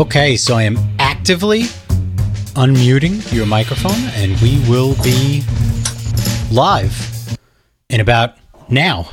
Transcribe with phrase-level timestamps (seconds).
[0.00, 1.64] Okay, so I am actively
[2.56, 5.42] unmuting your microphone, and we will be
[6.50, 7.36] live
[7.90, 8.38] in about
[8.70, 9.10] now.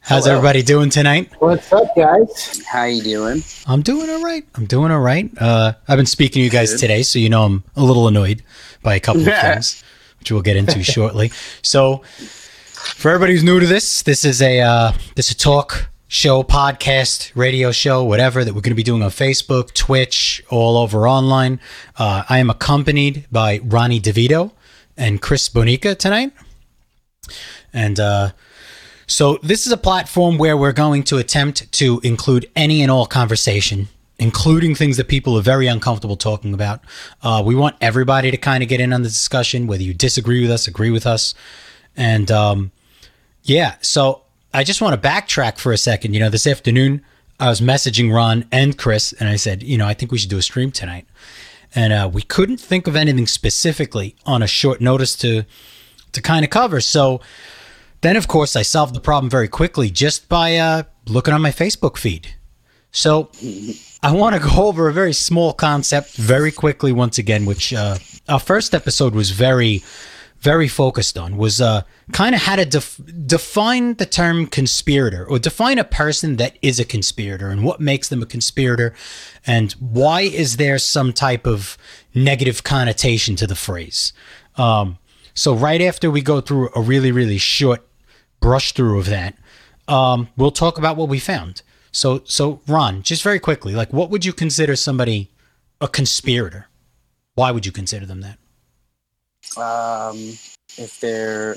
[0.00, 0.38] How's Hello.
[0.38, 1.30] everybody doing tonight?
[1.38, 2.62] What's up, guys?
[2.66, 3.42] How you doing?
[3.66, 4.46] I'm doing all right.
[4.54, 5.30] I'm doing all right.
[5.36, 6.80] Uh, I've been speaking to you guys Good.
[6.80, 8.42] today, so you know I'm a little annoyed
[8.82, 9.84] by a couple of things,
[10.18, 11.30] which we'll get into shortly.
[11.60, 15.90] So, for everybody who's new to this, this is a uh, this is a talk
[16.14, 20.76] show, podcast, radio show, whatever that we're going to be doing on Facebook, Twitch, all
[20.78, 21.58] over online.
[21.98, 24.52] Uh, I am accompanied by Ronnie DeVito
[24.96, 26.32] and Chris Bonica tonight,
[27.72, 28.00] and.
[28.00, 28.30] Uh,
[29.06, 33.04] so this is a platform where we're going to attempt to include any and all
[33.04, 33.88] conversation,
[34.18, 36.80] including things that people are very uncomfortable talking about.
[37.22, 40.40] Uh, we want everybody to kind of get in on the discussion, whether you disagree
[40.40, 41.34] with us, agree with us,
[41.94, 42.72] and um,
[43.42, 43.74] yeah.
[43.82, 44.23] So
[44.54, 46.14] I just want to backtrack for a second.
[46.14, 47.04] You know, this afternoon
[47.40, 50.30] I was messaging Ron and Chris, and I said, you know, I think we should
[50.30, 51.06] do a stream tonight,
[51.74, 55.42] and uh, we couldn't think of anything specifically on a short notice to
[56.12, 56.80] to kind of cover.
[56.80, 57.20] So.
[58.00, 61.50] Then, of course, I solved the problem very quickly just by uh, looking on my
[61.50, 62.34] Facebook feed.
[62.92, 63.30] So,
[64.02, 67.96] I want to go over a very small concept very quickly once again, which uh,
[68.28, 69.82] our first episode was very,
[70.44, 71.82] very focused on, was uh,
[72.12, 76.78] kind of how to def- define the term conspirator or define a person that is
[76.78, 78.92] a conspirator and what makes them a conspirator
[79.46, 81.78] and why is there some type of
[82.14, 84.12] negative connotation to the phrase.
[84.56, 84.98] Um,
[85.32, 87.80] so, right after we go through a really, really short
[88.40, 89.34] brush through of that,
[89.88, 91.62] um, we'll talk about what we found.
[91.90, 95.30] So, so Ron, just very quickly, like, what would you consider somebody
[95.80, 96.66] a conspirator?
[97.34, 98.38] Why would you consider them that?
[99.58, 100.16] Um,
[100.76, 101.56] if they're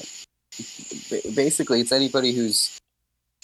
[1.35, 2.77] basically, it's anybody who's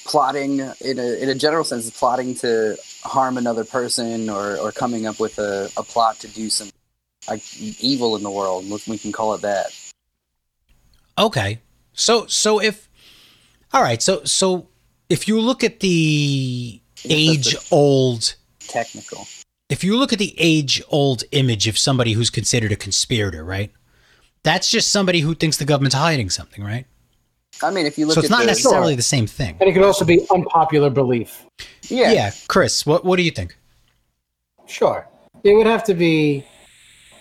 [0.06, 4.72] plotting in a in a general sense, is plotting to harm another person or or
[4.72, 6.70] coming up with a, a plot to do some
[7.30, 7.42] like
[7.82, 8.70] evil in the world.
[8.70, 9.68] We- We can call it that.
[11.18, 11.60] Okay,
[11.94, 12.90] so so if
[13.72, 14.68] all right, so so
[15.10, 18.36] if you look at the I guess that's age old,
[18.68, 19.28] Technical.
[19.70, 23.72] if you look at the age old image of somebody who's considered a conspirator, right?
[24.44, 26.86] That's just somebody who thinks the government's hiding something, right?
[27.62, 28.98] I mean, if you look So it's at not the, necessarily Sure.
[28.98, 29.56] the same thing.
[29.60, 31.46] And it could also be unpopular belief.
[31.90, 33.56] yeah, yeah, Chris, what what do you think?
[34.66, 35.08] Sure.
[35.44, 36.46] It would have to be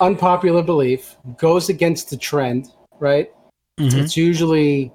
[0.00, 2.68] unpopular belief, goes against the trend,
[2.98, 3.30] right?
[3.78, 3.94] Mhm.
[4.02, 4.90] It's usually,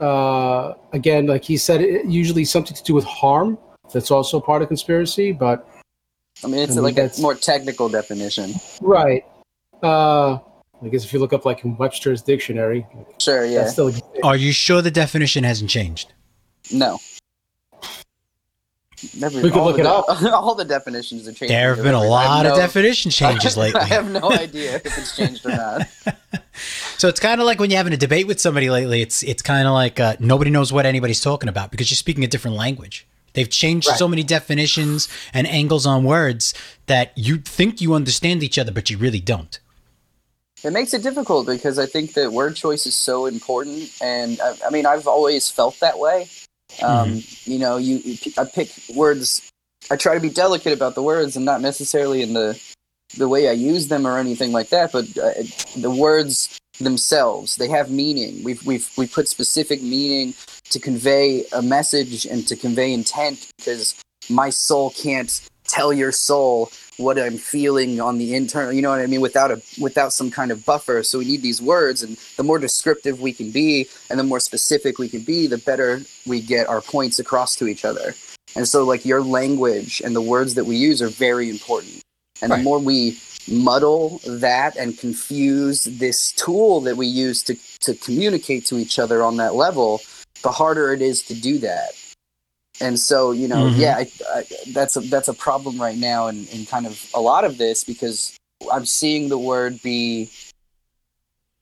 [0.00, 3.58] uh, again, like he said, it, usually something to do with harm.
[3.92, 5.66] That's also part of conspiracy, but
[6.44, 8.54] I mean, it's I mean, like a more technical definition.
[8.80, 9.24] right.
[9.82, 10.38] Uh,
[10.82, 12.86] I guess if you look up like in Webster's dictionary,
[13.18, 13.44] Sure.
[13.44, 13.66] Yeah.
[13.68, 13.92] still.
[14.22, 16.12] Are you sure the definition hasn't changed?
[16.72, 16.98] No.
[19.18, 20.04] Never, We could all look the it up.
[20.42, 21.48] all the definitions are changing.
[21.48, 23.80] There have been a lot of no- definition changes lately.
[23.80, 25.88] I have no idea if it's changed or not.
[26.98, 29.00] So it's kind of like when you're having a debate with somebody lately.
[29.00, 32.22] It's it's kind of like uh, nobody knows what anybody's talking about because you're speaking
[32.22, 33.06] a different language.
[33.32, 33.96] They've changed Right.
[33.98, 36.52] so many definitions and angles on words
[36.84, 39.58] that you think you understand each other, but you really don't.
[40.62, 44.56] It makes it difficult because I think that word choice is so important, and I,
[44.66, 46.28] I mean, I've always felt that way.
[46.82, 47.50] Um, Mm-hmm.
[47.50, 49.50] You know, you, I pick words.
[49.90, 52.60] I try to be delicate about the words, and not necessarily in the
[53.16, 54.92] the way I use them or anything like that.
[54.92, 55.32] But uh,
[55.76, 58.44] the words themselves, they have meaning.
[58.44, 60.34] We've we've we put specific meaning
[60.70, 66.70] to convey a message and to convey intent because my soul can't tell your soul
[66.96, 70.30] what I'm feeling on the internal, you know what I mean, without a without some
[70.30, 71.02] kind of buffer.
[71.02, 74.40] So we need these words, and the more descriptive we can be, and the more
[74.40, 78.14] specific we can be, the better we get our points across to each other.
[78.56, 82.02] And so, like your language and the words that we use are very important.
[82.42, 82.58] And Right.
[82.58, 83.18] the more we
[83.48, 89.22] muddle that and confuse this tool that we use to to communicate to each other
[89.22, 90.02] on that level,
[90.42, 91.90] the harder it is to do that.
[92.80, 93.78] And so, you know, Mhm.
[93.78, 97.20] yeah, I, I, that's a that's a problem right now, in, in kind of a
[97.20, 98.32] lot of this because
[98.72, 100.30] I'm seeing the word be,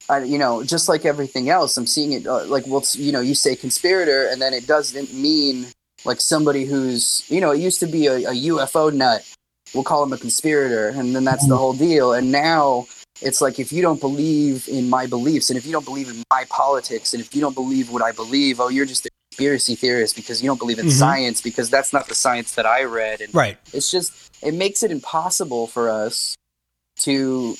[0.08, 1.76] I, you know, just like everything else.
[1.76, 5.12] I'm seeing it uh, like, well, you know, you say conspirator, and then it doesn't
[5.12, 5.66] mean
[6.04, 9.26] like somebody who's, you know, it used to be a, a UFO nut.
[9.74, 12.12] We'll call him a conspirator, and then that's the whole deal.
[12.14, 12.86] And now
[13.20, 16.22] it's like if you don't believe in my beliefs, and if you don't believe in
[16.30, 19.76] my politics, and if you don't believe what I believe, oh, you're just a conspiracy
[19.76, 20.98] theorist because you don't believe in Mhm.
[20.98, 23.20] science because that's not the science that I read.
[23.20, 23.56] And Right.
[23.72, 24.12] it's just
[24.42, 26.34] it makes it impossible for us
[27.00, 27.56] to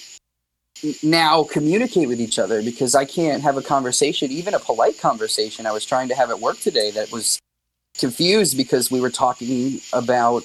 [1.02, 5.66] now communicate with each other because I can't have a conversation, even a polite conversation.
[5.66, 7.38] I was trying to have at work today that was
[7.96, 10.44] confused because we were talking about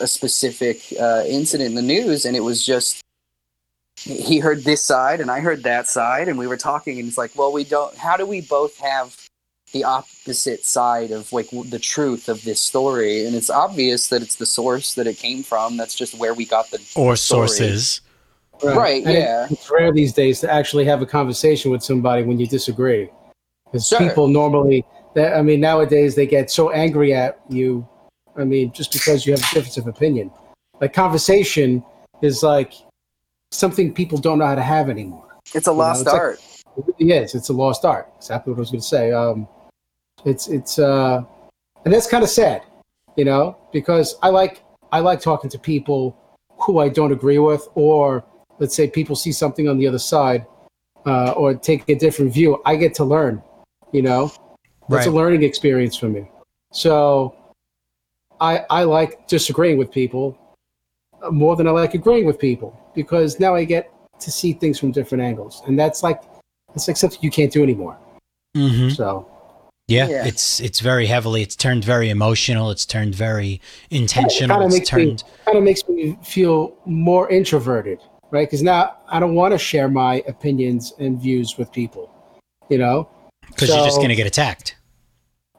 [0.00, 3.00] a specific uh, incident in the news, and it was just
[3.98, 7.18] he heard this side and I heard that side, and we were talking, and it's
[7.18, 7.96] like, well, we don't.
[7.96, 9.16] How do we both have
[9.72, 13.26] the opposite side of like the truth of this story?
[13.26, 15.76] And it's obvious that it's the source that it came from.
[15.76, 17.48] That's just where we got the Or story.
[17.48, 18.00] sources.
[18.62, 19.46] Right, And yeah.
[19.50, 23.10] It's rare these days to actually have a conversation with somebody when you disagree.
[23.66, 23.98] Because Sure.
[23.98, 24.84] people normally,
[25.14, 27.86] that I mean, nowadays they get so angry at you.
[28.36, 30.30] I mean, just because you have a difference of opinion.
[30.80, 31.84] Like conversation
[32.22, 32.72] is like
[33.50, 35.24] something people don't know how to have anymore.
[35.54, 36.40] It's a lost it's like- art.
[36.78, 37.34] It really is.
[37.34, 38.10] It's a lost art.
[38.18, 39.10] Exactly what I was going to say.
[39.12, 39.48] Um,
[40.26, 41.22] it's it's uh,
[41.84, 42.62] and that's kind of sad,
[43.16, 44.62] you know, because I like
[44.92, 46.16] I like talking to people
[46.58, 48.24] who I don't agree with, or
[48.58, 50.46] let's say people see something on the other side,
[51.06, 52.60] uh, or take a different view.
[52.66, 53.42] I get to learn,
[53.92, 54.32] you know.
[54.88, 55.12] That's Right.
[55.12, 56.30] a learning experience for me.
[56.72, 57.34] So
[58.40, 60.36] I I like disagreeing with people
[61.30, 63.90] more than I like agreeing with people because now I get
[64.20, 66.22] to see things from different angles, and that's like
[66.68, 67.96] that's like something you can't do anymore.
[68.56, 69.28] hmm So
[69.88, 70.26] Yeah, Yeah.
[70.26, 71.42] it's it's very heavily.
[71.42, 72.70] It's turned very emotional.
[72.72, 73.60] It's turned very
[73.90, 74.56] intentional.
[74.58, 75.24] kinda It's makes me- turned.
[75.44, 78.00] kind of makes me feel more introverted,
[78.32, 78.48] right?
[78.48, 82.10] Because now I don't want to share my opinions and views with people,
[82.68, 83.08] you know.
[83.48, 84.74] Because you're just going to get attacked.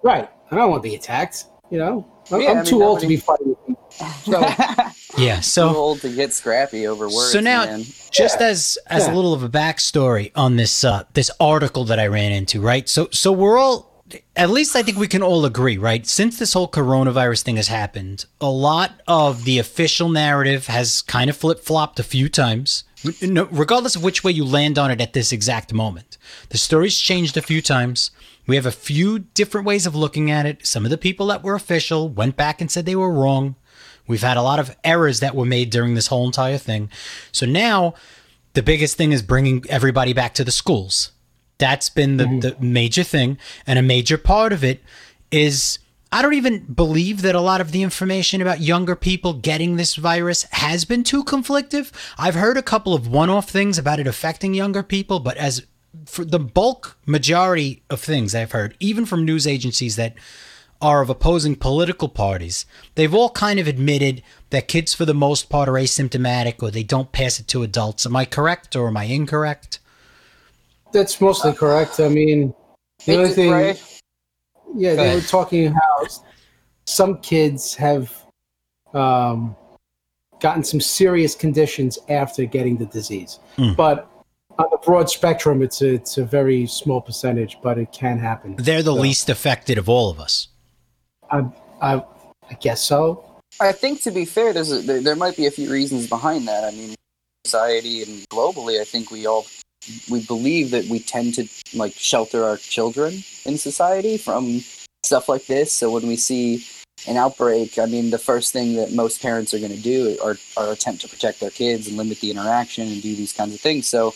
[0.04, 0.30] Right?
[0.52, 1.46] I don't want to be attacked.
[1.72, 3.78] You know, I'm, Yeah, I I'm mean, too old to be fighting with people.
[4.26, 4.42] So
[5.18, 5.38] Yeah.
[5.38, 7.32] Too So old to get scrappy over words.
[7.32, 7.86] So now- man.
[8.12, 12.08] just as as a little of a backstory on this uh, this article that I
[12.08, 12.90] ran into, right?
[12.90, 13.97] So so we're all
[14.36, 16.06] at least I think we can all agree, right?
[16.06, 21.30] Since this whole coronavirus thing has happened, a lot of the official narrative has kind
[21.30, 22.84] of flip flopped a few times.
[23.22, 26.18] Regardless of which way you land on it at this exact moment,
[26.50, 28.12] the story's changed a few times.
[28.48, 30.66] We have a few different ways of looking at it.
[30.66, 33.56] Some of the people that were official went back and said they were wrong.
[34.08, 36.90] We've had a lot of errors that were made during this whole entire thing.
[37.32, 37.94] So now
[38.54, 41.12] the biggest thing is bringing everybody back to the schools.
[41.58, 42.40] That's been the, mm-hmm.
[42.40, 43.38] the major thing.
[43.66, 44.82] And a major part of it
[45.32, 45.80] is
[46.12, 49.96] I don't even believe that a lot of the information about younger people getting this
[49.96, 51.92] virus has been too conflictive.
[52.18, 55.66] I've heard a couple of one off things about it affecting younger people, but as
[56.06, 60.16] for the bulk majority of things I've heard, even from news agencies that
[60.82, 65.50] are of opposing political parties, they've all kind of admitted that kids, for the most
[65.50, 68.06] part, are asymptomatic or they don't pass it to adults.
[68.06, 69.80] Am I correct or am I incorrect?
[70.98, 72.00] That's mostly correct.
[72.00, 72.54] I mean,
[73.06, 74.02] the only thing, right?
[74.76, 76.08] yeah, Go they were talking how
[76.86, 78.12] some kids have
[78.94, 79.56] um,
[80.40, 83.76] gotten some serious conditions after getting the disease, Mm.
[83.76, 84.10] but
[84.60, 88.56] on the broad spectrum, it's a, it's a very small percentage, but it can happen.
[88.58, 90.48] They're the So, least affected of all of us.
[91.30, 91.44] I,
[91.82, 92.04] I,
[92.50, 93.24] I guess so.
[93.60, 96.48] I think to be fair, there's a, there, there might be a few reasons behind
[96.48, 96.64] that.
[96.64, 96.96] I mean,
[97.46, 99.46] society and globally, I think we all
[100.10, 104.62] we believe that we tend to like shelter our children in society from
[105.04, 105.72] stuff like this.
[105.74, 106.66] So when we see
[107.08, 110.38] an outbreak, I mean, the first thing that most parents are going to do are,
[110.58, 113.62] are attempt to protect their kids and limit the interaction and do these kinds of
[113.62, 113.88] things.
[113.88, 114.14] So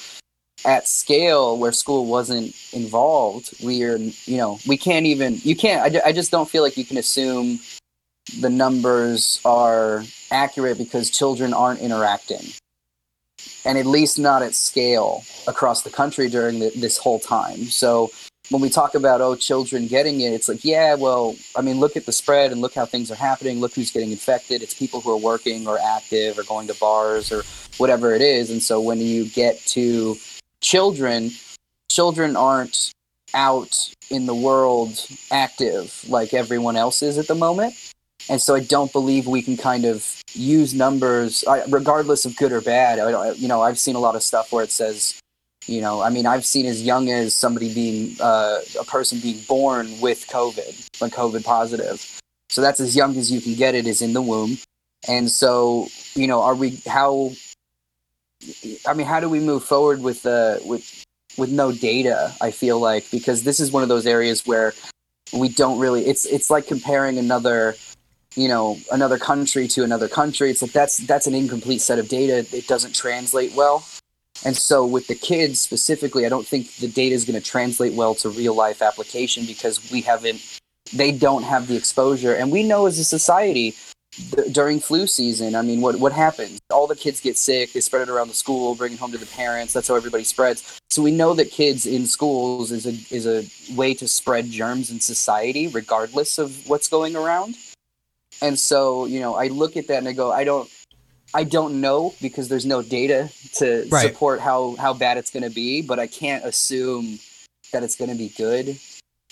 [0.66, 5.96] at scale where school wasn't involved, we are, you know, we can't even, you can't,
[5.96, 7.60] I, I just don't feel like you can assume
[8.40, 12.46] the numbers are accurate because children aren't interacting.
[13.66, 17.66] And at least not at scale across the country during the, this whole time.
[17.66, 18.10] So
[18.50, 21.96] when we talk about, oh, children getting it, it's like, yeah, well, I mean, look
[21.96, 23.60] at the spread and look how things are happening.
[23.60, 24.62] Look who's getting infected.
[24.62, 27.44] It's people who are working or active or going to bars or
[27.78, 28.50] whatever it is.
[28.50, 30.18] And so when you get to
[30.60, 31.32] children,
[31.90, 32.92] children aren't
[33.34, 37.91] out in the world active like everyone else is at the moment.
[38.32, 42.62] And so I don't believe we can kind of use numbers, regardless of good or
[42.62, 42.98] bad.
[43.38, 45.20] You know, I've seen a lot of stuff where it says,
[45.68, 49.42] you know, I mean, I've seen as young as somebody being uh, a person being
[49.50, 52.20] born with COVID, like COVID positive.
[52.48, 54.58] So that's as young as you can get it is in the womb.
[55.10, 57.34] And so, you know, are we how?
[58.88, 61.04] I mean, how do we move forward with uh, with
[61.38, 62.34] with no data?
[62.40, 64.74] I feel like because this is one of those areas where
[65.34, 66.06] we don't really.
[66.06, 67.76] It's it's like comparing another
[68.36, 70.50] you know another country to another country.
[70.50, 72.46] It's like that's that's an incomplete set of data.
[72.56, 73.84] It doesn't translate well.
[74.44, 77.94] And so with the kids specifically i don't think the data is going to translate
[77.94, 80.60] well to real life application because we haven't
[80.94, 82.34] they don't have the exposure.
[82.34, 83.76] And we know as a society
[84.12, 86.60] th- during flu season i mean what what happens?
[86.72, 89.18] All the kids get sick they spread it around the school bring it home to
[89.18, 89.74] the parents.
[89.74, 90.80] That's how everybody spreads.
[90.90, 93.46] So we know that kids in schools is a is a
[93.76, 97.56] way to spread germs in society regardless of what's going around
[98.42, 100.70] and so you know, I look at that and I go, I don't,
[101.34, 104.12] I don't know because there's no data to Right.
[104.12, 107.20] support how how bad it's going to be, but I can't assume
[107.72, 108.78] that it's going to be good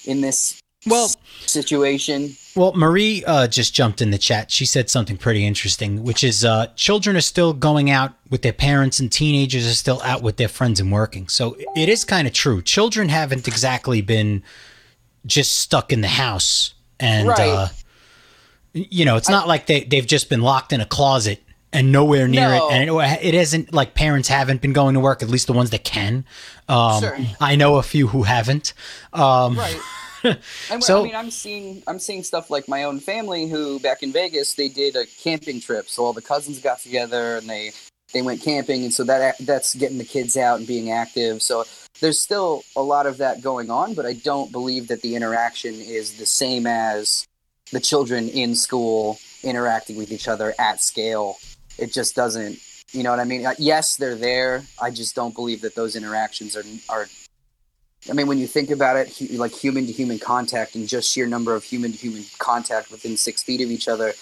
[0.05, 1.09] in this Well,
[1.41, 2.35] situation.
[2.55, 4.51] Well, Marie uh, just jumped in the chat.
[4.51, 8.53] She said something pretty interesting, which is uh, children are still going out with their
[8.53, 11.27] parents, and teenagers are still out with their friends and working.
[11.27, 12.61] So it is kind of true.
[12.61, 14.43] Children haven't exactly been
[15.25, 17.39] just stuck in the house, and Right.
[17.39, 17.67] uh,
[18.73, 22.27] you know, it's not like they they've just been locked in a closet and nowhere
[22.27, 22.69] near No.
[22.69, 22.73] it.
[22.73, 25.21] And it, it isn't like parents haven't been going to work.
[25.21, 26.25] At least the ones that can.
[26.67, 27.17] Um, Sure.
[27.39, 28.73] I know a few who haven't.
[29.13, 29.79] Um, right
[30.69, 34.03] and So- i mean i'm seeing i'm seeing stuff like my own family who back
[34.03, 37.71] in vegas they did a camping trip so all the cousins got together and they
[38.13, 41.63] they went camping and so that that's getting the kids out and being active so
[42.01, 45.73] there's still a lot of that going on but i don't believe that the interaction
[45.75, 47.25] is the same as
[47.71, 51.37] the children in school interacting with each other at scale
[51.77, 52.59] it just doesn't
[52.91, 55.95] you know what i mean Uh, yes they're there i just don't believe that those
[55.95, 57.07] interactions are are
[58.09, 61.27] I mean, when you think about it, like human to human contact and just sheer
[61.27, 64.13] number of human to human contact within six feet of each other.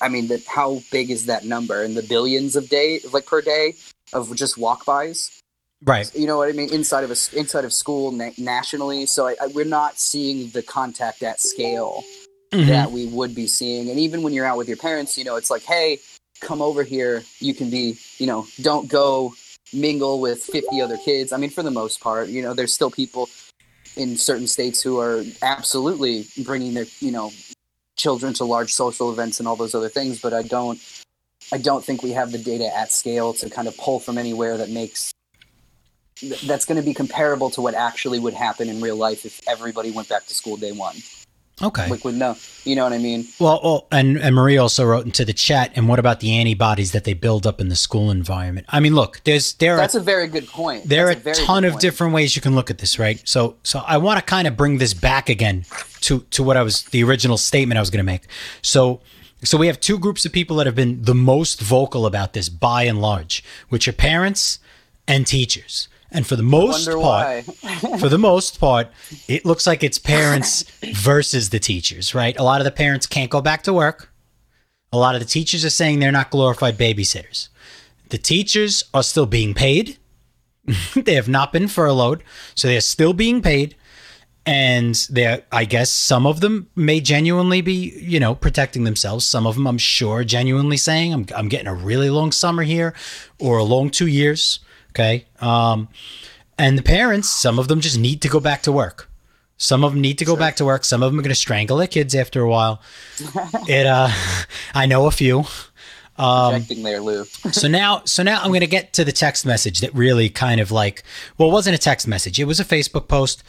[0.00, 1.82] I mean, that how big is that number?
[1.82, 3.74] In the billions of day, like per day,
[4.12, 5.40] of just walk-bys.
[5.84, 6.08] right.
[6.14, 6.72] You know what I mean?
[6.72, 10.62] Inside of a inside of school na- nationally, so I, I, we're not seeing the
[10.62, 12.04] contact at scale
[12.52, 12.68] Mhm.
[12.68, 13.90] that we would be seeing.
[13.90, 15.98] And even when you're out with your parents, you know, it's like, hey,
[16.40, 17.24] come over here.
[17.38, 19.34] You can be, you know, don't go
[19.72, 21.32] mingle with 50 other kids.
[21.32, 23.28] I mean, for the most part, you know, there's still people
[23.96, 27.32] in certain states who are absolutely bringing their, you know,
[27.96, 30.20] children to large social events and all those other things.
[30.20, 30.78] But I don't,
[31.52, 34.56] I don't think we have the data at scale to kind of pull from anywhere
[34.58, 35.12] that makes
[36.44, 39.90] that's going to be comparable to what actually would happen in real life if everybody
[39.90, 40.96] went back to school day one.
[41.62, 41.88] Okay.
[41.88, 43.26] Like with no, you know what I mean?
[43.40, 45.72] Well, well, and and Marie also wrote into the chat.
[45.74, 48.66] And what about the antibodies that they build up in the school environment?
[48.68, 50.84] I mean, look, there's there That's are a very good point.
[50.86, 51.80] there are That's a very ton of point.
[51.80, 53.22] different ways you can look at this, right?
[53.26, 55.64] So so I want to kind of bring this back again
[56.02, 58.22] to to what I was the original statement I was going to make.
[58.62, 59.00] So.
[59.44, 62.48] So we have two groups of people that have been the most vocal about this
[62.48, 64.58] by and large, which are parents
[65.06, 65.88] and teachers.
[66.10, 67.44] And for the most part,
[68.00, 68.88] for the most part,
[69.28, 72.38] it looks like it's parents versus the teachers, right?
[72.38, 74.12] A lot of the parents can't go back to work.
[74.92, 77.48] A lot of the teachers are saying they're not glorified babysitters.
[78.10, 79.98] The teachers are still being paid.
[80.94, 82.22] they have not been furloughed,
[82.54, 83.76] so they're still being paid.
[84.48, 89.26] And they're, I guess, some of them may genuinely be, you know, protecting themselves.
[89.26, 92.94] Some of them, I'm sure, genuinely saying, "I'm, I'm getting a really long summer here,
[93.40, 94.60] or a long two years."
[94.96, 95.88] Okay, um,
[96.56, 99.10] and the parents, some of them just need to go back to work.
[99.58, 100.86] Some of them need to go back to work.
[100.86, 102.80] Some of them are going to strangle their kids after a while.
[103.68, 104.08] it, uh,
[104.74, 105.40] I know a few.
[106.18, 107.24] Um, Projecting there, Lou.
[107.52, 110.62] so now, so now I'm going to get to the text message that really kind
[110.62, 111.02] of like,
[111.36, 112.40] well, it wasn't a text message.
[112.40, 113.42] It was a Facebook post.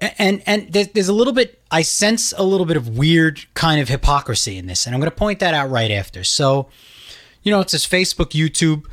[0.00, 3.80] And and there's, there's a little bit, I sense a little bit of weird kind
[3.80, 6.22] of hypocrisy in this, and I'm going to point that out right after.
[6.22, 6.68] So,
[7.42, 8.84] you know, it says Facebook, YouTube,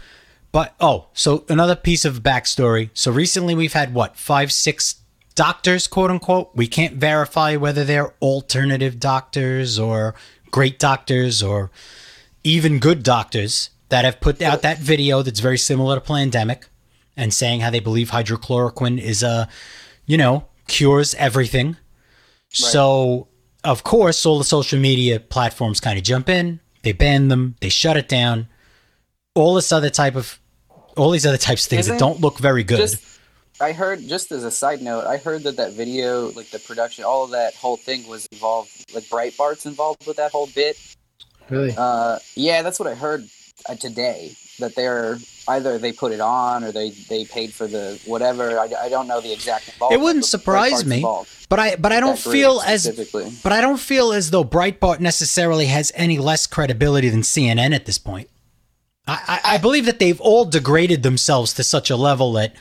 [0.54, 2.90] but oh, so another piece of backstory.
[2.94, 5.02] So recently we've had what five, six
[5.36, 6.52] doctors, quote unquote.
[6.56, 10.16] We can't verify whether they're alternative doctors or
[10.52, 11.72] great doctors or
[12.44, 16.66] even good doctors that have put out that video that's very similar to Plandemic
[17.18, 19.50] and saying how they believe hydrochloroquine is a,
[20.06, 21.78] you know, cures everything.
[22.50, 23.28] So,
[23.64, 27.70] of course, all the social media platforms kind of jump in, they ban them, they
[27.70, 28.48] shut it down.
[29.36, 30.40] All this other type of,
[30.98, 32.78] all these other types of things that Isn't don't look very good.
[32.78, 33.20] Just,
[33.62, 37.04] I heard, just as a side note, I heard that that video, like the production,
[37.04, 40.78] all of that whole thing was involved, like Breitbart's involved with that whole bit.
[41.50, 41.74] Really?
[41.78, 43.28] Uh, yeah, that's what I heard
[43.70, 44.36] uh, today.
[44.60, 48.60] That they're either they put it on or they they paid for the whatever.
[48.60, 49.70] I, I don't know the exact.
[49.92, 51.04] it wouldn't surprise me,
[51.50, 52.88] but I but I don't feel as
[53.44, 57.86] but I don't feel as though Breitbart necessarily has any less credibility than CNN at
[57.86, 58.30] this point.
[59.08, 62.56] I, I, I believe that they've all degraded themselves to such a level that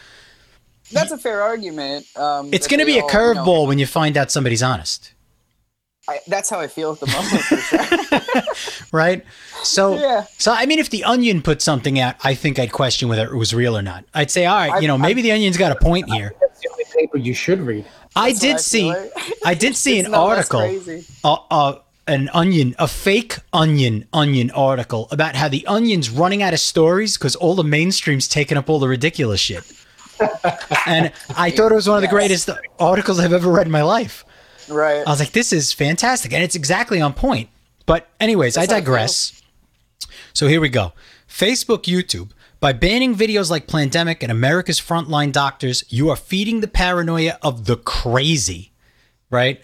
[0.91, 2.07] That's a fair argument.
[2.17, 4.31] Um, it's going to they be a all, you know, curveball when you find out
[4.31, 5.13] somebody's honest,
[6.09, 8.43] I, that's how I feel at the moment.
[8.43, 8.87] Sure.
[8.93, 9.25] right?
[9.63, 10.25] So, Yeah.
[10.37, 13.37] so I mean, if the Onion put something out, I think I'd question whether it
[13.37, 14.05] was real or not.
[14.13, 16.33] I'd say, all right, I- you know, I- maybe the Onion's got a point here.
[16.41, 17.85] That's the only paper you should read.
[18.17, 19.13] I That's what did I see, like.
[19.45, 20.61] I did see an article.
[20.61, 21.05] crazy.
[21.23, 26.53] uh, uh, an onion, a fake onion, onion article about how the onion's running out
[26.53, 29.65] of stories because all the mainstream's taking up all the ridiculous shit.
[30.87, 32.13] and I thought it was one of the Yes.
[32.13, 34.25] greatest articles I've ever read in my life.
[34.69, 35.03] Right.
[35.07, 36.33] I was like, this is fantastic.
[36.33, 37.49] And it's exactly on point.
[37.87, 39.41] But anyways, That's I digress.
[40.33, 40.93] So here we go.
[41.29, 42.31] Facebook, YouTube.
[42.61, 47.65] By banning videos like Plandemic and America's Frontline Doctors, you are feeding the paranoia of
[47.65, 48.71] the crazy,
[49.31, 49.61] right?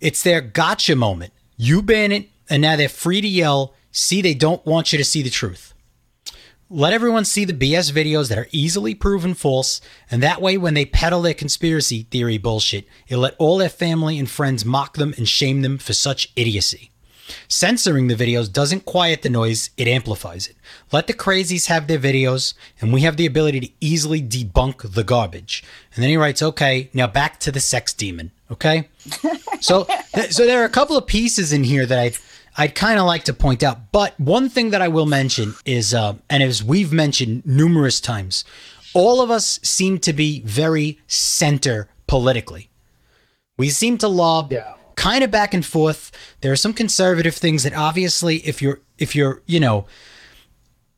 [0.00, 1.31] It's their gotcha moment.
[1.56, 5.04] You ban it, and now they're free to yell, see, they don't want you to
[5.04, 5.74] see the truth.
[6.68, 10.72] Let everyone see the BS videos that are easily proven false, and that way, when
[10.72, 15.12] they peddle their conspiracy theory bullshit, it'll let all their family and friends mock them
[15.18, 16.90] and shame them for such idiocy.
[17.46, 20.56] Censoring the videos doesn't quiet the noise, it amplifies it.
[20.90, 25.04] Let the crazies have their videos, and we have the ability to easily debunk the
[25.04, 25.62] garbage.
[25.94, 28.88] And then he writes, okay, now back to the sex demon, okay?
[29.60, 32.16] so, th- so there are a couple of pieces in here that I'd,
[32.56, 33.92] I'd kind of like to point out.
[33.92, 38.44] But one thing that I will mention is, uh, and as we've mentioned numerous times,
[38.94, 42.68] all of us seem to be very center politically.
[43.56, 44.74] We seem to lob Yeah.
[44.96, 46.10] kind of back and forth.
[46.42, 49.86] There are some conservative things that obviously if you're if you're, you know,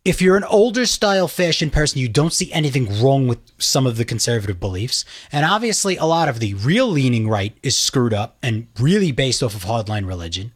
[0.05, 3.97] if you're an older style fashion person, you don't see anything wrong with some of
[3.97, 5.05] the conservative beliefs.
[5.33, 9.43] And obviously a lot of the real leaning right is screwed up and really based
[9.43, 10.53] off of hardline religion.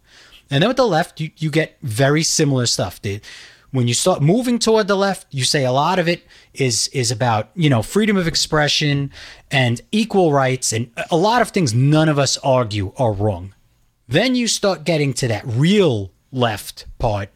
[0.51, 3.01] And then with the left, you, you get very similar stuff.
[3.01, 3.21] The,
[3.71, 6.23] when you start moving toward the left, you say a lot of it
[6.55, 9.13] is is about you know freedom of expression
[9.51, 13.55] and equal rights, and a lot of things none of us argue are wrong.
[14.09, 17.29] Then you start getting to that real left part,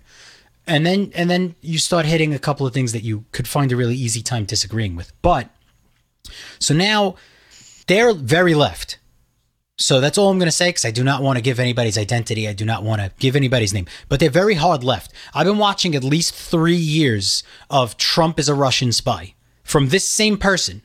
[0.66, 3.72] and then and then you start hitting a couple of things that you could find
[3.72, 5.12] a really easy time disagreeing with.
[5.22, 5.48] But
[6.58, 7.16] so now
[7.86, 8.98] they're very left.
[9.78, 11.98] So that's all I'm going to say because I do not want to give anybody's
[11.98, 12.46] identity.
[12.46, 15.12] I do not want to give anybody's name, but they're very hard left.
[15.34, 20.08] I've been watching at least three years of Trump is a Russian spy from this
[20.08, 20.82] same person.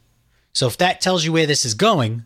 [0.53, 2.25] So if that tells you where this is going,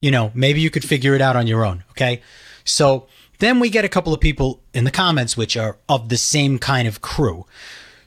[0.00, 1.84] you know, maybe you could figure it out on your own.
[1.90, 2.22] Okay.
[2.64, 6.16] So then we get a couple of people in the comments which are of the
[6.16, 7.46] same kind of crew.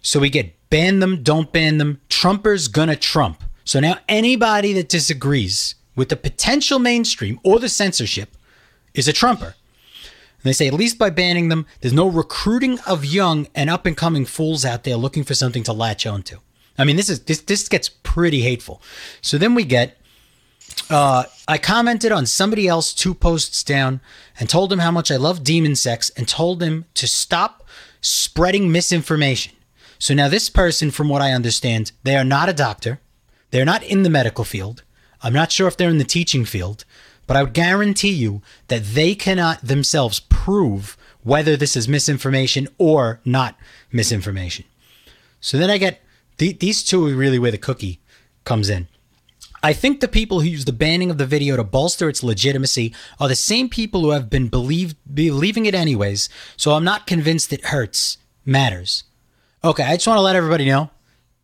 [0.02, 2.02] So we get ban them, don't ban them.
[2.10, 3.44] Trumpers gonna Trump.
[3.64, 8.38] So now anybody that disagrees with the potential mainstream or the censorship
[8.94, 9.56] is a Trumper.
[9.56, 13.86] And they say, at least by banning them, there's no recruiting of young and up
[13.86, 16.38] and coming fools out there looking for something to latch onto.
[16.78, 18.82] I mean, this is this this gets pretty hateful.
[19.22, 19.97] So then we get
[20.90, 24.02] uh, I commented on somebody else two posts down
[24.40, 27.68] and told him how much I love demon sex and told him to stop
[28.02, 29.54] spreading misinformation.
[30.00, 33.00] So now this person, from what I understand, they are not a doctor.
[33.52, 34.84] They're not in the medical field.
[35.22, 36.86] I'm not sure if they're in the teaching field,
[37.26, 43.20] but I would guarantee you that they cannot themselves prove whether this is misinformation or
[43.26, 43.58] not
[43.92, 44.66] misinformation.
[45.42, 46.02] So then I get
[46.38, 48.00] the, these two are really where the cookie
[48.46, 48.88] comes in.
[49.68, 52.94] I think the people who use the banning of the video to bolster its legitimacy
[53.20, 56.30] are the same people who have been believed believing it anyways.
[56.56, 59.04] So I'm not convinced it hurts matters.
[59.66, 60.90] Okay, I just want to let everybody know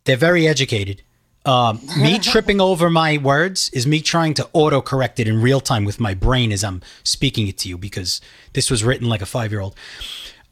[0.04, 1.02] they're very educated.
[1.44, 5.60] Um, me tripping over my words is me trying to auto correct it in real
[5.60, 8.22] time with my brain as I'm speaking it to you because
[8.54, 9.74] this was written like a five year old.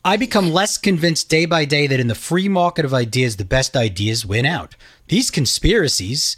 [0.04, 3.46] I become less convinced day by day that in the free market of ideas, the
[3.46, 4.76] best ideas win out.
[5.08, 6.36] These conspiracies,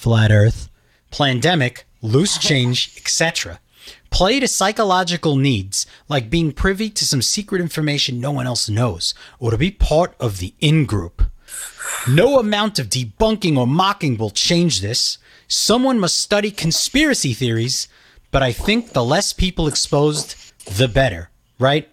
[0.00, 0.70] flat earth,
[1.12, 3.60] Plandemic, loose change, etc.,
[4.08, 9.12] play to psychological needs like being privy to some secret information no one else knows
[9.38, 11.22] or to be part of the in group.
[12.08, 15.18] No amount of debunking or mocking will change this.
[15.48, 17.86] Someone must study conspiracy theories,
[18.30, 20.34] but I think the less people exposed,
[20.78, 21.90] the better, right?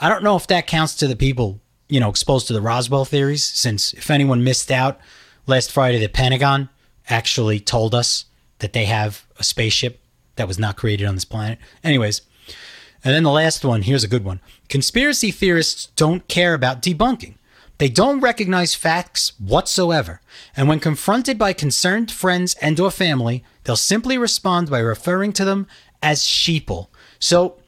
[0.00, 3.04] I don't know if that counts to the people, you know, exposed to the Roswell
[3.04, 4.98] theories, since if anyone missed out,
[5.46, 6.70] last Friday the Pentagon
[7.08, 8.24] actually told us
[8.58, 10.00] that they have a spaceship
[10.36, 11.58] that was not created on this planet.
[11.82, 12.22] Anyways,
[13.04, 14.40] and then the last one, here's a good one.
[14.68, 17.34] Conspiracy theorists don't care about debunking.
[17.78, 20.22] They don't recognize facts whatsoever,
[20.56, 25.44] and when confronted by concerned friends and or family, they'll simply respond by referring to
[25.44, 25.66] them
[26.02, 26.88] as sheeple.
[27.18, 27.58] So,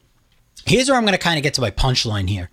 [0.64, 2.48] here's where I'm going to kind of get to my punchline here.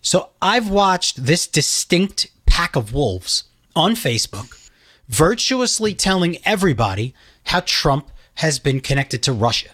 [0.00, 3.44] So, I've watched this distinct pack of wolves
[3.76, 4.63] on Facebook
[5.08, 7.14] virtuously telling everybody
[7.46, 9.70] how Trump has been connected to Russia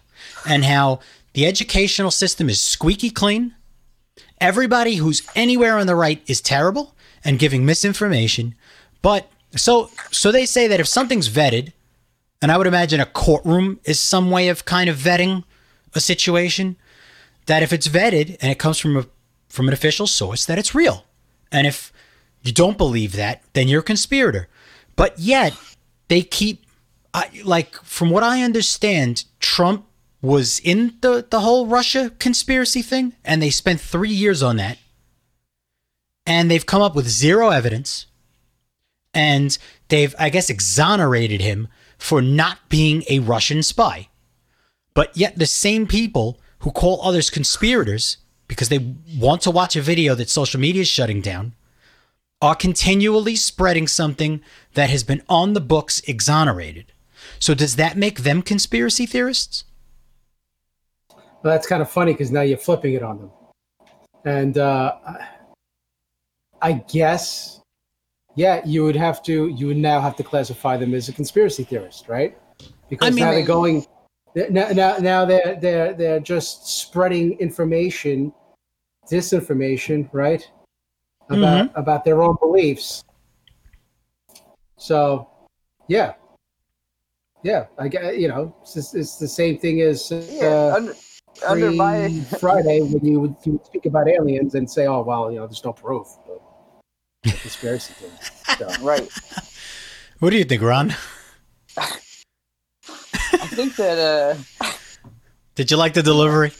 [0.46, 1.00] and how
[1.32, 3.54] the educational system is squeaky clean.
[4.40, 8.54] Everybody who's anywhere on the right is terrible and giving misinformation.
[9.02, 11.72] But so so they say that if something's vetted,
[12.42, 15.44] and I would imagine a courtroom is some way of kind of vetting
[15.94, 16.76] a situation,
[17.46, 19.06] that if it's vetted and it comes from a
[19.48, 21.04] from an official source, that it's real.
[21.52, 21.92] And if
[22.42, 24.48] you don't believe that, then you're a conspirator.
[25.00, 25.56] But yet
[26.08, 26.66] they keep
[27.14, 29.86] I, like from what I understand, Trump
[30.20, 34.76] was in the, the whole Russia conspiracy thing, and they spent three years on that.
[36.26, 38.08] And they've come up with zero evidence.
[39.14, 39.56] And
[39.88, 44.08] they've, I guess, exonerated him for not being a Russian spy.
[44.92, 49.80] But yet, the same people who call others conspirators because they want to watch a
[49.80, 51.54] video that social media is shutting down
[52.42, 54.40] are continually spreading something
[54.74, 56.92] that has been on the books exonerated.
[57.38, 59.64] So, does that make them conspiracy theorists?
[61.42, 63.30] Well, that's kind of funny because now you're flipping it on them.
[64.24, 64.96] And uh,
[66.60, 67.60] I guess,
[68.34, 71.64] yeah, you would have to, you would now have to classify them as a conspiracy
[71.64, 72.36] theorist, right?
[72.88, 73.86] Because I mean- now they're going,
[74.50, 78.32] now, now, now they're, they're, they're just spreading information,
[79.10, 80.48] disinformation, right?
[81.30, 83.04] About, about their own beliefs.
[84.76, 85.28] So,
[85.86, 86.14] yeah.
[87.42, 90.94] Yeah, I get, you know, it's, just- it's the same thing as uh, Yeah, under,
[91.46, 95.30] under my Friday when you would, you would speak about aliens and say, "Oh, well,
[95.30, 96.42] you know, there's no proof." But
[97.24, 98.12] it's a conspiracy theory.
[98.58, 99.08] So, right.
[100.18, 100.94] What do you think, Ron?
[101.78, 104.66] I think that uh,
[105.60, 106.52] Did you like the delivery?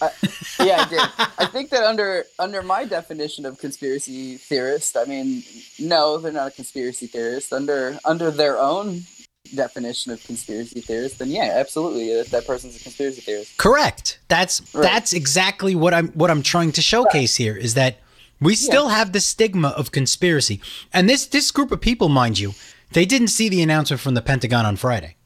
[0.61, 1.01] yeah, I did.
[1.39, 5.43] I think that under under my definition of conspiracy theorist, I mean,
[5.79, 7.51] no, they're not a conspiracy theorist.
[7.51, 9.05] Under under their own
[9.55, 13.57] definition of conspiracy theorist, then yeah, absolutely, that, that person's a conspiracy theorist.
[13.57, 14.19] Correct.
[14.29, 14.83] That's Right.
[14.83, 18.01] that's exactly what I'm what I'm trying to showcase here is that
[18.39, 20.61] we still have the stigma of conspiracy.
[20.93, 22.53] And this this group of people, mind you,
[22.93, 25.17] they didn't see the announcement from the Pentagon on Friday.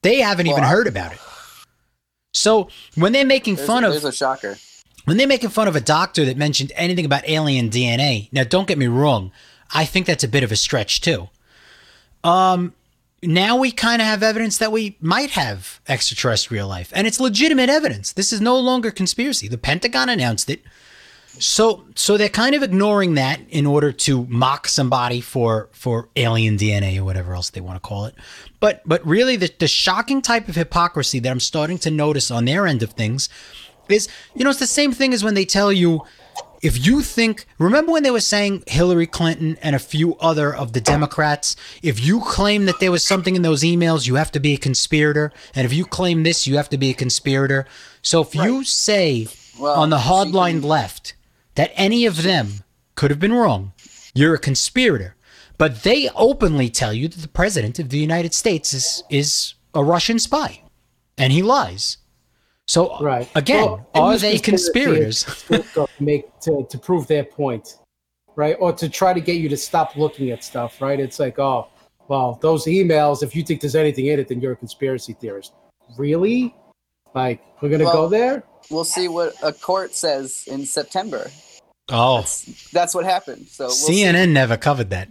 [0.00, 1.18] They haven't even Well, I- heard about it.
[2.38, 4.56] So when they're making There's, fun a, of there's a shocker.
[5.04, 8.68] when they're making fun of a doctor that mentioned anything about alien DNA, now don't
[8.68, 9.32] get me wrong,
[9.74, 11.28] I think that's a bit of a stretch too.
[12.24, 12.74] Um,
[13.22, 17.68] now we kind of have evidence that we might have extraterrestrial life, and it's legitimate
[17.68, 18.12] evidence.
[18.12, 19.48] This is no longer conspiracy.
[19.48, 20.62] The Pentagon announced it.
[21.40, 26.56] So, so they're kind of ignoring that in order to mock somebody for for alien
[26.56, 28.14] DNA or whatever else they want to call it.
[28.60, 32.44] But but really, the the shocking type of hypocrisy that I'm starting to notice on
[32.44, 33.28] their end of things
[33.88, 36.02] is, you know, it's the same thing as when they tell you
[36.60, 40.72] if you think remember when they were saying Hillary Clinton and a few other of
[40.72, 44.40] the Democrats, if you claim that there was something in those emails, you have to
[44.40, 47.66] be a conspirator, and if you claim this, you have to be a conspirator.
[48.02, 51.14] So if you say Well, on the hardline left
[51.58, 52.62] that any of them
[52.94, 53.72] could have been wrong,
[54.14, 55.16] you're a conspirator.
[55.58, 59.82] But they openly tell you that the president of the United States is is a
[59.82, 60.62] Russian spy,
[61.18, 61.98] and he lies.
[62.68, 65.24] So right again, Well, are they conspirators?
[65.48, 67.78] to make to, to prove their point,
[68.36, 68.56] right?
[68.60, 71.00] Or to try to get you to stop looking at stuff, right?
[71.00, 71.66] It's like, oh,
[72.06, 73.24] well, those emails.
[73.24, 75.54] If you think there's anything in it, then you're a conspiracy theorist.
[75.96, 76.54] Really?
[77.16, 78.44] Like, we're gonna go there?
[78.70, 81.28] We'll see what a court says in September.
[81.90, 82.20] Oh,
[82.72, 83.48] That's what happened.
[83.48, 84.02] So we'll see.
[84.04, 85.08] CNN never covered that.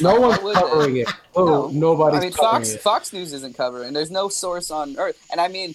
[0.00, 1.08] No Why one's would covering it.
[1.36, 1.68] Oh, No.
[1.68, 2.80] nobody's I mean, Fox it.
[2.80, 3.92] Fox News isn't covering.
[3.92, 5.74] There's no source on Earth, and I mean,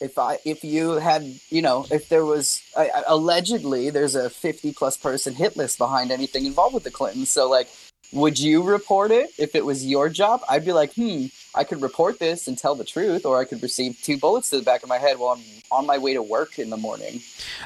[0.00, 4.28] if I if you had you know if there was I, I- allegedly there's a
[4.30, 7.30] 50 plus person hit list behind anything involved with the Clintons.
[7.30, 7.68] So like,
[8.12, 10.40] would you report it if it was your job?
[10.48, 13.62] I'd be like, hmm, I could report this and tell the truth, or I could
[13.62, 16.22] receive two bullets to the back of my head while I'm on my way to
[16.22, 17.20] work in the morning.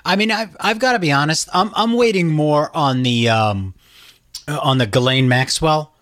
[0.05, 1.49] I mean, I've I've got to be honest.
[1.53, 3.75] I'm I'm waiting more on the um
[4.47, 5.93] uh, on the Ghislaine Maxwell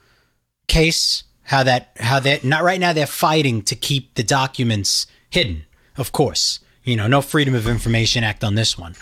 [0.67, 1.25] case.
[1.45, 5.65] How that how that not right now they're fighting to keep the documents hidden.
[5.97, 8.95] Of course, you know, no Freedom of Information Act on this one.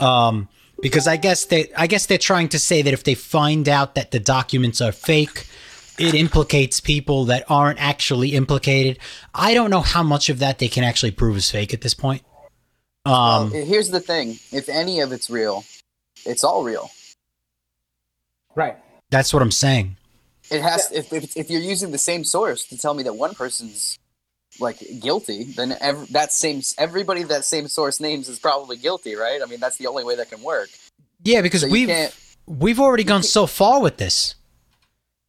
[0.00, 0.48] Um,
[0.80, 3.94] because I guess they I guess they're trying to say that if they find out
[3.94, 5.46] that the documents are fake,
[5.98, 8.98] it implicates people that aren't actually implicated.
[9.34, 11.94] I don't know how much of that they can actually prove is fake at this
[11.94, 12.22] point.
[13.06, 15.64] Um, Well, here's the thing: if any of it's real,
[16.24, 16.90] it's all real.
[18.54, 18.76] Right.
[19.10, 19.96] that's what I'm saying.
[20.50, 23.34] It has if, if if you're using the same source to tell me that one
[23.34, 23.98] person's
[24.60, 29.40] like guilty, then ev- that same everybody that same source names is probably guilty, right?
[29.42, 30.68] I mean, that's the only way that can work.
[31.24, 31.90] Yeah, because So we've
[32.46, 34.34] we've already gone so far with this.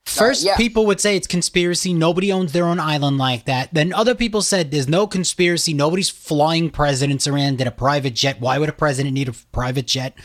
[0.06, 0.56] First, yeah.
[0.56, 1.94] people would say it's conspiracy.
[1.94, 3.74] Nobody owns their own island like that.
[3.74, 5.74] Then other people said there's no conspiracy.
[5.74, 8.40] Nobody's flying presidents around in a private jet.
[8.40, 10.16] Why would a president need a private jet?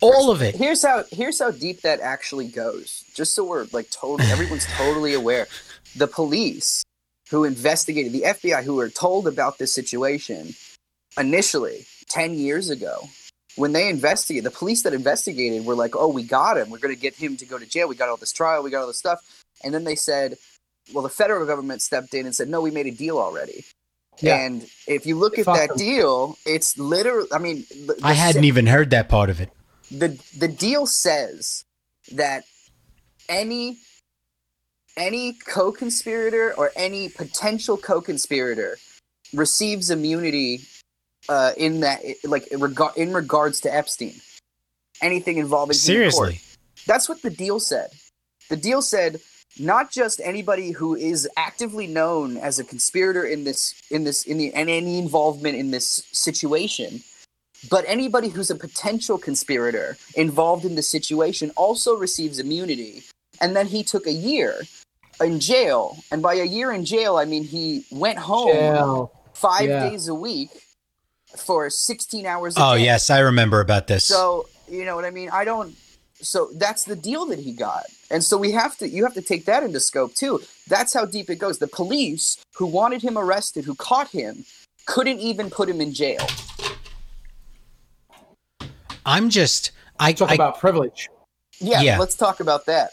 [0.00, 0.54] All of it.
[0.54, 3.04] Here's how here's how deep that actually goes.
[3.14, 5.46] Just so we're like totally everyone's totally aware.
[5.96, 6.84] The police
[7.30, 10.54] who investigated the FBI who were told about this situation
[11.18, 13.08] initially 10 years ago
[13.56, 16.94] when they investigated the police that investigated were like oh we got him we're going
[16.94, 18.86] to get him to go to jail we got all this trial we got all
[18.86, 19.20] this stuff
[19.62, 20.36] and then they said
[20.92, 23.64] well the federal government stepped in and said no we made a deal already
[24.20, 24.36] Yeah.
[24.44, 25.76] And if you look at that 'em.
[25.76, 27.28] deal, it's literally.
[27.32, 29.50] I mean, the, I hadn't even heard that part of it.
[29.90, 31.64] the the deal says
[32.12, 32.44] that
[33.28, 33.78] any
[34.96, 38.78] any co-conspirator or any potential co-conspirator
[39.32, 40.62] receives immunity
[41.28, 44.14] uh, in that like in rega- in regards to Epstein.
[45.02, 46.32] Anything involving him in court.
[46.32, 46.40] Seriously.
[46.86, 47.90] That's what the deal said.
[48.48, 49.20] The deal said
[49.58, 54.38] not just anybody who is actively known as a conspirator in this in this in
[54.38, 57.02] the and any involvement in this situation,
[57.70, 63.02] but anybody who's a potential conspirator involved in the situation also receives immunity.
[63.40, 64.62] And then he took a year
[65.20, 69.12] in jail, and by a year in jail, I mean he went home Jail.
[69.34, 69.88] five Yeah.
[69.90, 70.50] days a week
[71.36, 72.84] for 16 hours a Oh day.
[72.84, 74.04] yes, I remember about this.
[74.04, 75.30] So you know what I mean.
[75.30, 75.74] I don't.
[76.20, 78.88] So that's the deal that he got, and so we have to.
[78.88, 80.40] You have to take that into scope too.
[80.68, 81.58] That's how deep it goes.
[81.58, 84.44] The police who wanted him arrested, who caught him,
[84.86, 86.26] couldn't even put him in jail.
[89.06, 91.08] I'm just I, Talk I about privilege.
[91.60, 91.98] Yeah, Yeah.
[91.98, 92.90] let's talk about that.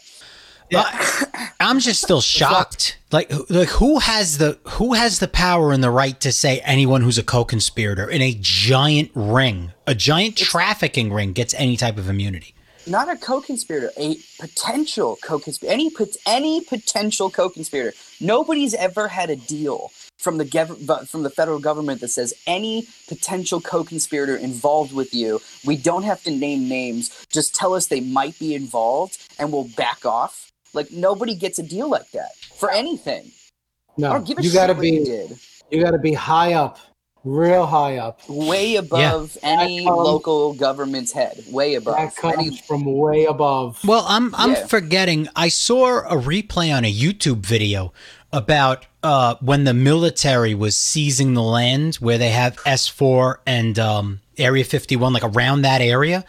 [1.60, 2.98] I'm just still shocked.
[3.10, 7.02] Like, like who has the who has the power and the right to say anyone
[7.02, 12.08] who's a co-conspirator in a giant ring, a giant trafficking ring, gets any type of
[12.08, 12.54] immunity?
[12.86, 15.72] Not a co-conspirator, a potential co-conspirator.
[15.72, 15.90] Any
[16.26, 17.96] any potential co-conspirator.
[18.20, 22.86] Nobody's ever had a deal from the gov- from the federal government that says any
[23.08, 25.40] potential co-conspirator involved with you.
[25.64, 27.26] We don't have to name names.
[27.30, 30.51] Just tell us they might be involved, and we'll back off.
[30.74, 33.24] Like nobody gets a deal like that for anything.
[33.26, 35.38] I No, don't give a you gotta what be did.
[35.70, 36.78] you gotta be high up,
[37.24, 38.20] real high up.
[38.28, 41.44] Way above any comes- local government's head.
[41.50, 41.96] Way above.
[41.96, 43.78] That comes Any- from way above.
[43.84, 44.66] Well, I'm I'm Yeah.
[44.66, 45.28] forgetting.
[45.36, 47.92] I saw a replay on a YouTube video
[48.32, 54.20] about uh, when the military was seizing the land where they have S4 and um,
[54.38, 56.24] Area 51, like around that area.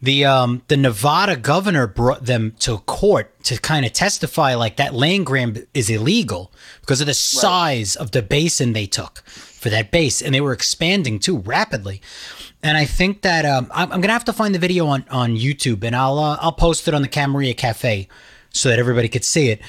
[0.00, 4.94] The um, the Nevada governor brought them to court to kind of testify like that
[4.94, 9.90] land grab is illegal because of the size of the basin they took for that
[9.90, 12.00] base, and they were expanding too rapidly.
[12.62, 15.36] And I think that um, I'm, I'm gonna have to find the video on on
[15.36, 18.08] YouTube, and I'll uh, I'll post it on the Camaria Cafe
[18.50, 19.60] so that everybody could see it.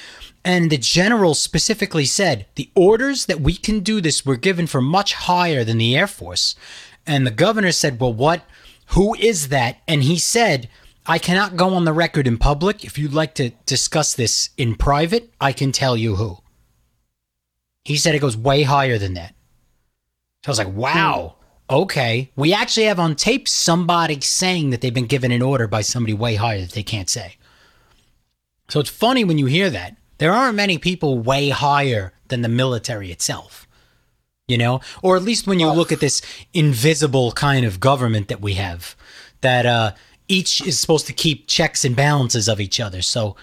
[0.45, 4.79] And the general specifically said the orders that we can do this were given for
[4.79, 6.55] much higher than the Air Force.
[7.07, 8.43] And the governor said, "Well, what?
[8.89, 10.69] Who is that?" And he said,
[11.06, 12.84] "I cannot go on the record in public.
[12.84, 16.39] If you'd like to discuss this in private, I can tell you who."
[17.84, 19.36] He said it goes way higher than that.
[20.43, 21.36] So I was like, "Wow."
[21.71, 25.82] Okay, we actually have on tape somebody saying that they've been given an order by
[25.82, 27.38] somebody way higher that they can't say.
[28.69, 29.95] So it's funny when you hear that.
[30.17, 33.67] There aren't many people way higher than the military itself.
[34.49, 34.81] You know?
[35.01, 36.21] Or at least when you look at this
[36.53, 38.95] invisible kind of government that we have,
[39.41, 39.91] that uh,
[40.27, 43.01] each is supposed to keep checks and balances of each other.
[43.01, 43.35] So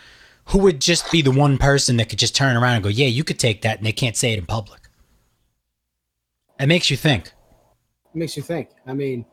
[0.47, 3.07] who would just be the one person that could just turn around and go, yeah,
[3.07, 4.81] you could take that, and they can't say it in public?
[6.59, 7.27] It makes you think.
[7.27, 8.71] It makes you think.
[8.87, 9.27] I mean,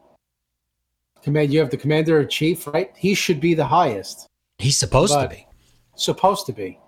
[1.22, 1.54] command.
[1.54, 2.92] You have the commander in chief, right?
[2.98, 4.28] He should be the highest.
[4.58, 5.48] He's supposed to be.
[5.96, 6.80] Supposed to be.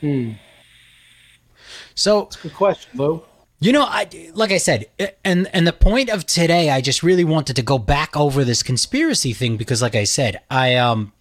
[0.00, 0.32] Hmm.
[1.94, 3.22] So that's a Good question, Lou.
[3.62, 4.86] You know, I like I said,
[5.24, 8.60] and and the point of today, I just really wanted to go back over this
[8.60, 11.12] conspiracy thing because, like I said, I um,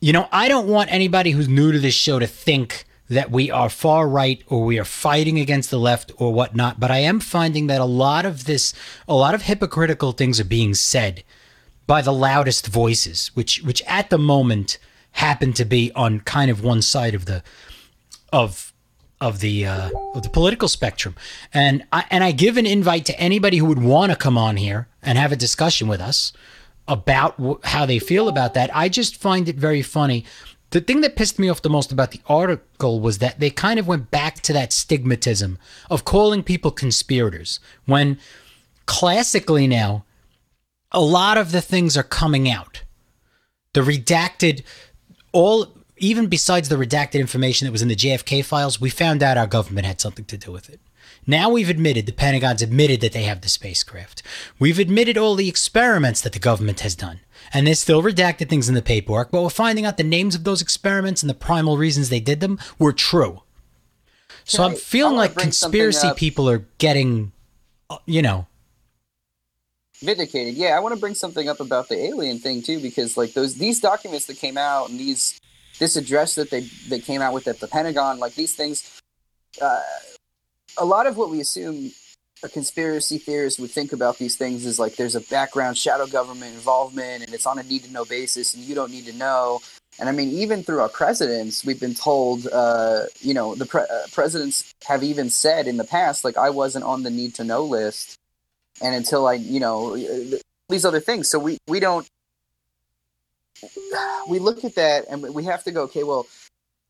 [0.00, 3.50] you know, I don't want anybody who's new to this show to think that we
[3.50, 6.80] are far right or we are fighting against the left or whatnot.
[6.80, 8.72] But I am finding that a lot of this,
[9.06, 11.24] a lot of hypocritical things are being said
[11.86, 14.78] by the loudest voices, which which at the moment
[15.12, 17.42] happen to be on kind of one side of the
[18.32, 18.69] of
[19.20, 21.14] of the uh, of the political spectrum.
[21.52, 24.56] And I and I give an invite to anybody who would want to come on
[24.56, 26.32] here and have a discussion with us
[26.88, 28.74] about how they feel about that.
[28.74, 30.24] I just find it very funny.
[30.70, 33.78] The thing that pissed me off the most about the article was that they kind
[33.80, 35.58] of went back to that stigmatism
[35.90, 38.18] of calling people conspirators when
[38.86, 40.04] classically now
[40.92, 42.82] a lot of the things are coming out.
[43.72, 44.62] The redacted
[45.32, 49.36] all even besides the redacted information that was in the JFK files, we found out
[49.36, 50.80] our government had something to do with it.
[51.26, 54.22] Now we've admitted, the Pentagon's admitted that they have the spacecraft.
[54.58, 57.20] We've admitted all the experiments that the government has done.
[57.52, 60.44] And there's still redacted things in the paperwork, but we're finding out the names of
[60.44, 63.42] those experiments and the primal reasons they did them were true.
[64.44, 67.32] So I'm feeling like conspiracy people are getting,
[67.90, 68.46] uh, you know,
[70.00, 70.54] vindicated.
[70.54, 73.56] Yeah, I want to bring something up about the alien thing too, because like those
[73.56, 75.40] these documents that came out and these
[75.80, 79.00] this address that they they came out with at the Pentagon, like these things,
[79.60, 79.80] uh,
[80.78, 81.90] a lot of what we assume
[82.42, 86.54] a conspiracy theorist would think about these things is like there's a background shadow government
[86.54, 89.60] involvement and it's on a need to know basis and you don't need to know.
[89.98, 93.82] And i mean even through our presidents we've been told uh, you know the pre-
[93.82, 97.44] uh, presidents have even said in the past like i wasn't on the need to
[97.44, 98.16] know list.
[98.80, 99.96] And until i you know
[100.70, 101.28] these other things.
[101.28, 102.06] So we we don't
[104.28, 106.26] we look at that and we have to go okay well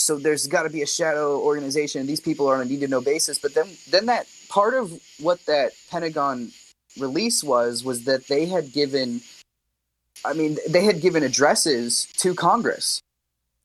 [0.00, 2.00] so there's got to be a shadow organization.
[2.00, 3.38] And these people are on a need to know basis.
[3.38, 6.50] But then then that part of what that pentagon
[6.98, 9.20] release was was that they had given
[10.24, 13.00] i mean they had given addresses to congress.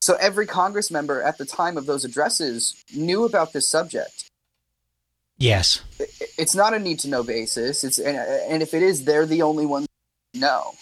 [0.00, 4.26] So every congress member at the time of those addresses knew about this subject.
[5.38, 5.82] Yes.
[6.38, 7.82] It's not a need to know basis.
[7.82, 9.88] It's and, and if it is they're the only ones
[10.34, 10.74] know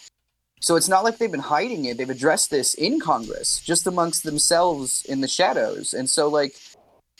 [0.64, 1.98] so it's not like they've been hiding it.
[1.98, 5.92] They've addressed this in congress just amongst themselves in the shadows.
[5.92, 6.54] And so like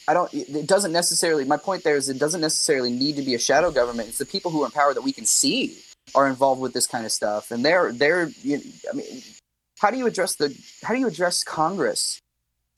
[0.07, 3.35] i don't it doesn't necessarily my point there is it doesn't necessarily need to be
[3.35, 4.09] a shadow government.
[4.09, 5.77] It's the people who are in power that we can see
[6.15, 7.51] are involved with this kind of stuff.
[7.51, 9.21] And they're they're you i mean
[9.79, 10.47] how do you address the
[10.83, 12.19] how do you address congress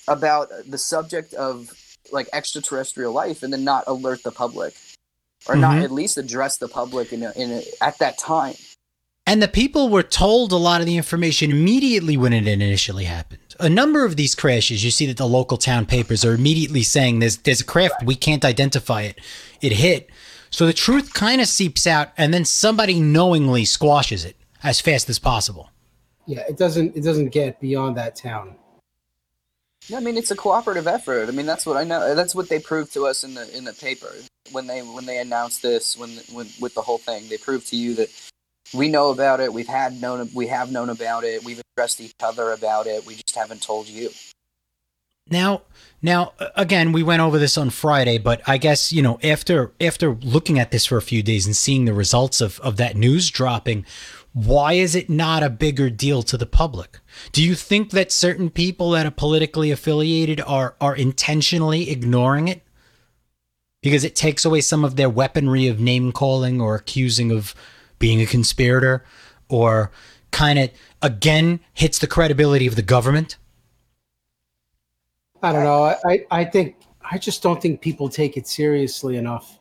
[0.06, 1.72] about the subject of
[2.12, 4.74] like extraterrestrial life and then not alert the public?
[5.48, 5.84] Or not Mhm.
[5.86, 8.56] at least address the public in a, in a, at that time
[9.28, 13.42] And the people were told a lot of the information immediately when it initially happened.
[13.60, 17.20] A number of these crashes, you see that the local town papers are immediately saying
[17.20, 19.20] there's there's a craft we can't identify it.
[19.62, 20.10] It hit.
[20.50, 25.10] So the truth kind of seeps out and then somebody knowingly squashes it as fast
[25.10, 25.72] as possible.
[26.26, 28.56] Yeah, it doesn't it doesn't get beyond that town.
[29.88, 31.28] Yeah, I mean it's a cooperative effort.
[31.28, 32.16] I mean that's what I know.
[32.16, 34.14] That's what they proved to us in the in the paper
[34.54, 37.28] when they when they announced this when when with the whole thing.
[37.28, 38.10] They proved to you that
[38.74, 39.52] we know about it.
[39.54, 41.44] We've had known we have known about it.
[41.44, 43.06] We've addressed each other about it.
[43.06, 44.10] We just haven't told you.
[45.30, 45.64] Now,
[46.02, 50.16] now again, we went over this on Friday, but I guess you know after after
[50.16, 53.30] looking at this for a few days and seeing the results of of that news
[53.30, 53.86] dropping,
[54.34, 57.00] why is it not a bigger deal to the public?
[57.32, 62.64] Do you think that certain people that are politically affiliated are are intentionally ignoring it
[63.82, 67.54] because it takes away some of their weaponry of name calling or accusing of
[68.00, 69.04] being a conspirator,
[69.50, 69.92] or
[70.32, 70.70] kind of
[71.02, 73.38] again hits the credibility of the government?
[75.44, 75.96] I don't know.
[76.06, 76.78] I, I, think
[77.10, 79.60] I just don't think people take it seriously enough.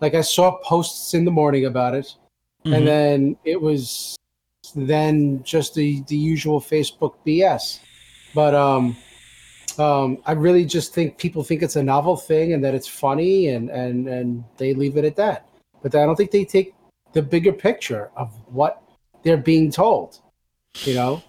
[0.00, 2.14] Like I saw posts in the morning about it,
[2.64, 2.76] Mhm.
[2.76, 4.16] and then it was
[4.74, 7.80] then just the the usual Facebook BS.
[8.34, 8.96] But um,
[9.78, 13.48] um, I really just think people think it's a novel thing and that it's funny,
[13.48, 15.48] and and and they leave it at that.
[15.82, 16.74] But I don't think they take
[17.16, 18.82] the bigger picture of what
[19.22, 20.20] they're being told.
[20.84, 21.22] You know,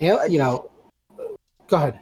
[0.00, 0.70] you know.
[1.68, 2.00] Go ahead.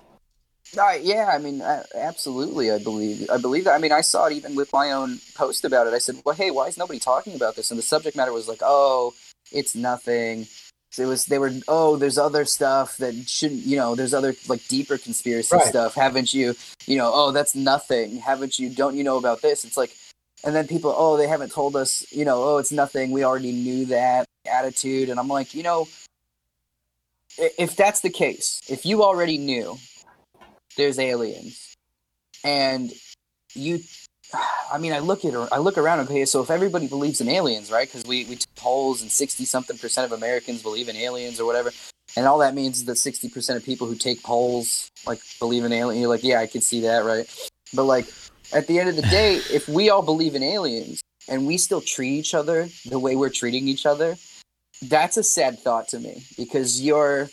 [0.79, 2.71] Uh, yeah, I mean, uh, absolutely.
[2.71, 3.29] I believe.
[3.29, 3.75] I believe that.
[3.75, 5.95] I mean, I saw it even with my own post about it.
[5.95, 8.47] I said, "Well, hey, why is nobody talking about this?" And the subject matter was
[8.47, 9.15] like, "Oh,
[9.51, 10.47] it's nothing."
[10.93, 11.25] So it was.
[11.27, 11.53] They were.
[11.67, 13.63] Oh, there's other stuff that shouldn't.
[13.67, 15.67] You know, there's other like deeper conspiracy Right.
[15.67, 15.95] stuff.
[15.97, 16.55] Haven't you?
[16.87, 17.11] You know.
[17.13, 18.19] Oh, that's nothing.
[18.19, 18.71] Haven't you?
[18.71, 19.65] Don't you know about this?
[19.65, 19.93] It's like,
[20.45, 20.95] and then people.
[20.97, 22.05] Oh, they haven't told us.
[22.13, 22.43] You know.
[22.43, 23.11] Oh, it's nothing.
[23.11, 25.09] We already knew that attitude.
[25.09, 25.89] And I'm like, you know,
[27.39, 29.79] if that's the case, if you already knew
[30.77, 31.75] there's aliens
[32.43, 32.93] and
[33.55, 33.81] you
[34.73, 37.29] i mean i look at i look around and okay so if everybody believes in
[37.29, 40.97] aliens right because we, we took polls and 60 something percent of americans believe in
[40.97, 41.71] aliens or whatever
[42.17, 45.65] and all that means is that 60 percent of people who take polls like believe
[45.65, 47.33] in aliens you're like yeah i can see that right
[47.73, 48.07] but like
[48.53, 51.81] at the end of the day if we all believe in aliens and we still
[51.81, 54.17] treat each other the way we're treating each other
[54.83, 57.29] that's a sad thought to me because you're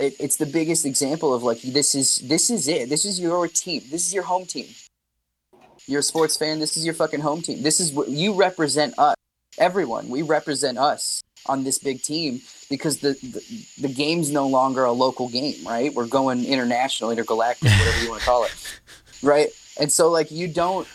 [0.00, 2.88] it, it's the biggest example of like this is this is it.
[2.88, 3.82] This is your team.
[3.90, 4.66] This is your home team.
[5.86, 6.58] You're a sports fan.
[6.58, 7.62] This is your fucking home team.
[7.62, 9.14] This is what you represent us
[9.58, 10.08] everyone.
[10.08, 14.92] We represent us on this big team because the, the the game's no longer a
[14.92, 15.92] local game right?
[15.92, 18.80] We're going international intergalactic whatever you want to call it
[19.22, 19.48] right
[19.78, 20.88] and so like you don't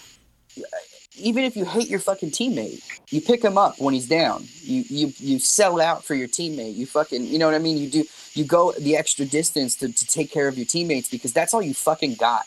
[1.18, 4.46] even if you hate your fucking teammate you pick him up when he's down.
[4.62, 6.76] You you you sell out for your teammate.
[6.76, 7.78] You fucking you know what i mean?
[7.78, 8.04] You do
[8.34, 11.62] you go the extra distance to, to take care of your teammates because that's all
[11.62, 12.44] you fucking got.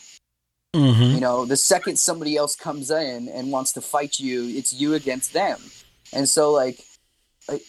[0.75, 1.15] Mhm.
[1.15, 4.93] you know the second somebody else comes in and wants to fight you it's you
[4.93, 5.59] against them.
[6.13, 6.83] And so like
[7.47, 7.63] like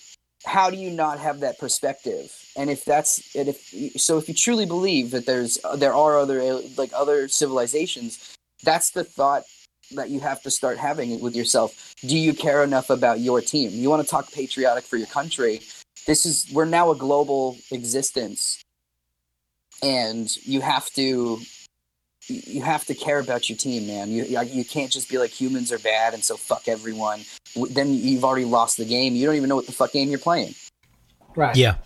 [0.44, 2.34] how do you not have that perspective?
[2.56, 3.58] And if that's and if
[4.00, 9.04] so if you truly believe that there's there are other like other civilizations that's the
[9.04, 9.44] thought
[9.92, 13.70] that you have to start having with yourself do you care enough about your team
[13.72, 15.60] you want to talk patriotic for your country
[16.06, 18.62] this is we're now a global existence
[19.82, 21.40] and you have to
[22.28, 24.08] you have to care about your team, man.
[24.10, 27.24] You you- you can't just be like humans are bad and so fuck everyone.
[27.70, 29.14] Then you've already lost the game.
[29.16, 30.54] You don't even know what the fuck game you're playing.
[31.34, 31.56] Right.
[31.56, 31.76] Yeah.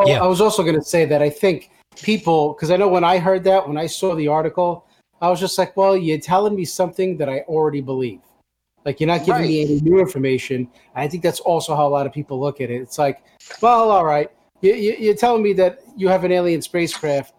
[0.00, 0.22] Oh, Yeah.
[0.22, 1.70] I was also going to say that I think
[2.02, 4.86] people, because I know when I heard that, when I saw the article,
[5.22, 8.20] I was just like, well, you're telling me something that I already believe.
[8.84, 10.68] Like, you're not giving me any new information.
[10.96, 12.82] I think that's also how a lot of people look at it.
[12.82, 13.22] It's like,
[13.60, 14.28] well, all right.
[14.60, 17.34] You, you, you're telling me that you have an alien spacecraft.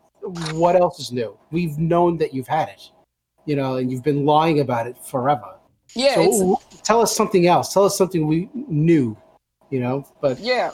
[0.54, 1.38] What else is new?
[1.52, 2.90] We've known that you've had it,
[3.46, 5.56] you know, and you've been lying about it forever.
[5.94, 7.74] Yeah, so tell us something else.
[7.74, 9.18] Tell us something we knew,
[9.70, 10.08] you know.
[10.22, 10.72] But yeah.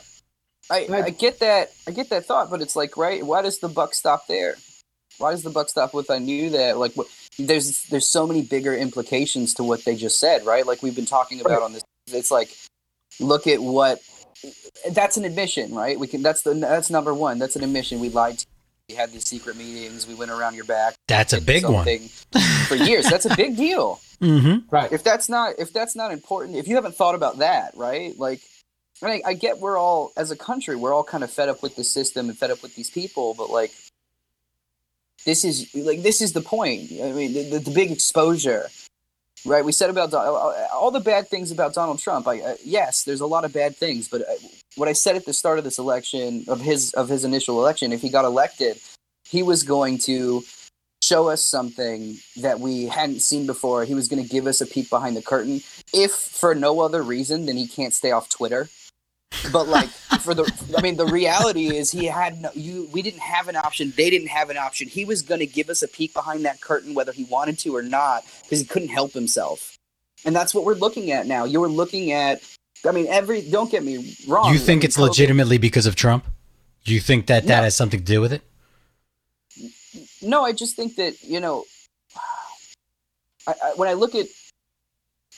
[0.70, 3.26] I- I get that I get that thought, but it's like right.
[3.26, 4.56] Why does the buck stop there?
[5.20, 6.78] Why does the buck stop with I knew that?
[6.78, 7.08] Like, what,
[7.38, 10.66] there's there's so many bigger implications to what they just said, right?
[10.66, 11.84] Like we've been talking about on this.
[12.08, 12.56] It's like,
[13.20, 14.00] look at what.
[14.92, 16.00] That's an admission, right?
[16.00, 16.22] We can.
[16.22, 16.54] That's the.
[16.54, 17.40] That's number one.
[17.40, 18.00] That's an admission.
[18.00, 18.40] We lied.
[18.40, 18.56] to you.
[18.90, 20.08] We had these secret meetings.
[20.08, 20.96] We went around your back.
[21.08, 21.86] That's a big one.
[22.68, 23.06] for years.
[23.06, 24.00] That's a big deal.
[24.20, 24.68] Mm-hmm.
[24.70, 28.20] right, if that's not if that's not important if you haven't thought about that right
[28.20, 28.42] like
[29.02, 31.78] I, I get we're all as a country we're all kind of fed up with
[31.78, 33.72] the system and fed up with these people but like
[35.26, 38.70] this is like this is the point i mean the, the, big exposure
[39.46, 43.22] right we said about all the bad things about donald trump i uh, yes there's
[43.22, 44.34] a lot of bad things but uh,
[44.76, 47.94] what i said at the start of this election of his of his initial election
[47.94, 48.80] if he got elected
[49.28, 50.44] he was going to
[51.04, 53.86] show us something that we hadn't seen before.
[53.86, 55.62] He was going to give us a peek behind the curtain,
[55.94, 58.70] if for no other reason than he can't stay off Twitter.
[59.52, 59.90] But like
[60.22, 62.50] for the, I mean, the reality is he had no.
[62.54, 63.94] You, we didn't have an option.
[63.96, 64.88] They didn't have an option.
[64.88, 67.76] He was going to give us a peek behind that curtain, whether he wanted to
[67.76, 69.78] or not, because he couldn't help himself.
[70.26, 71.46] And that's what we're looking at now.
[71.46, 72.42] You're looking at.
[72.88, 73.42] I mean, every.
[73.50, 74.52] Don't get me wrong.
[74.52, 76.26] You think it's COVID- legitimately because of Trump?
[76.86, 77.64] You think that that No.
[77.64, 78.42] has something to do with it?
[80.22, 81.66] No, I just think that you know,
[83.48, 84.28] I, I, when I look at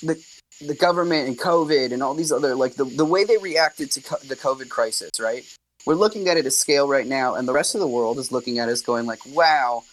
[0.01, 0.23] the
[0.67, 4.01] the government and COVID and all these other like the the way they reacted to
[4.01, 5.43] co- the COVID crisis, right?
[5.85, 8.31] We're looking at it at scale right now, and the rest of the world is
[8.31, 9.83] looking at us going like, "Wow,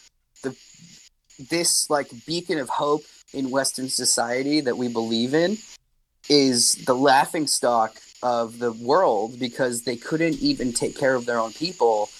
[0.43, 0.55] the
[1.51, 5.59] this like beacon of hope in Western society that we believe in
[6.29, 11.39] is the laughing stock of the world because they couldn't even take care of their
[11.39, 12.11] own people."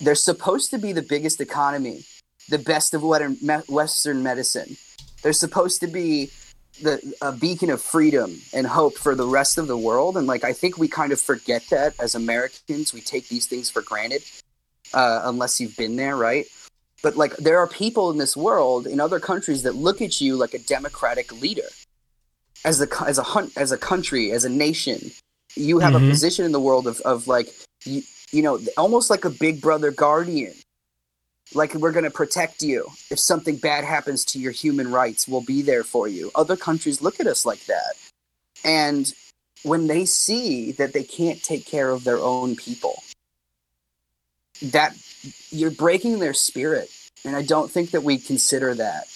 [0.00, 2.04] they're supposed to be the biggest economy,
[2.48, 4.76] the best of Western medicine.
[5.22, 6.30] They're supposed to be
[6.82, 10.16] the a beacon of freedom and hope for the rest of the world.
[10.16, 12.92] And like I think we kind of forget that as Americans.
[12.92, 14.22] We take these things for granted,
[14.94, 16.46] uh, unless you've been there, right?
[17.02, 20.36] But like there are people in this world in other countries that look at you
[20.36, 21.68] like a democratic leader,
[22.64, 25.12] as a as a hunt as a country as a nation.
[25.54, 26.06] You have Mhm.
[26.06, 27.54] a position in the world of of like
[27.84, 28.02] you,
[28.32, 30.54] you know, almost like a big brother guardian.
[31.54, 32.86] Like we're going to protect you.
[33.10, 36.30] If something bad happens to your human rights, we'll be there for you.
[36.34, 37.94] Other countries look at us like that.
[38.64, 39.12] And
[39.62, 43.02] when they see that they can't take care of their own people,
[44.62, 44.96] that
[45.50, 46.90] you're breaking their spirit.
[47.24, 49.06] And I don't think that we consider that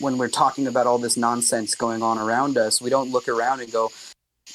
[0.00, 2.80] when we're talking about all this nonsense going on around us.
[2.80, 3.90] We don't look around and go,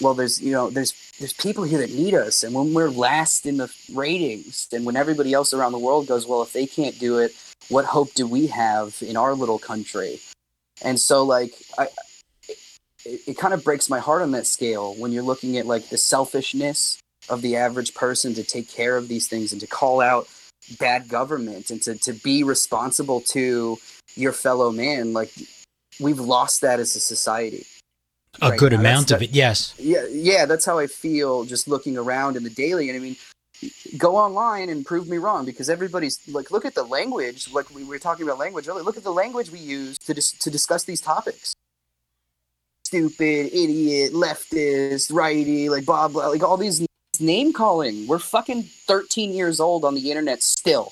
[0.02, 2.44] well there's you know there's there's people here that need us.
[2.44, 6.26] And when we're last in the ratings and when everybody else around the world goes
[6.26, 7.36] well if they can't do it
[7.70, 10.20] what hope do we have in our little country?
[10.82, 11.88] And so like i
[13.06, 15.90] it, it kind of breaks my heart on that scale when you're looking at like
[15.90, 20.02] the selfishness of the average person to take care of these things and to call
[20.02, 20.28] out
[20.80, 23.78] bad government and to, to be responsible to
[24.16, 25.14] your fellow man.
[25.14, 25.32] Like
[26.00, 27.66] we've lost that as a society
[28.42, 29.74] A Right good now, amount that's- of it, yes.
[29.78, 33.16] yeah yeah that's how i feel just looking around in the daily and i mean
[33.98, 37.84] go online and prove me wrong because everybody's like look at the language like we
[37.84, 40.84] were talking about language earlier look at the language we use to dis- to discuss
[40.84, 41.54] these topics
[42.86, 46.86] stupid idiot leftist righty like blah blah like all these
[47.20, 50.92] name calling we're fucking 13 years old on the internet still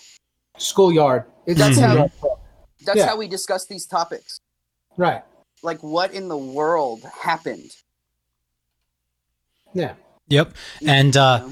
[0.58, 1.26] schoolyard.
[1.48, 2.08] It's That's mm-hmm.
[2.28, 2.38] how-
[2.86, 3.08] that's Yeah.
[3.08, 4.40] how we discuss these topics
[4.98, 5.24] right.
[5.62, 7.72] Like what in the world happened
[9.74, 9.94] Yeah.
[10.28, 10.54] Yep.
[10.86, 11.50] And uh,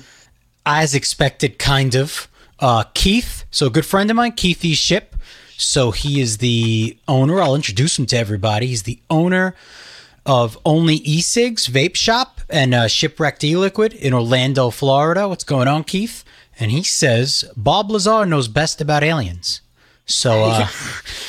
[0.66, 2.28] as expected, kind of.
[2.60, 4.74] Uh, Keith, so a good friend of mine, Keith E.
[4.74, 5.16] Ship.
[5.57, 7.41] So he is the owner.
[7.41, 8.68] I'll introduce him to everybody.
[8.68, 9.55] He's the owner
[10.26, 15.28] of Only E-Cigs Vape Shop and uh, Shipwrecked E-Liquid in Orlando, Florida.
[15.28, 16.24] What's going on, Keith?
[16.60, 19.62] And he says Bob Lazar knows best about aliens.
[20.10, 20.68] So uh,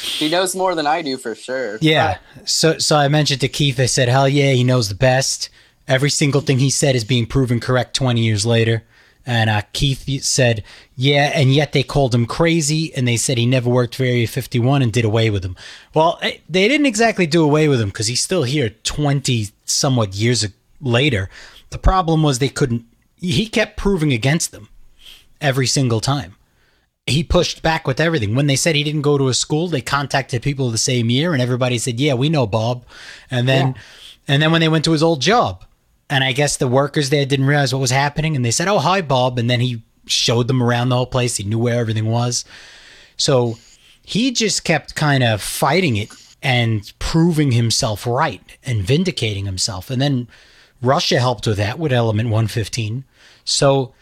[0.02, 2.18] he knows more than i do for sure yeah.
[2.44, 3.78] So so I mentioned to Keith.
[3.78, 5.50] I said, "Hell yeah, he knows the best."
[5.88, 8.84] Every single thing he said is being proven correct 20 years later.
[9.26, 10.64] And uh, Keith said,
[10.96, 14.26] "Yeah, and yet they called him crazy, and they said he never worked for Area
[14.26, 15.56] 51 and did away with him."
[15.94, 20.14] Well, eh, they didn't exactly do away with him because he's still here 20 somewhat
[20.14, 20.46] years
[20.80, 21.28] later.
[21.70, 22.84] The problem was they couldn't.
[23.16, 24.68] He kept proving against them
[25.40, 26.36] every single time.
[27.06, 28.34] He pushed back with everything.
[28.34, 31.32] When they said he didn't go to a school, they contacted people the same year,
[31.32, 32.84] and everybody said, "Yeah, we know Bob."
[33.30, 33.82] And then, Yeah.
[34.28, 35.64] and then when they went to his old job,
[36.08, 38.78] and I guess the workers there didn't realize what was happening, and they said, "Oh,
[38.78, 41.36] hi, Bob," and then he showed them around the whole place.
[41.36, 42.44] He knew where everything was.
[43.16, 43.58] So
[44.02, 46.08] he just kept kind of fighting it
[46.42, 49.90] and proving himself right and vindicating himself.
[49.90, 50.26] And then
[50.82, 53.04] Russia helped with that with Element 115.
[53.44, 53.92] So,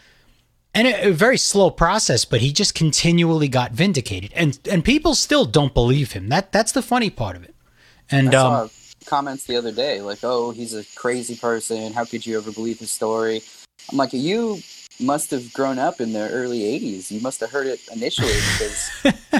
[0.73, 4.31] and a, a very slow process, but he just continually got vindicated.
[4.35, 6.29] And and people still don't believe him.
[6.29, 7.55] That that's the funny part of it.
[8.11, 8.69] And I um,
[9.05, 11.93] comments the other day like, "Oh, he's a crazy person.
[11.93, 13.41] How could you ever believe his story?"
[13.91, 14.59] I'm like, "You
[14.99, 17.09] must have grown up in the early '80s.
[17.11, 18.89] You must have heard it initially because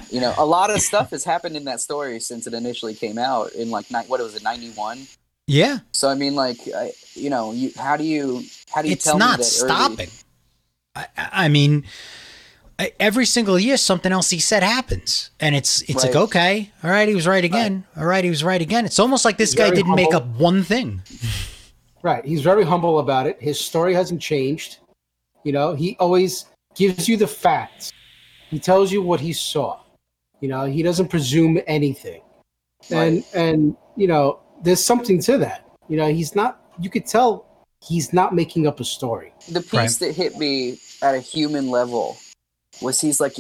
[0.12, 3.18] you know a lot of stuff has happened in that story since it initially came
[3.18, 5.08] out in like what was it '91."
[5.48, 8.94] yeah, So I mean, like, I, you know, you how do you how do you
[8.94, 10.10] it's tell not me that early- stopping.
[11.18, 11.86] I, I mean,
[13.00, 17.08] every single year something else he said happens, and it's it's like okay, all right,
[17.08, 17.86] he was right again.
[17.98, 18.86] All right, he was right again.
[18.86, 21.02] It's almost like this He's guy didn't make up one thing.
[22.02, 22.24] Right.
[22.24, 23.42] He's very humble about it.
[23.42, 24.78] His story hasn't changed.
[25.44, 26.46] You know, he always
[26.76, 27.92] gives you the facts.
[28.50, 29.82] He tells you what he saw.
[30.40, 32.22] You know, he doesn't presume anything.
[32.90, 33.00] right.
[33.04, 35.66] And and you know, there's something to that.
[35.90, 37.46] You know, he's not you could tell
[37.82, 39.34] he's not making up a story.
[39.50, 39.92] the piece Right.
[40.00, 42.18] that hit me at a human level
[42.82, 43.36] was he's like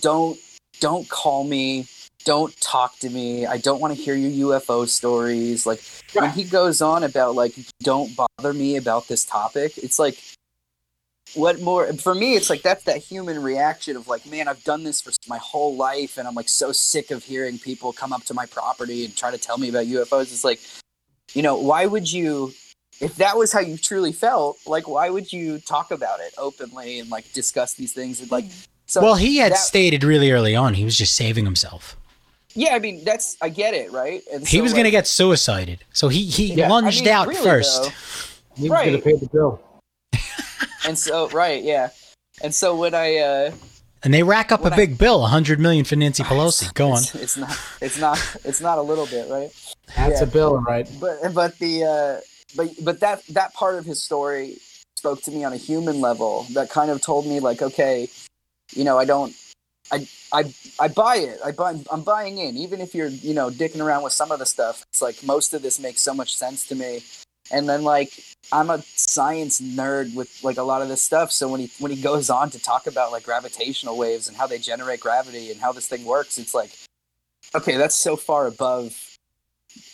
[0.00, 0.38] don't
[0.80, 1.86] don't call me.
[2.24, 3.46] Don't talk to me.
[3.46, 5.66] I don't want to hear your ufo stories.
[5.66, 5.80] Like
[6.12, 10.18] when he goes on about like don't bother me about this topic it's like
[11.34, 14.82] what more for me it's like that's that human reaction of like man i've done
[14.82, 18.24] this for my whole life and i'm like so sick of hearing people come up
[18.24, 20.60] to my property and try to tell me about ufos it's like
[21.34, 22.52] you know why would you
[23.00, 26.98] if that was how you truly felt like why would you talk about it openly
[27.00, 28.46] and like discuss these things and like
[28.86, 31.96] so well, he had that- stated really early on he was just saving himself.
[32.54, 34.90] yeah i mean that's i get it right and He so, was like, going to
[34.90, 37.82] get suicided, so he he Yeah, I lunged mean, out really, first.
[37.82, 37.90] though,
[38.62, 39.60] He was gonna pay the bill.
[40.86, 41.90] and so right yeah
[42.42, 43.52] and so when i uh
[44.04, 46.72] And they rack up a When I- big bill, a hundred million for Nancy Pelosi.
[46.74, 46.98] Go on.
[47.02, 49.50] it's, it's not it's not it's not a little bit right
[49.96, 50.26] That's Yeah.
[50.28, 50.88] a bill, right?
[51.00, 52.20] but but the uh
[52.58, 54.58] but but that that part of his story
[54.96, 58.08] spoke to me on a human level that kind of told me like okay
[58.74, 59.34] you know i don't
[59.92, 61.38] i i i buy it.
[61.44, 62.56] I buy i'm buying in.
[62.56, 65.54] Even if you're you know dicking around with some of the stuff it's like most
[65.54, 67.02] of this makes so much sense to me.
[67.50, 68.12] And then like
[68.52, 71.30] i'm a science nerd with like a lot of this stuff.
[71.30, 74.48] So when he when he goes on to talk about like gravitational waves and how
[74.48, 76.72] they generate gravity and how this thing works it's like
[77.54, 79.16] okay that's so far above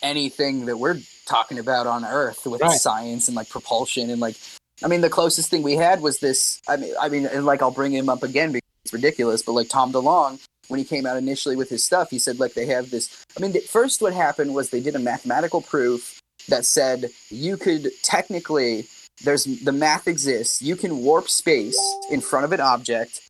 [0.02, 2.70] anything that we're talking about on earth with Right.
[2.80, 4.36] science and like propulsion and like
[4.82, 7.62] i mean the closest thing we had was this i mean i mean and like
[7.62, 11.06] i'll bring him up again because it's ridiculous but like tom DeLonge when he came
[11.06, 14.02] out initially with his stuff he said like they have this i mean th- first
[14.02, 18.86] what happened was they did a mathematical proof that said you could technically
[19.22, 21.78] there's the math exists you can warp space
[22.10, 23.20] in front of an object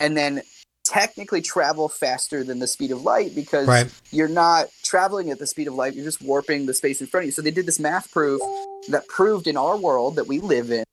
[0.00, 0.42] and then
[0.88, 3.90] technically travel faster than the speed of light because Right.
[4.12, 7.22] you're not traveling at the speed of light you're just warping the space in front
[7.24, 8.40] of you so they did this math proof
[8.88, 10.84] that proved in our world that we live in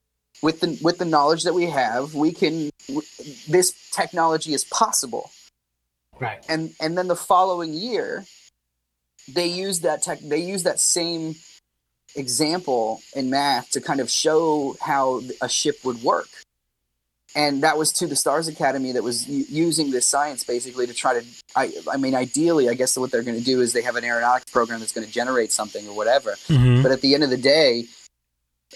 [0.41, 3.07] with the with the knowledge that we have we can w-
[3.47, 5.29] this technology is possible
[6.19, 6.43] Right.
[6.49, 8.25] and and then the following year
[9.27, 11.35] they used that tech they used that same
[12.15, 16.27] example in math to kind of show how a ship would work
[17.35, 21.19] and that was to the stars academy that was using this science basically to try
[21.19, 21.25] to
[21.55, 24.03] i i mean ideally i guess what they're going to do is they have an
[24.03, 26.31] aeronautics program that's going to generate something or whatever.
[26.47, 26.83] Mhm.
[26.83, 27.85] but at the end of the day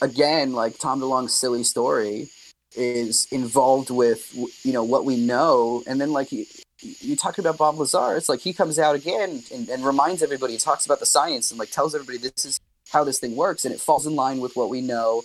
[0.02, 2.30] again like tom DeLonge's silly story
[2.76, 4.34] is involved with
[4.64, 5.82] you know what we know.
[5.88, 6.46] And then like you,
[6.82, 10.54] you talk about bob lazar it's like he comes out again and, and reminds everybody
[10.54, 12.60] he talks about the science and like tells everybody this is
[12.92, 15.24] how this thing works and it falls in line with what we know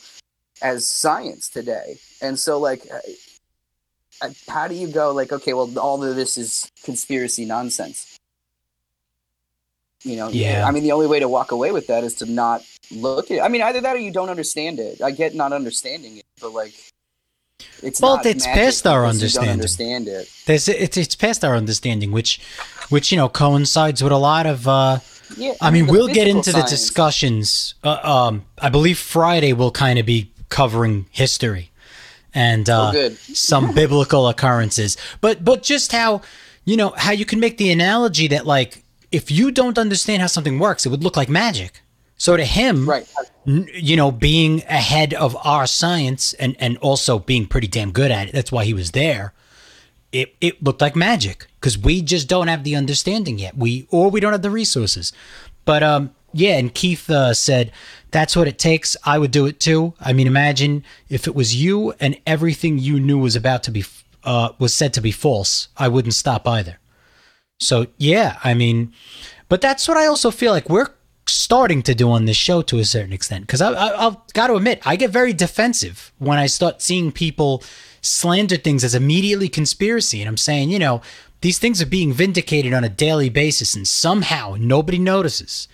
[0.63, 2.99] as science today and so like uh,
[4.23, 8.19] uh, how do you go like okay well all of this is conspiracy nonsense
[10.05, 10.67] you know Yeah.
[10.67, 13.39] i mean the only way to walk away with that is to not look at
[13.39, 16.25] it i mean either that or you don't understand it i get not understanding it
[16.41, 16.75] but like
[17.83, 19.51] it's Well, not it's past our because you don't understanding.
[19.53, 22.41] understand it There's it's it's past our understanding, which
[22.89, 24.67] which you know coincides with a lot of.
[24.67, 24.99] uh
[25.37, 27.75] yeah I mean, we'll get into the discussions.
[27.85, 31.71] Uh, um, I believe Friday will kind of be covering history,
[32.35, 34.97] and uh, Oh, some biblical occurrences.
[35.21, 36.21] But but just how
[36.65, 40.29] you know how you can make the analogy that like if you don't understand how
[40.29, 41.81] something works, it would look like magic.
[42.17, 43.07] So to him, Right.
[43.91, 48.29] you know, being ahead of our science and and also being pretty damn good at
[48.29, 48.33] it.
[48.33, 49.33] That's why he was there.
[50.13, 53.57] It it looked like magic because we just don't have the understanding yet.
[53.57, 55.13] We or we don't have the resources.
[55.65, 56.59] But um, yeah.
[56.59, 57.73] And Keith uh, said
[58.11, 58.97] that's what it takes.
[59.05, 59.95] I would do it too.
[60.01, 63.85] I mean, imagine if it was you and everything you knew was about to be
[64.25, 65.69] uh was said to be false.
[65.77, 66.79] I wouldn't stop either.
[67.61, 68.93] So yeah, I mean,
[69.49, 70.89] but that's what I also feel like we're
[71.27, 73.47] starting to do on this show to a certain extent.
[73.47, 77.13] Because I, I, I've got to admit, I get very defensive when I start seeing
[77.13, 77.63] people
[78.01, 81.01] slander things as immediately conspiracy, and I'm saying, you know,
[81.41, 85.69] these things are being vindicated on a daily basis, and somehow nobody notices.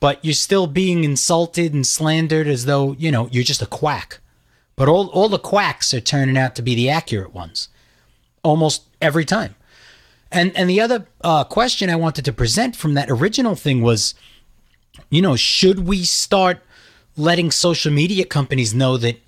[0.00, 4.20] But you're still being insulted and slandered as though you know you're just a quack.
[4.76, 7.68] But all all the quacks are turning out to be the accurate ones,
[8.42, 9.54] almost every time.
[10.32, 14.14] And and the other uh, question I wanted to present from that original thing was,
[15.10, 16.62] you know, should we start
[17.16, 19.20] letting social media companies know that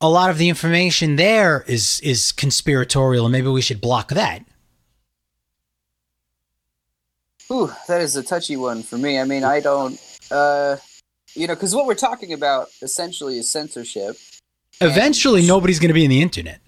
[0.00, 4.42] a lot of the information there is is conspiratorial, and maybe we should block that?
[7.52, 9.18] Ooh, that is a touchy one for me.
[9.18, 10.00] I mean, I don't,
[10.30, 10.76] uh,
[11.34, 14.16] you know, because what we're talking about essentially is censorship.
[14.80, 16.60] Eventually, nobody's going to be in the internet.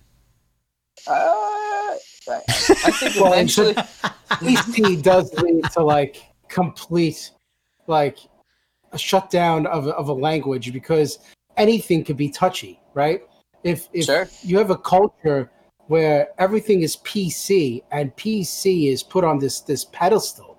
[1.06, 1.96] Uh, I,
[2.28, 3.74] I think Well, eventually,
[4.30, 7.30] PC does lead to like complete,
[7.86, 8.18] like
[8.92, 11.18] a shutdown of, of a language because
[11.56, 13.22] anything could be touchy, right?
[13.62, 14.28] If if Sure.
[14.42, 15.50] you have a culture
[15.86, 20.53] where everything is PC and PC is put on this this pedestal,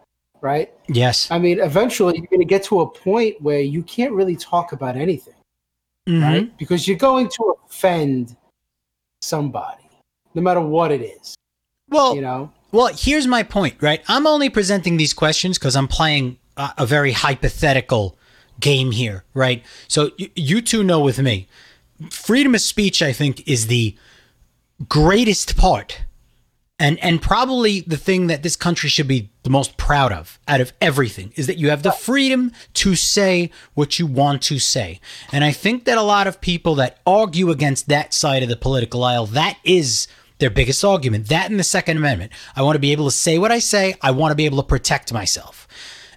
[0.46, 0.72] right?
[0.88, 1.30] Yes.
[1.32, 4.72] I mean, eventually you're going to get to a point where you can't really talk
[4.74, 5.34] about anything,
[6.08, 6.22] Mhm.
[6.22, 6.58] right?
[6.60, 8.36] Because you're going to offend
[9.24, 9.90] somebody,
[10.36, 11.36] no matter what it is,
[11.90, 12.52] Well, you know.
[12.72, 14.04] Well, here's my point, right?
[14.08, 18.16] I'm only presenting these questions because I'm playing a, a very hypothetical
[18.60, 19.64] game here, right?
[19.88, 21.48] So y- you two know with me,
[22.12, 23.96] freedom of speech, I think, is the
[24.90, 26.02] greatest part,
[26.78, 30.60] and and probably the thing that this country should be the most proud of out
[30.60, 35.00] of everything is that you have the freedom to say what you want to say.
[35.32, 38.58] And I think that a lot of people that argue against that side of the
[38.58, 40.08] political aisle, that is
[40.40, 41.30] their biggest argument.
[41.30, 42.34] That and the Second Amendment.
[42.58, 43.96] I want to be able to say what I say.
[44.02, 45.68] I want to be able to protect myself.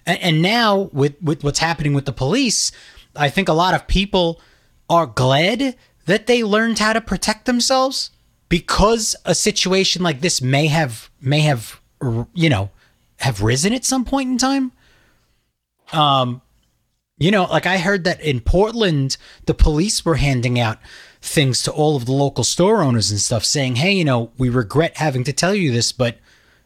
[0.05, 2.73] And, and now with with what's happening with the police,
[3.15, 4.41] I think a lot of people
[4.89, 8.11] are glad that they learned how to protect themselves
[8.49, 11.79] because a situation like this may have may have
[12.33, 12.71] you know
[13.17, 14.71] have risen at some point in time.
[15.93, 16.41] Um,
[17.17, 20.79] you know, like I heard that in Portland, the police were handing out
[21.21, 24.49] things to all of the local store owners and stuff, saying, "Hey, you know, we
[24.49, 26.17] regret having to tell you this, but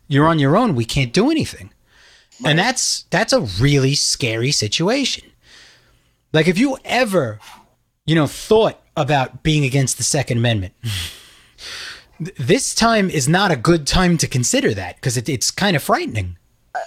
[0.08, 0.76] you're on your own.
[0.76, 1.72] We can't do anything."
[2.46, 5.30] And that's that's a really scary situation.
[6.32, 7.40] Like if you ever,
[8.06, 10.74] you know, thought about being against the Second Amendment,
[12.18, 15.76] th- this time is not a good time to consider that because it, it's kind
[15.76, 16.38] of frightening.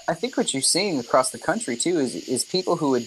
[0.09, 3.07] I think what you're seeing across the country too is is people who would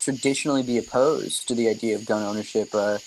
[0.00, 2.68] traditionally be opposed to the idea of gun ownership.
[2.74, 2.98] Uh,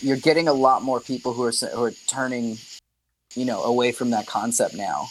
[0.00, 2.58] you're getting a lot more people who are who are turning,
[3.34, 5.08] you know, away from that concept now,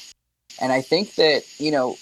[0.62, 1.98] and I think that you know,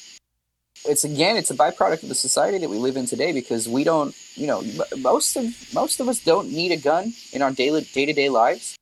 [0.85, 3.85] it's again, it's a byproduct of the society that we live in today because we
[3.85, 4.63] don't, you know,
[4.97, 8.29] most of most of us don't need a gun in our daily day to day
[8.29, 8.75] lives.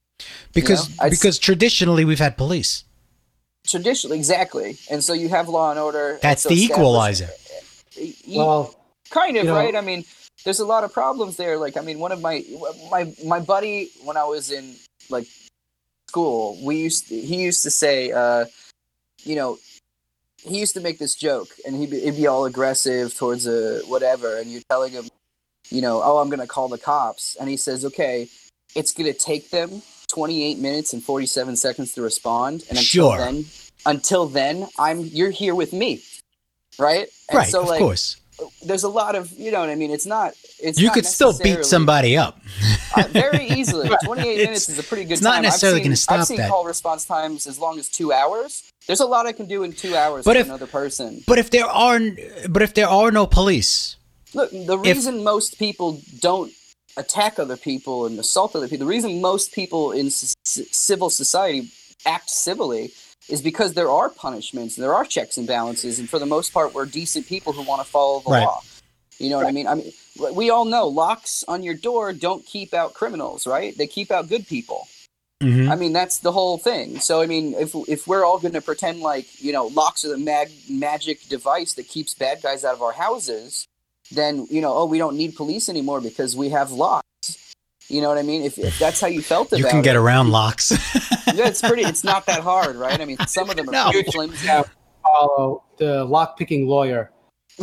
[0.53, 2.83] Because You know, I s- because traditionally we've had police.
[3.67, 6.13] Traditionally, exactly, and so you have law and order.
[6.13, 7.29] and That's so the equalizer.
[8.27, 8.75] Well,
[9.09, 10.05] kind of you know- right i mean
[10.45, 12.43] there's a lot of problems there like i mean one of my
[12.89, 14.73] my my buddy when i was in
[15.09, 15.27] like
[16.09, 18.45] school we used he used to say uh
[19.23, 19.59] you know
[20.43, 23.81] he used to make this joke and he'd be, he'd be all aggressive towards a
[23.87, 25.05] whatever and you're telling him
[25.69, 28.29] you know oh i'm gonna call the cops and he says okay
[28.75, 29.81] it's gonna take them
[30.11, 33.17] 28 minutes and 47 seconds to respond and until Sure.
[33.17, 33.45] then
[33.85, 36.01] until then i'm you're here with me
[36.77, 38.17] right and right, so of like course.
[38.65, 39.91] there's a lot of you know what I mean.
[39.91, 40.33] It's not.
[40.59, 42.39] It's You not could still beat somebody up.
[42.95, 43.87] uh, very easily.
[44.03, 45.43] 28 It's- minutes is a pretty good it's not time.
[45.43, 46.49] necessarily I've seen, gonna stop I've seen that.
[46.49, 48.63] call response times as long as two hours.
[48.87, 51.23] There's a lot I can do in two hours But with if- another person.
[51.27, 51.99] But if there are
[52.49, 53.95] but if there are no police,
[54.33, 56.51] Look, the if- reason most people don't
[56.97, 61.69] attack other people and assault other people, the reason most people in c- civil society
[62.05, 62.91] act civilly
[63.29, 66.51] is because there are punishments, and there are checks and balances, and for the most
[66.51, 68.43] part, we're decent people who want to follow the Right.
[68.43, 68.61] law.
[69.19, 69.67] You know what I mean?
[69.67, 69.93] I mean,
[70.33, 73.77] we all know locks on your door don't keep out criminals, right?
[73.77, 74.87] They keep out good people.
[75.43, 75.69] Mhm.
[75.71, 76.99] I mean, that's the whole thing.
[76.99, 80.09] So, I mean, if if we're all going to pretend like you know locks are
[80.09, 83.67] the mag- magic device that keeps bad guys out of our houses,
[84.11, 87.03] then you know, oh, we don't need police anymore because we have locks.
[87.87, 88.41] You know what I mean?
[88.43, 90.71] If, if that's how you felt about You can it, get around locks.
[91.33, 91.83] yeah, it's pretty.
[91.83, 92.99] It's not that hard, right?
[93.01, 93.91] I mean, some of them are No.
[93.91, 94.45] pretty flimsy.
[94.45, 94.63] Yeah,
[95.03, 97.11] follow the lock picking lawyer,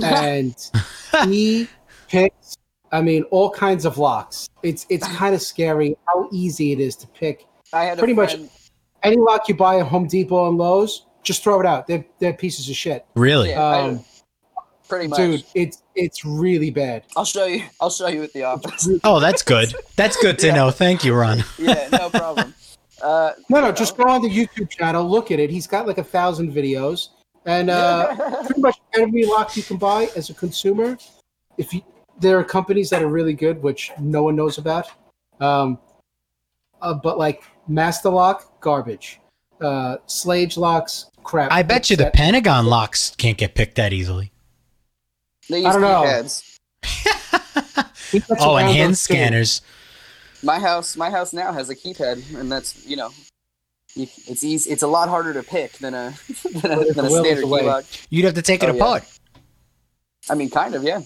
[0.02, 0.54] and
[1.24, 1.68] he
[2.08, 2.56] picks.
[2.92, 4.48] I mean, all kinds of locks.
[4.62, 8.14] It's it's kind of scary how easy it is to pick I had a Pretty
[8.14, 8.36] much-
[9.02, 11.04] any lock you buy at Home Depot and Lowe's.
[11.22, 11.86] Just throw it out.
[11.86, 13.50] They're they're pieces of shit, really?
[13.50, 14.04] Yeah, I- Um,
[14.88, 15.18] pretty much.
[15.18, 15.44] dude.
[15.54, 17.04] It's it's really bad.
[17.16, 17.62] I'll show you.
[17.80, 18.88] I'll show you at the office.
[19.04, 19.74] Oh, that's good.
[19.96, 20.54] That's good to Yeah.
[20.54, 20.70] know.
[20.70, 21.44] Thank you, Ron.
[21.58, 22.54] yeah, no problem.
[23.02, 25.50] Uh, No, no, you just go on the YouTube channel, look at it.
[25.50, 27.08] He's got like a thousand videos,
[27.46, 30.98] and uh, pretty much every lock you can buy as a consumer.
[31.58, 31.82] If you,
[32.20, 34.88] there are companies that are really good, which no one knows about,
[35.40, 35.78] um,
[36.82, 39.20] uh, but like Master Lock, garbage.
[39.60, 41.50] Uh, Schlage locks, crap.
[41.52, 44.30] I bet you the Pentagon locks can't get picked that easily.
[45.48, 46.02] They use I don't know.
[46.04, 46.44] keypads.
[48.12, 49.14] he Oh, and hand those too.
[49.14, 49.62] scanners.
[50.42, 53.10] My house, my house now has a keypad, and that's you know,
[53.96, 54.70] it's easy.
[54.70, 56.14] It's a lot harder to pick than a
[56.62, 57.60] than a, than a the will is standard the way.
[57.60, 57.84] key lock.
[58.10, 58.80] You'd have to take it Oh, yeah.
[58.80, 59.04] apart
[60.30, 61.00] I mean, kind of, yeah,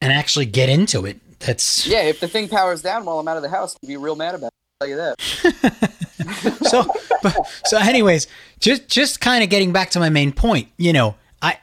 [0.00, 1.20] and actually get into it.
[1.40, 2.02] That's yeah.
[2.02, 4.34] If the thing powers down while I'm out of the house, I'd be real mad
[4.34, 4.48] about.
[4.48, 4.52] it.
[4.80, 6.58] I'll tell you that.
[6.70, 6.84] so.
[7.22, 7.34] But,
[7.64, 8.26] so, anyways,
[8.60, 10.68] just just kind of getting back to my main point.
[10.76, 11.58] You know, I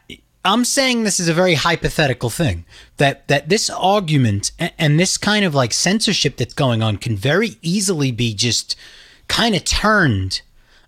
[0.45, 2.65] I'm saying this is a very hypothetical thing
[2.97, 7.15] that that this argument and, and this kind of like censorship that's going on can
[7.15, 8.75] very easily be just
[9.27, 10.41] kind of turned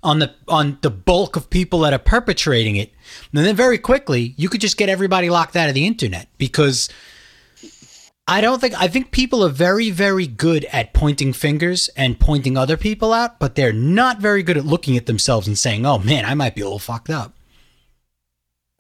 [0.04, 2.92] on the on the bulk of people that are perpetrating it.
[3.34, 6.90] And then very quickly you could just get everybody locked out of the internet because
[8.28, 12.58] I don't think I think people are very very good at pointing fingers and pointing
[12.58, 16.00] other people out but they're not very good at looking at themselves and saying oh
[16.00, 17.34] man I might be a little fucked up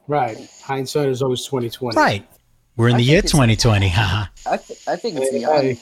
[0.07, 0.49] Right.
[0.63, 1.97] Hindsight is always twenty twenty.
[1.97, 2.27] right
[2.77, 5.63] we're in I the year 2020 haha I th- I think it's beyond.
[5.63, 5.79] hey.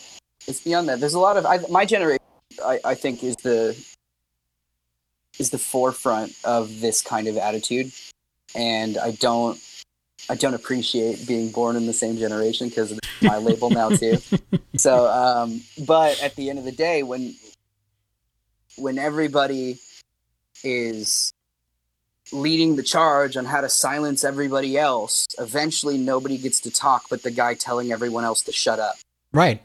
[0.47, 0.99] It's beyond that.
[0.99, 2.19] There's a lot of I, my generation.
[2.63, 3.75] I, I think is the
[5.39, 7.91] is the forefront of this kind of attitude,
[8.53, 9.59] and I don't
[10.29, 14.17] I don't appreciate being born in the same generation because of my label now too.
[14.75, 17.35] So, um, but at the end of the day, when
[18.77, 19.79] when everybody
[20.63, 21.33] is
[22.33, 27.23] leading the charge on how to silence everybody else, eventually nobody gets to talk but
[27.23, 28.95] the guy telling everyone else to shut up.
[29.31, 29.61] Right.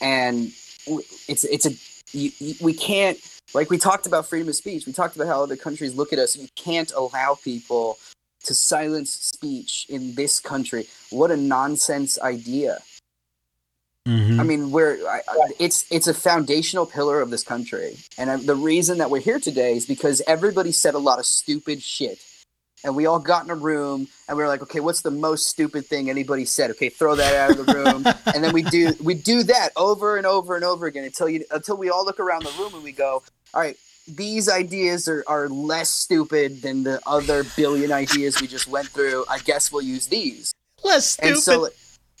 [0.00, 0.52] And
[0.86, 1.72] it's it's a
[2.16, 3.18] you, you, we can't
[3.54, 4.86] like we talked about freedom of speech.
[4.86, 6.36] We talked about how other countries look at us.
[6.36, 7.98] You can't allow people
[8.44, 10.88] to silence speech in this country.
[11.10, 12.78] What a nonsense idea
[14.08, 14.40] Mhm.
[14.40, 17.96] i mean we're I, I, it's it's a foundational pillar of this country.
[18.18, 21.26] And uh, the reason that we're here today is because everybody said a lot of
[21.26, 22.18] stupid shit.
[22.84, 25.46] And we all got in a room and we were like okay what's the most
[25.46, 26.72] stupid thing anybody said?
[26.72, 28.04] Okay throw that out of the room.
[28.34, 31.44] And then we do we do that over and over and over again until you
[31.52, 33.22] until we all look around the room and we go
[33.54, 33.76] all right
[34.08, 39.24] these ideas are, are less stupid than the other billion ideas we just went through.
[39.30, 40.52] I guess we'll use these.
[40.82, 41.68] Less stupid and so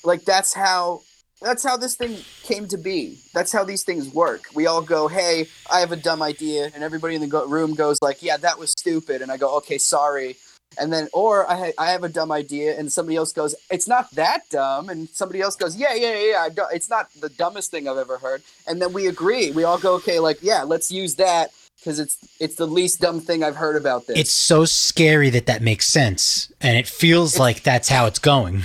[0.04, 1.02] like that's how
[1.42, 3.18] that's how this thing came to be.
[3.34, 4.44] That's how these things work.
[4.54, 7.74] We all go hey i have a dumb idea and everybody in the go- room
[7.74, 10.36] goes like yeah that was stupid and i go okay sorry.
[10.78, 13.86] And then or I, ha- I have a dumb idea and somebody else goes it's
[13.88, 17.88] not that dumb and somebody else goes yeah yeah yeah, it's not the dumbest thing
[17.88, 18.42] i've ever heard.
[18.66, 19.50] And then we agree.
[19.50, 21.50] We all go okay like yeah let's use that
[21.82, 25.46] because it's it's the least dumb thing i've heard about this it's so scary that
[25.46, 28.62] that makes sense and it feels like that's how it's going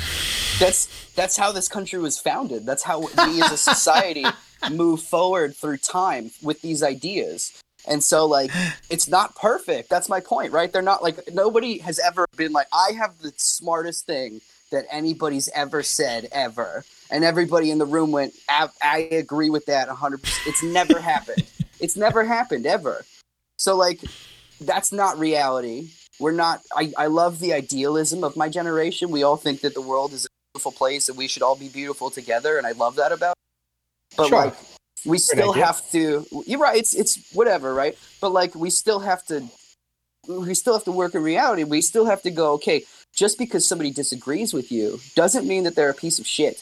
[0.60, 0.88] that's
[1.18, 2.66] that's how this country was founded.
[2.66, 4.24] That's how we as a society
[4.72, 7.60] move forward through time with these ideas.
[7.88, 8.52] And so like
[8.90, 9.90] it's not perfect.
[9.90, 10.72] That's my point, right?
[10.72, 14.42] They're not like nobody has ever been like I have the smartest thing
[14.72, 16.86] that anybody's ever said ever.
[17.10, 20.48] And everybody in the room went I, I agree with that 100%.
[20.48, 21.44] It's never happened.
[21.80, 23.06] It's never happened ever.
[23.58, 24.02] So like
[24.62, 25.90] that's not reality.
[26.20, 29.12] We're not I, I love the idealism of my generation.
[29.12, 31.70] We all think that the world is a beautiful place and we should all be
[31.70, 34.18] beautiful together and I love that about it.
[34.18, 34.46] But Sure.
[34.46, 34.56] like
[35.06, 37.98] we still have to you're right, it's it's whatever, right?
[38.20, 39.48] But like we still have to
[40.28, 41.64] we still have to work in reality.
[41.64, 42.84] We still have to go, okay,
[43.16, 46.62] just because somebody disagrees with you doesn't mean that they're a piece of shit.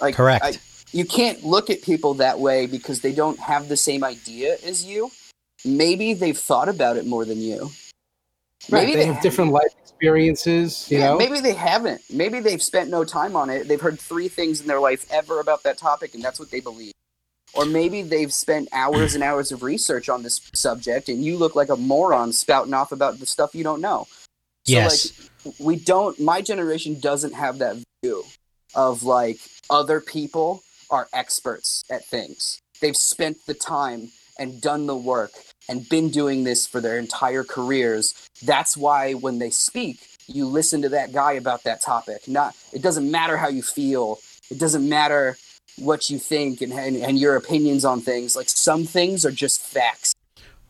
[0.00, 0.44] Like Correct.
[0.44, 0.58] I-
[0.92, 4.84] you can't look at people that way because they don't have the same idea as
[4.84, 5.10] you.
[5.64, 7.70] Maybe they've thought about it more than you.
[8.70, 8.86] Right.
[8.86, 10.86] Maybe they have different life experiences.
[10.90, 11.18] You yeah, know.
[11.18, 12.00] maybe they haven't.
[12.10, 13.66] Maybe they've spent no time on it.
[13.68, 16.60] They've heard three things in their life ever about that topic, and that's what they
[16.60, 16.92] believe.
[17.54, 21.54] or maybe they've spent hours and hours of research on this subject and you look
[21.54, 24.06] like a moron spouting off about the stuff you don't know
[24.64, 25.12] so Yes.
[25.44, 28.24] like we don't my generation doesn't have that view
[28.74, 29.38] of like
[29.68, 30.62] other people
[30.92, 32.60] are experts at things.
[32.80, 35.32] They've spent the time and done the work
[35.68, 38.28] and been doing this for their entire careers.
[38.44, 42.28] That's why when they speak you listen to that guy about that topic.
[42.28, 44.18] Not it doesn't matter how you feel.
[44.50, 45.36] It doesn't matter
[45.78, 48.36] what you think and, and, and your opinions on things.
[48.36, 50.14] Like some things are just facts.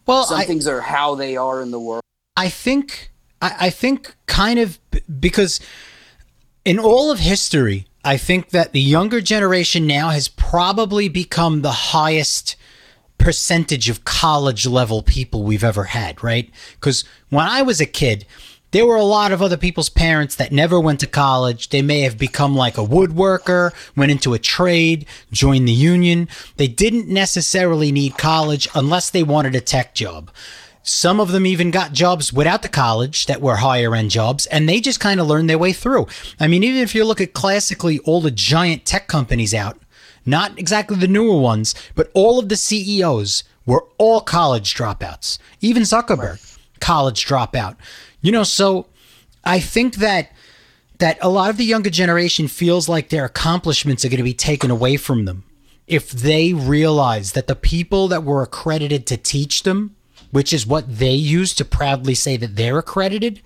[0.06, 2.02] Well, some I, things are how they are in the world.
[2.36, 3.10] I think
[3.40, 5.60] I, I think kind of b- because
[6.64, 11.70] in all of history, I think that the younger generation now has probably become the
[11.70, 12.56] highest
[13.18, 16.50] percentage of college level people we've ever had, right?
[16.72, 18.26] Because when I was a kid,
[18.72, 21.68] there were a lot of other people's parents that never went to college.
[21.68, 26.28] They may have become like a woodworker, went into a trade, joined the union.
[26.56, 30.30] They didn't necessarily need college unless they wanted a tech job.
[30.82, 34.68] Some of them even got jobs without the college that were higher end jobs, and
[34.68, 36.06] they just kind of learned their way through.
[36.40, 39.78] I mean, even if you look at classically all the giant tech companies out,
[40.26, 45.38] not exactly the newer ones, but all of the CEOs were all college dropouts.
[45.60, 47.76] Even Zuckerberg, college dropout.
[48.20, 48.86] You know, so
[49.44, 50.32] I think that
[50.98, 54.34] that a lot of the younger generation feels like their accomplishments are going to be
[54.34, 55.42] taken away from them
[55.86, 59.96] if they realize that the people that were accredited to teach them,
[60.32, 63.40] which is what they use to proudly say that they're accredited,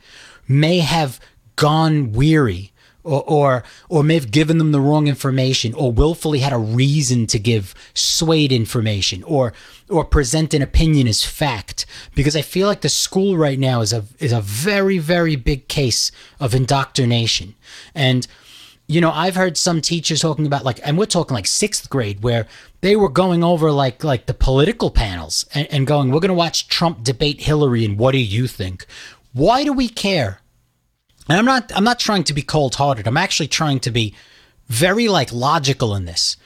[0.48, 1.20] may have
[1.56, 2.72] gone weary
[3.06, 7.26] or, or or may have given them the wrong information or willfully had a reason
[7.28, 9.52] to give swayed information or
[9.88, 11.86] or present an opinion as fact.
[12.14, 15.68] Because I feel like the school right now is a is a very very big
[15.68, 16.10] case
[16.40, 17.54] of indoctrination.
[17.94, 18.26] And
[18.88, 22.22] you know I've heard some teachers talking about like and we're talking like sixth grade
[22.22, 22.46] where
[22.80, 26.34] they were going over like like the political panels and, and going we're going to
[26.34, 28.86] watch Trump debate Hillary and what do you think
[29.32, 30.40] why do we care
[31.28, 33.06] and I'm not I'm not trying to be cold-hearted.
[33.06, 34.14] I'm actually trying to be
[34.68, 36.36] very like logical in this.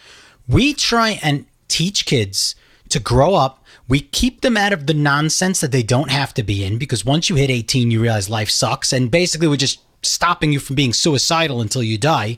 [0.48, 2.54] We try and teach kids
[2.88, 3.64] to grow up.
[3.88, 7.04] We keep them out of the nonsense that they don't have to be in because
[7.04, 10.76] once you hit 18 you realize life sucks and basically we're just stopping you from
[10.76, 12.36] being suicidal until you die.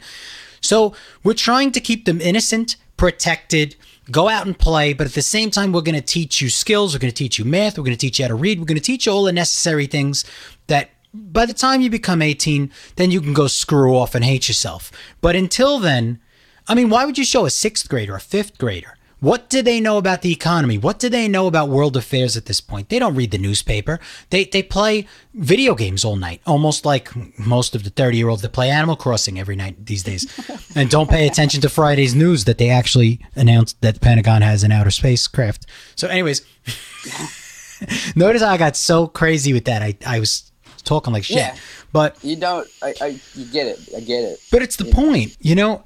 [0.61, 3.75] So, we're trying to keep them innocent, protected,
[4.13, 6.95] go out and play, but at the same time, we're going to teach you skills.
[6.95, 7.77] We're going to teach you math.
[7.77, 8.61] We're going to teach you how to read.
[8.61, 10.25] We're going to teach you all the necessary things
[10.69, 14.47] that by the time you become 18, then you can go screw off and hate
[14.47, 14.93] yourself.
[15.21, 16.21] But until then,
[16.69, 18.95] I mean, why would you show a sixth grader, a fifth grader?
[19.23, 20.79] What do they know about the economy?
[20.79, 22.89] What do they know about world affairs at this point?
[22.89, 24.01] They don't read the newspaper.
[24.31, 27.09] They they play video games all night, almost like
[27.39, 30.27] most of the 30 year olds that play Animal Crossing every night these days,
[30.75, 34.65] and don't pay attention to Friday's news that they actually announced that the Pentagon has
[34.65, 35.67] an outer spacecraft.
[35.95, 36.43] So, anyways,
[38.17, 39.83] notice how I got so crazy with that.
[39.83, 40.51] I I was
[40.83, 41.57] talking like shit, Yeah.
[41.93, 42.67] but You don't.
[42.83, 42.95] I.
[43.01, 43.07] I
[43.37, 43.79] you get it.
[43.97, 44.41] I get it.
[44.51, 45.85] but it's the point, you know.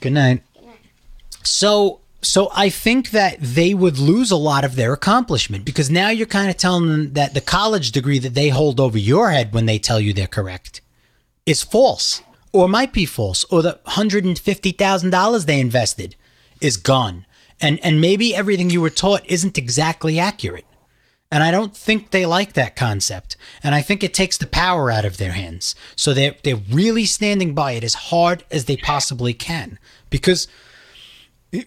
[0.00, 0.42] Good night.
[1.42, 6.08] So so I think that they would lose a lot of their accomplishment because now
[6.08, 9.52] you're kind of telling them that the college degree that they hold over your head
[9.52, 10.80] when they tell you they're correct
[11.46, 12.22] is false
[12.52, 16.14] or might be false or the $150,000 they invested
[16.60, 17.26] is gone.
[17.60, 20.66] And and maybe everything you were taught isn't exactly accurate.
[21.32, 23.36] And I don't think they like that concept.
[23.62, 25.74] And I think it takes the power out of their hands.
[25.96, 29.78] So they're, they're really standing by it as hard as they possibly can.
[30.10, 30.46] Because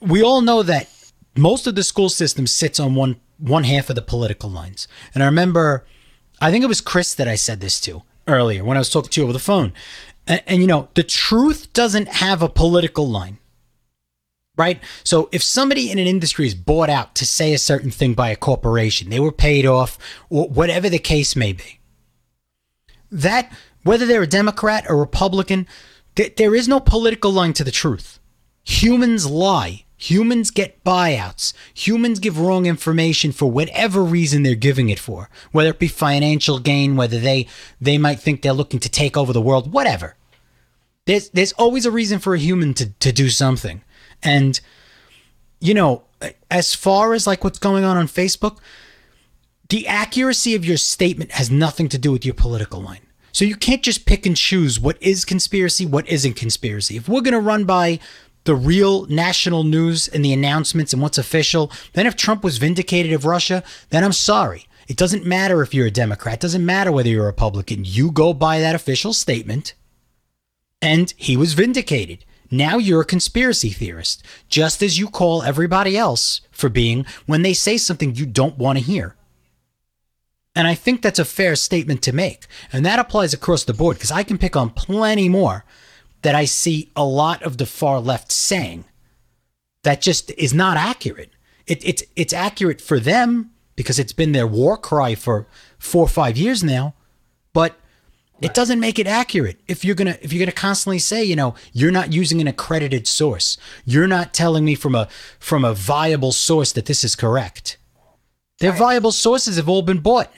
[0.02, 0.90] we all know that
[1.38, 4.88] most of the school system sits on one, one half of the political lines.
[5.14, 5.86] And I remember,
[6.42, 9.10] I think it was Chris that I said this to earlier when I was talking
[9.12, 9.74] to you over the phone.
[10.28, 13.38] And, and you know, the truth doesn't have a political line
[14.58, 14.82] right?
[15.04, 18.30] So if somebody in an industry is bought out to say a certain thing by
[18.30, 19.98] a corporation, they were paid off,
[20.30, 21.80] or whatever the case may be,
[23.12, 23.52] that
[23.84, 25.68] whether they're a Democrat or Republican,
[26.16, 28.20] th- there is no political line to the truth.
[28.66, 29.86] Humans lie.
[29.98, 31.54] Humans get buyouts.
[31.74, 36.60] Humans give wrong information for whatever reason they're giving it for, whether it be financial
[36.60, 37.48] gain, whether they
[37.80, 40.16] they might think they're looking to take over the world, whatever.
[41.06, 43.84] There's there's always a reason for a human to, to do something.
[44.22, 44.60] And,
[45.62, 46.04] you know,
[46.52, 48.58] as far as like what's going on on Facebook,
[49.70, 53.02] the accuracy of your statement has nothing to do with your political line.
[53.32, 56.96] So you can't just pick and choose what is conspiracy, what isn't conspiracy.
[56.96, 58.00] If we're going to run by
[58.46, 63.12] the real national news and the announcements and what's official, then if Trump was vindicated
[63.14, 64.68] of Russia, then I'm sorry.
[64.88, 67.84] It doesn't matter if you're a Democrat, it doesn't matter whether you're a Republican.
[67.84, 69.74] You go by that official statement,
[70.82, 76.42] and he was vindicated Now you're a conspiracy theorist, just as you call everybody else
[76.52, 79.16] for being when they say something you don't want to hear.
[80.56, 82.46] And I think that's a fair statement to make.
[82.72, 85.66] And that applies across the board because I can pick on plenty more
[86.26, 88.86] that I see a lot of the far left saying
[89.84, 91.30] that just is not accurate.
[91.68, 95.46] It, it's it's accurate for them because it's been their war cry for
[95.78, 96.96] four or five years now,
[97.54, 97.76] but
[98.42, 101.54] it doesn't make it accurate if you're gonna if you're gonna constantly say you know
[101.74, 105.08] you're not using an accredited source you're not telling me from a
[105.40, 107.78] from a viable source that this is correct
[108.60, 110.30] their viable sources have all been bought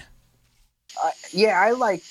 [1.03, 2.03] I yeah, I like.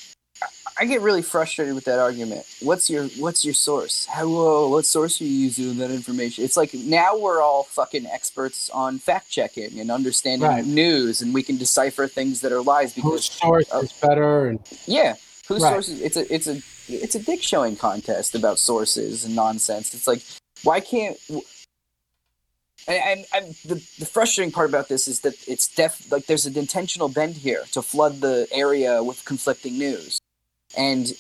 [0.79, 2.45] I get really frustrated with that argument.
[2.61, 4.07] What's your What's your source?
[4.11, 6.45] Hello, what source are you using that information?
[6.45, 10.67] It's like now we're all fucking experts on fact checking and understanding Right.
[10.67, 14.49] news, and we can decipher things that are lies because Whose source is better?
[14.49, 15.15] And yeah,
[15.49, 15.73] whose Right.
[15.73, 16.01] sources?
[16.03, 19.95] It's a it's a it's a dick showing contest about sources and nonsense.
[19.95, 20.23] It's like
[20.63, 21.17] why can't
[22.89, 26.47] and, and, and the, the frustrating part about this is that it's def like there's
[26.47, 30.21] an intentional bend here to flood the area with conflicting news
[30.77, 31.13] and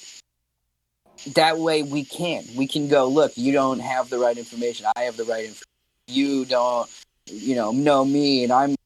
[1.34, 4.86] that way we can we can go look you don't have the right information.
[4.96, 5.62] I have the right information
[6.08, 6.88] you don't
[7.26, 8.76] you know know me and i'm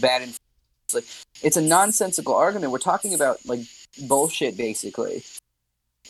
[0.00, 1.04] bad it's like
[1.42, 2.72] it's a nonsensical argument.
[2.72, 3.60] We're talking about like
[4.06, 5.24] bullshit basically.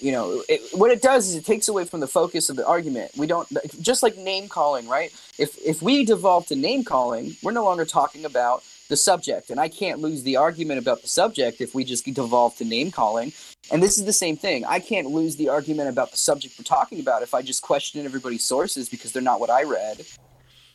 [0.00, 2.66] You know it, what it does is it takes away from the focus of the
[2.66, 3.12] argument.
[3.16, 3.48] We don't
[3.80, 5.12] just like name calling right?
[5.38, 9.50] If if we devolve to name calling we're no longer talking about the subject.
[9.50, 12.90] And i can't lose the argument about the subject if we just devolve to name
[12.90, 13.32] calling.
[13.72, 14.64] And this is the same thing.
[14.66, 18.04] I can't lose the argument about the subject we're talking about if i just question
[18.04, 20.04] everybody's sources because they're not what i read.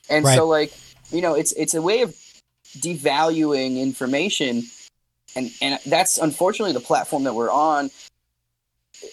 [0.10, 0.36] And Right.
[0.36, 0.74] so like
[1.12, 2.16] you know it's it's a way of
[2.78, 4.64] devaluing information.
[5.36, 7.92] And and that's unfortunately the platform that we're on.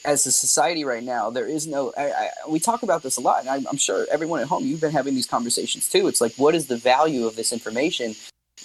[0.04, 3.20] As a society right now there is no I, I, we talk about this a
[3.20, 3.40] lot.
[3.40, 6.08] And I'm, I'm sure everyone at home you've been having these conversations too.
[6.08, 8.16] It's like what is the value of this information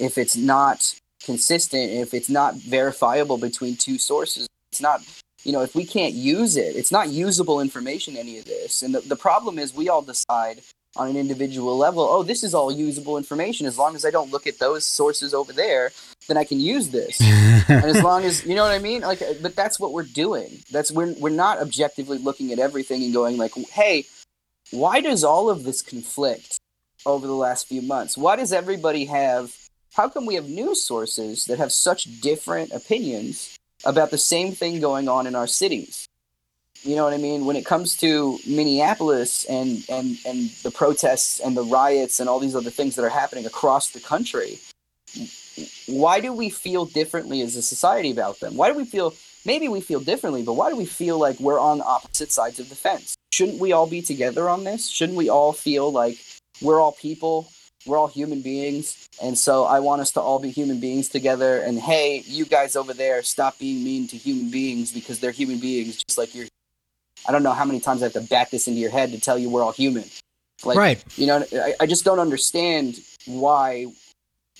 [0.01, 0.93] if it's not
[1.23, 5.01] consistent if it's not verifiable between two sources it's not
[5.43, 8.95] you know if we can't use it it's not usable information any of this and
[8.95, 10.61] the, the problem is we all decide
[10.95, 14.31] on an individual level oh this is all usable information as long as i don't
[14.31, 15.91] look at those sources over there
[16.27, 17.21] then i can use this
[17.69, 20.03] and as long as you know what I mean, like, uh, but that's what we're
[20.03, 20.59] doing.
[20.71, 24.05] That's we're we're not objectively looking at everything and going like, hey,
[24.71, 26.59] why does all of this conflict
[27.05, 28.17] over the last few months?
[28.17, 29.55] Why does everybody have?
[29.93, 34.79] How come we have news sources that have such different opinions about the same thing
[34.79, 36.07] going on in our cities?
[36.83, 37.45] You know what I mean?
[37.45, 42.39] When it comes to Minneapolis and and and the protests and the riots and all
[42.39, 44.59] these other things that are happening across the country,
[45.87, 48.55] why do we feel differently as a society about them?
[48.55, 49.13] Why do we feel
[49.45, 52.69] maybe we feel differently, but why do we feel like we're on opposite sides of
[52.69, 53.13] the fence?
[53.33, 54.87] Shouldn't we all be together on this?
[54.87, 56.17] Shouldn't we all feel like
[56.61, 57.51] we're all people,
[57.85, 61.59] we're all human beings, and so I want us to all be human beings together
[61.59, 65.59] and hey, you guys over there, stop being mean to human beings because they're human
[65.59, 66.47] beings just like you're
[67.27, 69.19] I don't know how many times I have to bat this into your head to
[69.19, 70.05] tell you we're all human.
[70.63, 73.87] Like right you know, I, I just don't understand why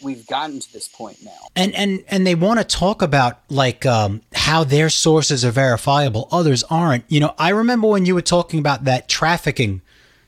[0.01, 1.31] we've gotten to this point now.
[1.55, 6.27] and and and they want to talk about like um, how their sources are verifiable
[6.31, 9.81] others aren't you know i remember when you were talking about that trafficking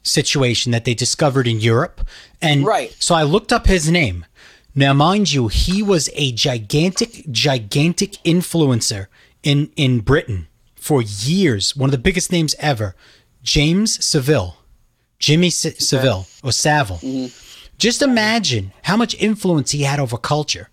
[0.04, 2.06] situation that they discovered in europe.
[2.42, 2.96] And Right.
[3.00, 4.26] so i looked up his name.
[4.76, 9.08] Now mind you he was a gigantic gigantic influencer
[9.44, 11.76] in in britain for years.
[11.76, 12.96] One of the biggest names ever.
[13.42, 14.58] James seville.
[15.20, 16.98] Jimmy S- seville or saville.
[16.98, 17.28] Mm-hmm.
[17.78, 20.70] Just imagine how much influence he had over culture.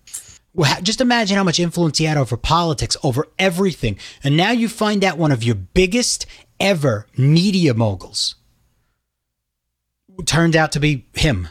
[0.52, 3.96] Well, Just imagine how much influence he had over politics, over everything.
[4.24, 6.26] And now you find out one of your biggest
[6.58, 8.34] ever media moguls
[10.22, 11.48] turned out to be him.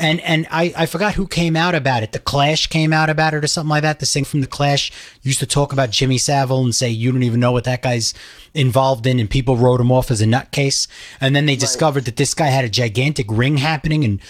[0.00, 2.12] And and I, I forgot who came out about it.
[2.12, 4.00] The Clash came out about it or something like that.
[4.00, 4.90] The thing from the Clash
[5.20, 8.14] used to talk about Jimmy Savile and say you don't even know what that guy's
[8.54, 10.88] involved in, and people wrote him off as a nutcase.
[11.20, 14.20] And then they discovered that this guy had a gigantic ring happening, and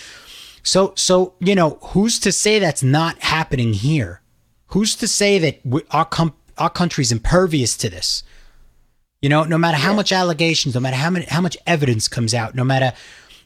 [0.64, 4.22] so so you know who's to say that's not happening here?
[4.68, 5.60] Who's to say that
[5.92, 8.24] our com- our country's impervious to this?
[9.22, 12.34] You know, no matter how much allegations, no matter how many how much evidence comes
[12.34, 12.92] out, no matter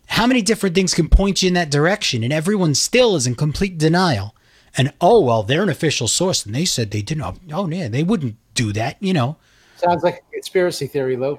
[0.07, 3.35] how many different things can point you in that direction, and everyone still is in
[3.35, 4.35] complete denial.
[4.77, 7.23] And oh well, they're an official source, and they said they didn't.
[7.23, 8.97] Oh, oh yeah, they wouldn't do that.
[9.01, 9.37] You know,
[9.77, 11.39] sounds like a conspiracy theory, Lou.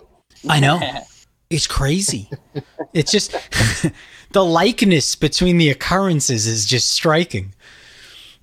[0.49, 0.79] I know.
[1.49, 2.29] It's crazy.
[2.93, 3.31] It's just
[4.31, 7.53] the likeness between the occurrences is just striking.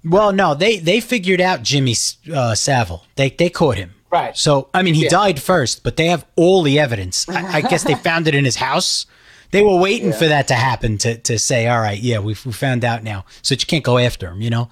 [0.04, 1.94] Well, no, they they figured out Jimmy
[2.34, 3.06] uh, Savile.
[3.16, 3.94] They they caught him.
[4.10, 4.36] Right.
[4.36, 5.08] So, I mean, he Yeah.
[5.08, 7.26] died first, but they have all the evidence.
[7.30, 9.06] I, I guess they found it in his house.
[9.52, 10.18] They were waiting Yeah.
[10.18, 13.24] for that to happen to, to say, all right, yeah, we we found out now.
[13.42, 14.68] So you can't go after him, you know?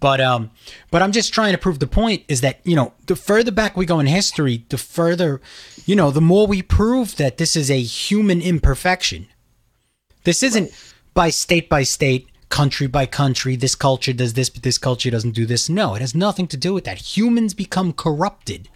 [0.00, 0.50] But um,
[0.92, 3.76] but I'm just trying to prove the point is that you know the further back
[3.76, 5.40] we go in history, the further,
[5.86, 9.26] you know, the more we prove that this is a human imperfection.
[10.24, 10.70] This isn't
[11.14, 13.56] by state by state, country by country.
[13.56, 15.68] This culture does this, but this culture doesn't do this.
[15.68, 17.16] No, it has nothing to do with that.
[17.16, 18.68] Humans become corrupted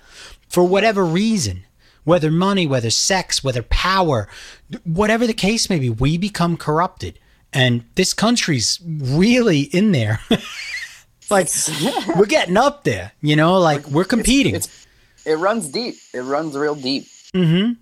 [0.49, 1.65] for whatever reason,
[2.05, 4.29] whether money, whether sex, whether power,
[4.85, 5.91] whatever the case may be.
[5.91, 7.19] We become corrupted,
[7.53, 10.21] and this country's really in there.
[11.31, 11.49] like
[12.17, 13.59] we're getting up there, you know.
[13.59, 14.55] Like we're competing.
[14.55, 14.87] It's,
[15.25, 15.97] it runs deep.
[16.13, 17.07] It runs real deep.
[17.35, 17.73] Mm-hmm.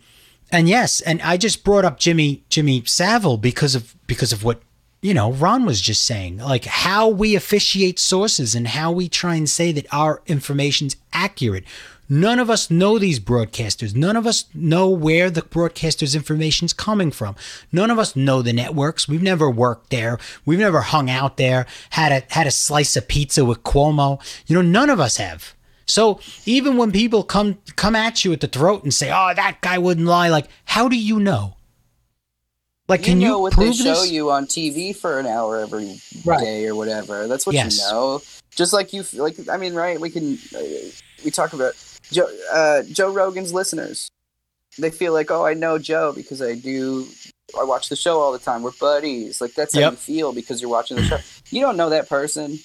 [0.52, 4.62] And yes, and I just brought up Jimmy Jimmy Savile because of because of what
[5.00, 9.36] you know Ron was just saying, like how we officiate sources and how we try
[9.36, 11.64] and say that our information's accurate.
[12.12, 13.94] None of us know these broadcasters.
[13.94, 17.36] None of us know where the broadcaster's information's coming from.
[17.70, 19.06] None of us know the networks.
[19.06, 20.18] We've never worked there.
[20.44, 24.20] We've never hung out there, had a had a slice of pizza with Cuomo.
[24.48, 25.54] You know, none of us have.
[25.86, 29.60] So even when people come come at you at the throat and say, "Oh, that
[29.60, 31.54] guy wouldn't lie," like, how do you know?
[32.88, 34.10] Like, can you you, know what prove they show this?
[34.10, 36.66] you on TV for an hour every day Right.
[36.68, 37.28] or whatever.
[37.28, 37.78] That's what Yes.
[37.78, 38.20] you know.
[38.56, 40.00] Just like you, like I mean, right?
[40.00, 40.60] We can uh,
[41.24, 41.74] we talk about
[42.12, 44.10] Joe uh, Joe Rogan's listeners.
[44.78, 47.06] They feel like, oh, I know Joe because I do.
[47.58, 48.62] I watch the show all the time.
[48.62, 49.40] We're buddies.
[49.40, 51.18] Like that's how you feel because you're watching the show.
[51.50, 52.58] You don't know that person.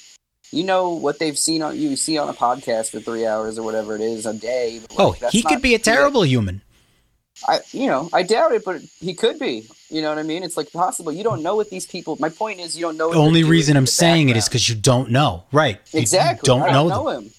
[0.52, 3.64] You know what they've seen on you see on a podcast for three hours or
[3.64, 4.80] whatever it is a day.
[4.88, 6.62] but, Oh, he could be a terrible human.
[7.48, 9.68] I, you know, I doubt it, but he could be.
[9.90, 10.44] You know what I mean?
[10.44, 11.12] It's like possible.
[11.12, 12.16] You don't know what these people.
[12.20, 13.08] My point is, you don't know.
[13.08, 15.76] What The only reason I'm saying it is because you don't know, right?
[15.92, 16.46] You- you exactly.
[16.46, 17.14] don't I know don't them.
[17.16, 17.32] know him.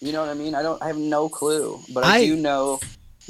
[0.00, 0.54] You know what I mean?
[0.54, 0.80] I don't.
[0.82, 2.80] I have no clue, but I, I- do know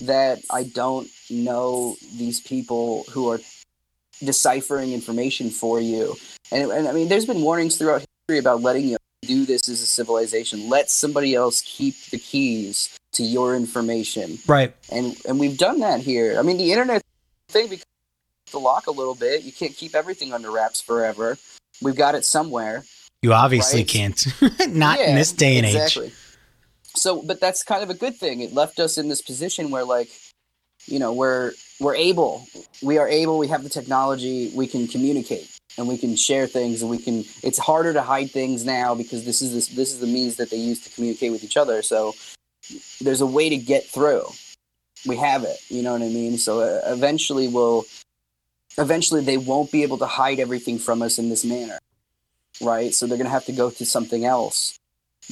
[0.02, 3.40] that I don't know these people who are
[4.24, 6.16] deciphering information for you.
[6.52, 9.80] And, and I mean, there's been warnings throughout history about letting you do this as
[9.82, 10.68] a civilization.
[10.68, 14.74] Let somebody else keep the keys to your information Right.
[14.92, 16.38] and and we've done that here.
[16.38, 17.02] I mean, the internet
[17.48, 17.84] thing becomes
[18.52, 19.42] the lock a little bit.
[19.42, 21.36] You can't keep everything under wraps forever.
[21.82, 22.84] We've got it somewhere.
[23.22, 23.88] You obviously Right.
[23.88, 24.26] can't.
[24.68, 26.06] Not in this day and exactly.
[26.08, 26.12] age.
[26.98, 28.40] So, but that's kind of a good thing.
[28.40, 30.10] It left us in this position where, like,
[30.86, 32.46] you know, we're we're able,
[32.82, 36.82] we are able, we have the technology, we can communicate and we can share things,
[36.82, 37.24] and we can.
[37.42, 40.50] It's harder to hide things now because this is this this is the means that
[40.50, 41.82] they use to communicate with each other.
[41.82, 42.14] So,
[43.00, 44.24] there's a way to get through.
[45.06, 45.56] We have it.
[45.68, 46.38] You know what I mean?
[46.38, 47.84] So uh, eventually, we'll.
[48.76, 51.78] Eventually, they won't be able to hide everything from us in this manner,
[52.60, 52.94] right?
[52.94, 54.78] So they're going to have to go to something else.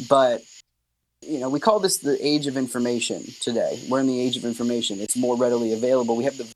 [0.08, 0.42] But
[1.26, 3.80] you know, we call this the age of information today.
[3.88, 5.00] We're in the age of information.
[5.00, 6.16] It's more readily available.
[6.16, 6.46] We have the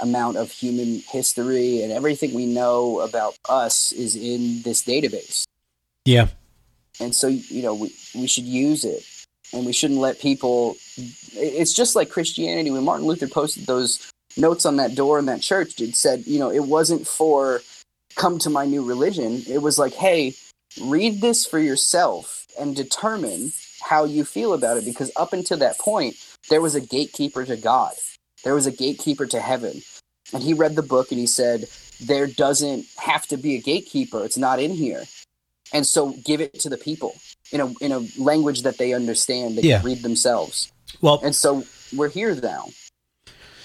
[0.00, 5.44] amount of human history and everything we know about us is in this database.
[6.04, 6.28] Yeah.
[7.00, 9.04] And so, you know, we, we should use it
[9.52, 10.76] and we shouldn't let people.
[10.96, 12.70] It's just like Christianity.
[12.70, 16.38] When Martin Luther posted those notes on that door in that church, it said, you
[16.38, 17.60] know, it wasn't for
[18.16, 19.42] come to my new religion.
[19.48, 20.34] It was like, hey,
[20.80, 23.52] read this for yourself and determine
[23.84, 24.84] how you feel about it.
[24.84, 26.16] Because up until that point,
[26.50, 27.92] there was a gatekeeper to God,
[28.42, 29.82] there was a gatekeeper to heaven.
[30.32, 31.68] And he read the book and he said,
[32.00, 34.24] there doesn't have to be a gatekeeper.
[34.24, 35.04] It's not in here.
[35.72, 37.14] And so give it to the people
[37.52, 39.78] in a in a language that they understand, they Yeah.
[39.78, 40.72] can read themselves.
[41.00, 42.68] Well, And so we're here now.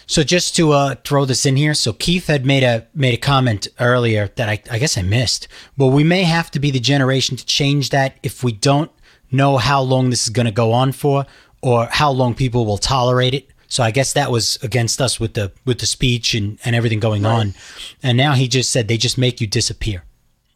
[0.06, 3.18] So just to uh, throw this in here, so Keith had made a made a
[3.18, 5.48] comment earlier that I, I guess I missed.
[5.78, 8.92] Well, we may have to be the generation to change that if we don't
[9.32, 11.26] know how long this is going to go on for,
[11.62, 13.50] or how long people will tolerate it.
[13.68, 17.00] So I guess that was against us with the with the speech and, and everything
[17.00, 17.54] going on.
[18.02, 20.04] And now he just said they just make you disappear.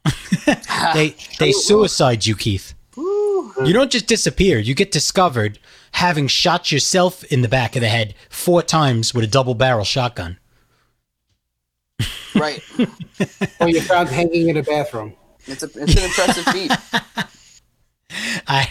[0.93, 2.73] they they suicide you, Keith.
[2.97, 4.57] You don't just disappear.
[4.57, 5.59] You get discovered
[5.93, 9.85] having shot yourself in the back of the head four times with a double barrel
[9.85, 10.39] shotgun.
[12.35, 12.61] Right.
[13.59, 15.13] Or you're found hanging in a bathroom.
[15.45, 16.71] It's a it's an impressive feat.
[18.47, 18.69] I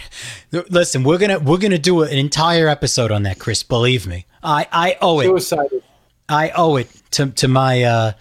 [0.51, 1.03] listen.
[1.03, 3.63] We're gonna we're gonna do an entire episode on that, Chris.
[3.63, 4.25] Believe me.
[4.43, 5.25] I I owe it.
[5.25, 5.83] Suicided.
[6.29, 8.11] I owe it to to my uh,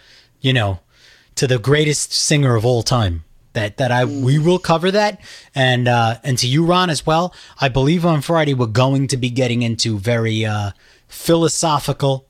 [0.40, 0.80] you know,
[1.36, 3.24] to the greatest singer of all time.
[3.54, 5.20] That that I we will cover that
[5.54, 7.34] and uh and to you Ron as well.
[7.60, 10.70] I believe on Friday we're going to be getting into very uh
[11.06, 12.26] philosophical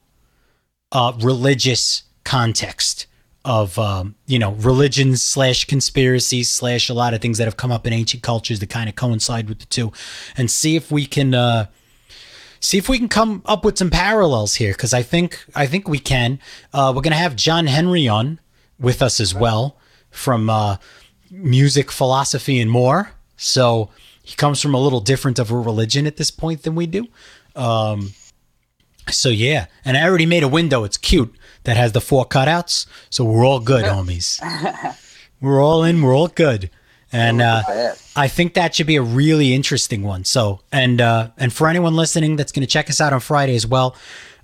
[0.90, 3.06] uh religious context
[3.44, 7.73] of um you know religions slash conspiracies slash a lot of things that have come
[7.73, 9.93] up in ancient cultures that kind of coincide with the two
[10.36, 11.66] and see if we can uh
[12.62, 15.89] see if we can come up with some parallels here because I think I think
[15.89, 16.39] we can.
[16.73, 18.40] Uh, we're gonna have John Henry on
[18.78, 19.77] with us as well
[20.10, 20.77] from uh,
[21.31, 23.12] music, philosophy, and more.
[23.36, 23.90] So
[24.23, 27.09] he comes from a little different of a religion at this point than we do.
[27.56, 28.14] Um,
[29.10, 30.84] so yeah, and I already made a window.
[30.84, 31.34] It's cute
[31.64, 32.86] that has the four cutouts.
[33.10, 34.40] So we're all good, homies.
[35.40, 36.02] We're all in.
[36.02, 36.70] We're all good.
[37.12, 37.94] And uh.
[38.14, 40.24] I think that should be a really interesting one.
[40.24, 43.56] So, and uh, and for anyone listening that's going to check us out on Friday
[43.56, 43.96] as well,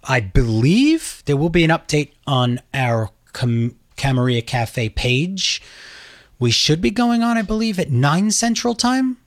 [0.04, 5.60] I believe there will be an update on our Cam- Camarilla Cafe page.
[6.38, 9.18] We should be going on, I believe, at nine Central Time,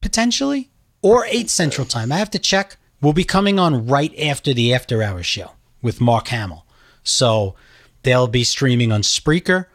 [0.00, 0.70] potentially,
[1.02, 2.10] or eight Central Time.
[2.10, 2.76] I have to check.
[3.00, 5.52] We'll be coming on right after the After Hours show
[5.82, 6.66] with Mark Hamill.
[7.04, 7.54] So
[8.02, 9.66] they'll be streaming on Spreaker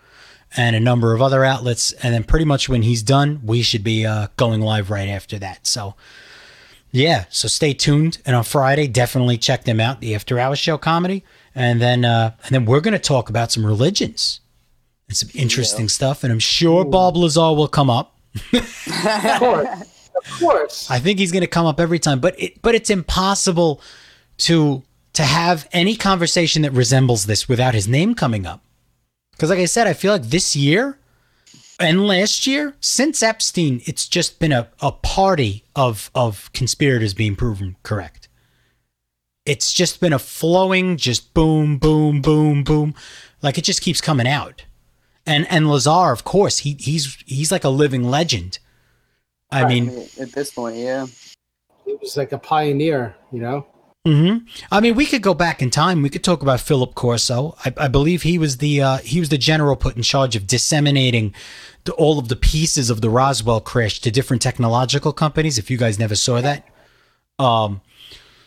[0.57, 1.93] and a number of other outlets.
[1.93, 5.39] And then pretty much when he's done, we should be uh, going live right after
[5.39, 5.65] that.
[5.65, 5.95] So
[6.91, 8.19] yeah, so stay tuned.
[8.25, 11.23] And on Friday, definitely check them out, the After Hours Show comedy.
[11.55, 14.41] And then uh, and then we're gonna talk about some religions
[15.07, 16.23] and some interesting stuff.
[16.23, 18.17] And I'm sure Bob Lazar will come up.
[18.53, 19.92] Of course.
[20.25, 20.89] Of course.
[20.89, 23.81] I think he's going to come up every time, but it but it's impossible
[24.37, 24.83] to
[25.13, 28.63] to have any conversation that resembles this without his name coming up.
[29.31, 30.97] Because like I said, I feel like this year
[31.79, 37.35] and last year, since Epstein, it's just been a, a party of of conspirators being
[37.35, 38.29] proven correct.
[39.45, 42.95] It's just been a flowing, just boom, boom, boom, boom.
[43.41, 44.65] Like it just keeps coming out.
[45.25, 48.59] And and Lazar, of course, he he's he's like a living legend.
[49.53, 51.05] I mean, at this point, yeah.
[51.85, 53.67] He was like a pioneer, you know.
[54.05, 54.37] hmm
[54.71, 56.01] I mean, we could go back in time.
[56.01, 57.55] We could talk about Philip Corso.
[57.65, 60.47] I, I believe he was the uh, he was the general put in charge of
[60.47, 61.33] disseminating
[61.83, 65.57] the, all of the pieces of the Roswell crash to different technological companies.
[65.57, 66.67] If you guys never saw that,
[67.37, 67.81] um,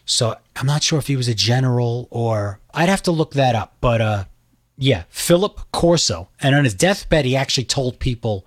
[0.04, 3.54] so I'm not sure if he was a general or I'd have to look that
[3.54, 3.76] up.
[3.80, 4.24] But uh,
[4.78, 8.46] yeah, Philip Corso, and on his deathbed, he actually told people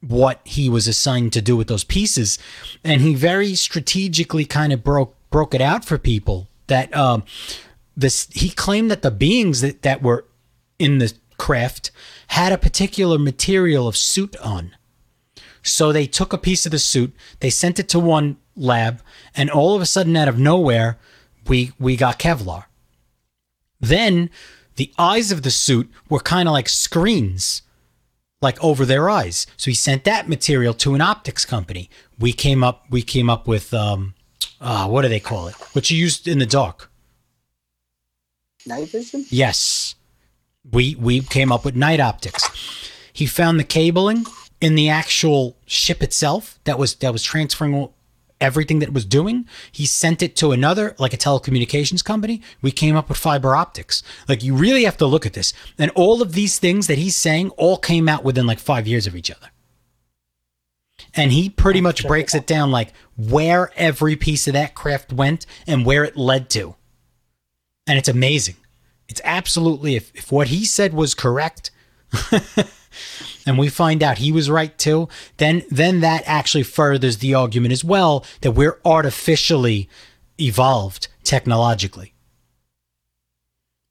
[0.00, 2.38] what he was assigned to do with those pieces.
[2.84, 7.24] And he very strategically kind of broke broke it out for people that um
[7.96, 10.24] this he claimed that the beings that, that were
[10.78, 11.90] in the craft
[12.28, 14.74] had a particular material of suit on.
[15.62, 19.02] So they took a piece of the suit they sent it to one lab
[19.34, 20.98] and all of a sudden out of nowhere
[21.46, 22.64] we we got kevlar.
[23.80, 24.30] Then
[24.76, 27.62] the eyes of the suit were kind of like screens
[28.40, 29.46] like over their eyes.
[29.56, 31.90] So he sent that material to an optics company.
[32.18, 34.14] We came up we came up with um
[34.60, 35.54] uh what do they call it?
[35.72, 36.90] What you used in the dark.
[38.66, 39.24] Night vision?
[39.30, 39.94] Yes.
[40.70, 42.48] We we came up with night optics.
[43.12, 44.26] He found the cabling
[44.60, 47.88] in the actual ship itself that was that was transferring
[48.40, 49.46] everything that it was doing.
[49.70, 52.42] He sent it to another like a telecommunications company.
[52.62, 54.02] We came up with fiber optics.
[54.28, 55.52] Like you really have to look at this.
[55.78, 59.06] And all of these things that he's saying all came out within like 5 years
[59.06, 59.48] of each other.
[61.14, 65.46] And he pretty much breaks it down like where every piece of that craft went
[65.66, 66.74] and where it led to.
[67.86, 68.56] And it's amazing.
[69.08, 71.70] It's absolutely if, if what he said was correct
[73.48, 75.08] and we find out he was right too,
[75.38, 79.88] then then that actually furthers the argument as well that we're artificially
[80.38, 82.12] evolved technologically.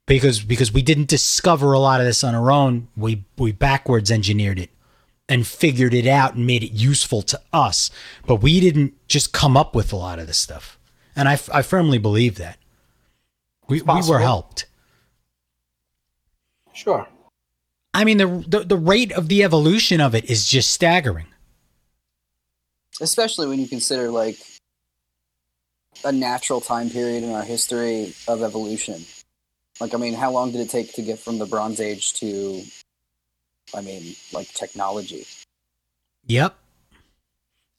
[0.05, 4.11] Because because we didn't discover a lot of this on our own, we we backwards
[4.11, 4.69] engineered it
[5.27, 7.89] and figured it out and made it useful to us.
[8.25, 10.77] But we didn't just come up with a lot of this stuff.
[11.15, 12.59] And I, I firmly believe that.
[13.67, 14.67] We, we were helped.
[16.73, 17.07] Sure.
[17.97, 21.25] I mean, the, the the rate of the evolution of it is just staggering.
[23.01, 24.37] Especially when you consider like
[26.05, 29.03] a natural time period in our history of evolution.
[29.79, 32.61] Like, I mean, how long did it take to get from the Bronze Age to,
[33.73, 35.25] I mean, like technology?
[36.27, 36.55] Yep.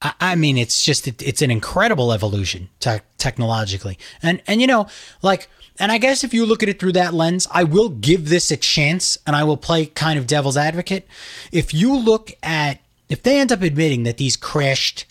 [0.02, 4.66] I, I mean, it's just it, it's an incredible evolution te- technologically, and and you
[4.66, 4.88] know,
[5.22, 8.28] like, and I guess if you look at it through that lens, I will give
[8.28, 11.06] this a chance, and I will play kind of devil's advocate.
[11.52, 15.06] If you look at if they end up admitting that these crashed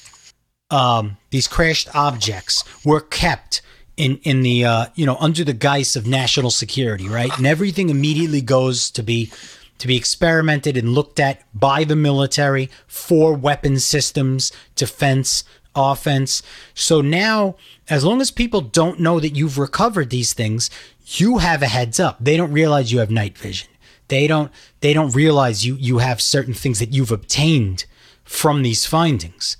[0.69, 3.61] um, these crashed objects were kept
[3.95, 7.35] in in the uh, you know under the guise of national security, right?
[7.37, 9.31] And everything immediately goes to be
[9.79, 15.43] to be experimented and looked at by the military for weapon systems, defense,
[15.75, 16.43] offense.
[16.73, 17.55] So now,
[17.89, 20.69] as long as people don't know that you've recovered these things,
[21.05, 22.17] you have a heads up.
[22.19, 23.69] They don't realize you have night vision.
[24.07, 27.85] They don't they don't realize you you have certain things that you've obtained
[28.23, 29.57] from these findings.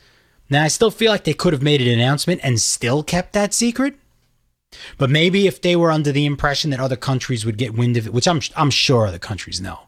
[0.50, 3.54] Now, I still feel like they could have made an announcement and still kept that
[3.54, 3.96] secret,
[4.98, 8.08] But maybe if they were under the impression that other countries would get wind of
[8.08, 9.80] it, which I'm I'm sure other countries know,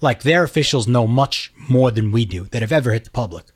[0.00, 3.46] like their officials know much more than we do that have ever hit the public.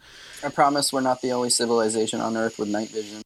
[0.45, 3.23] I promise we're not the only civilization on Earth with night vision.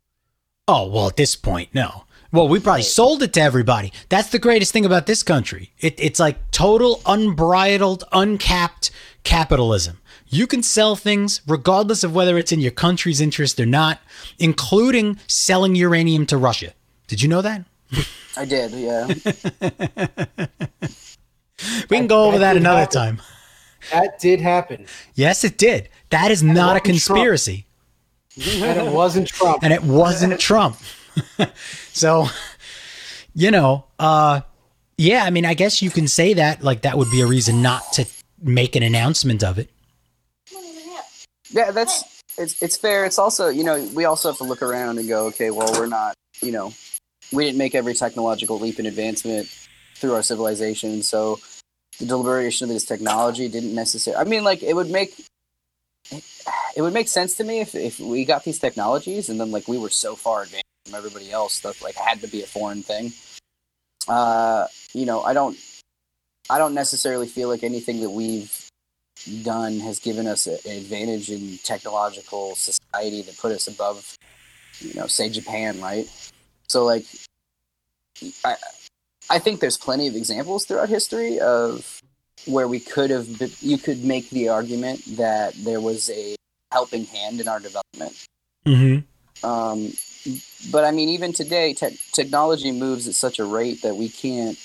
[0.68, 2.04] Oh well, at this point, no.
[2.32, 3.92] Well, we probably sold it to everybody.
[4.08, 5.72] That's the greatest thing about this country.
[5.80, 8.90] It, it's like total unbridled, uncapped
[9.22, 9.98] capitalism.
[10.28, 14.00] You can sell things regardless of whether it's in your country's interest or not,
[14.38, 16.72] including selling uranium to Russia.
[17.06, 17.66] Did you know that?
[18.34, 19.12] I did, yeah.
[21.90, 23.20] We can go over that that did another time.
[23.90, 25.88] That did happen, Yes, it did.
[26.10, 26.84] That is not a wasn't Trump.
[26.84, 27.66] conspiracy.
[28.36, 29.62] and it wasn't Trump.
[29.62, 30.76] and it wasn't Trump.
[31.92, 32.26] so,
[33.34, 34.40] you know, uh,
[34.96, 37.60] yeah, I mean, I guess you can say that, like, that would be a reason
[37.62, 38.06] not to
[38.42, 39.70] make an announcement of it.
[41.50, 43.04] yeah, that's it's it's fair.
[43.04, 45.86] It's also you know we also have to look around and go, okay, well we're
[45.86, 46.72] not you know
[47.32, 49.48] we didn't make every technological leap and advancement
[49.96, 51.38] through our civilization, so
[52.02, 54.20] the deliberation of this technology didn't necessarily.
[54.20, 55.14] I mean, like it would make
[56.10, 59.68] it would make sense to me if if we got these technologies and then like
[59.68, 62.82] we were so far advanced from everybody else that like had to be a foreign
[62.82, 63.12] thing.
[64.08, 65.56] Uh, you know, I don't
[66.50, 68.52] I don't necessarily feel like anything that we've
[69.44, 74.16] done has given us an advantage in technological society that put us above,
[74.80, 76.08] you know, say Japan, right?
[76.66, 77.04] So like,
[78.44, 78.56] I
[79.32, 82.02] I think there's plenty of examples throughout history of
[82.44, 83.26] where we could have
[83.62, 86.36] you could make the argument that there was a
[86.70, 88.26] helping hand in our development.
[88.66, 89.48] Mm-hmm.
[89.48, 89.92] Um,
[90.70, 94.58] but I mean, even today, te- technology moves at such a rate that we can't,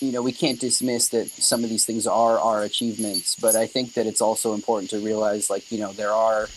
[0.00, 3.36] you know, we can't dismiss that some of these things are our achievements.
[3.36, 6.48] But I think that it's also important to realize, like, you know, there are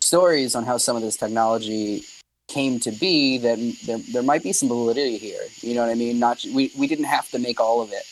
[0.00, 2.04] stories on how some of this technology
[2.52, 5.40] came to be that there, there might be some validity here.
[5.60, 6.18] You know what I mean?
[6.18, 8.04] Not we, we didn't have to make all of it.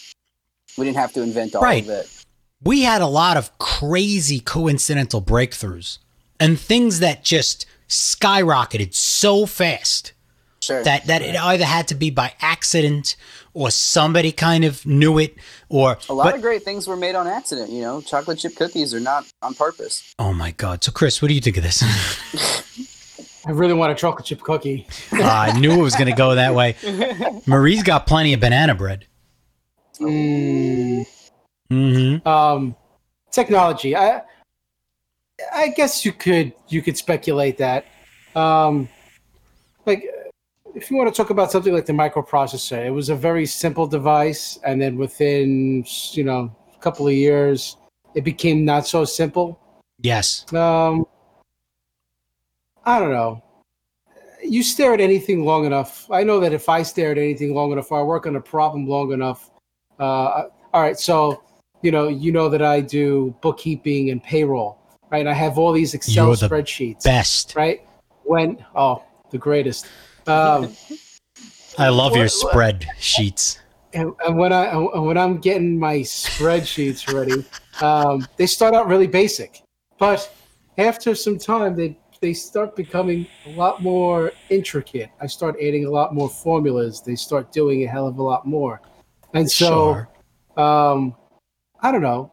[0.79, 1.83] We didn't have to invent all Right.
[1.83, 2.25] of it.
[2.62, 5.99] We had a lot of crazy coincidental breakthroughs
[6.39, 10.12] and things that just skyrocketed so fast
[10.62, 10.83] Sure.
[10.85, 13.17] that, that it either had to be by accident
[13.55, 15.35] or somebody kind of knew it
[15.71, 17.71] or a lot but- of great things were made on accident.
[17.71, 20.15] You know, chocolate chip cookies are not on purpose.
[20.19, 21.83] oh my god so chris what do you think of this
[23.47, 24.87] I really want a chocolate chip cookie.
[25.12, 26.77] i knew it was going to go that way
[27.47, 29.07] marie's got plenty of banana bread
[30.01, 31.07] Mm,
[31.71, 32.75] mm-hmm um,
[33.31, 33.97] technology.
[33.97, 34.23] I
[35.55, 37.87] I guess you could you could speculate that.
[38.35, 38.89] Um,
[39.87, 40.07] like
[40.75, 43.87] if you want to talk about something like the microprocessor, it was a very simple
[43.87, 47.77] device, and then within you know a couple of years,
[48.15, 49.59] it became not so simple.
[49.99, 51.07] yes Um,
[52.91, 53.41] I don't know.
[54.43, 56.11] You stare at anything long enough.
[56.11, 58.41] I know that if I stare at anything long enough, or I work on a
[58.41, 59.53] problem long enough.
[60.01, 61.45] Uh, all right, so
[61.83, 64.77] you know, you know that I do bookkeeping and payroll,
[65.11, 65.25] right?
[65.25, 67.87] I have all these Excel You're the spreadsheets, best right?
[68.25, 69.87] When oh, the greatest.
[70.27, 70.75] Um,
[71.79, 73.61] i love your What- what- spread sheets
[73.93, 77.45] and, and when I and when I'm getting my spreadsheets ready,
[77.83, 79.62] um, they start out really basic,
[79.99, 80.29] but
[80.79, 85.10] after some time, they they start becoming a lot more intricate.
[85.20, 87.01] I start adding a lot more formulas.
[87.01, 88.80] They start doing a hell of a lot more,
[89.34, 90.09] and so sure
[90.56, 91.14] um,
[91.80, 92.32] I don't know.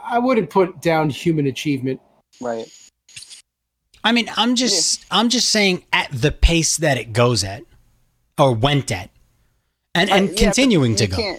[0.00, 2.00] I wouldn't put down human achievement.
[2.40, 2.70] Right.
[4.04, 7.64] I mean, I'm just I'm just saying at the pace that it goes at
[8.38, 9.10] or went at.
[9.94, 11.38] And and Uh, yeah, continuing to go.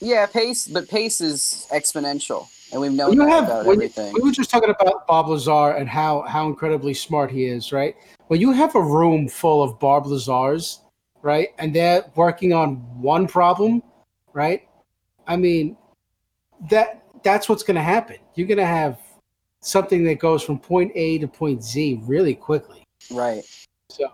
[0.00, 3.86] Yeah, pace, but pace is exponential, and we've known you that have about when you-
[3.86, 4.12] everything.
[4.14, 7.96] we were just talking about Bob Lazar and how how incredibly smart he is, right?
[8.26, 10.80] When you have a room full of Bob Lazars,
[11.22, 13.82] right, and they're working on one problem,
[14.32, 14.68] right?
[15.26, 15.76] I mean,
[16.68, 18.16] that that's what's going to happen.
[18.34, 18.98] You're going to have
[19.60, 22.82] something that goes from point A to point Z really quickly.
[23.10, 23.44] Right.
[23.88, 24.10] So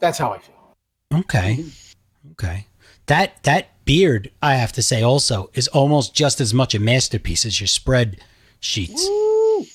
[0.00, 0.74] that's how I feel.
[1.20, 1.64] Okay.
[2.32, 2.66] Okay.
[3.06, 7.44] That that beard, I have to say also, is almost just as much a masterpiece
[7.44, 8.18] as your spread
[8.60, 9.06] sheets.
[9.08, 9.66] Woo!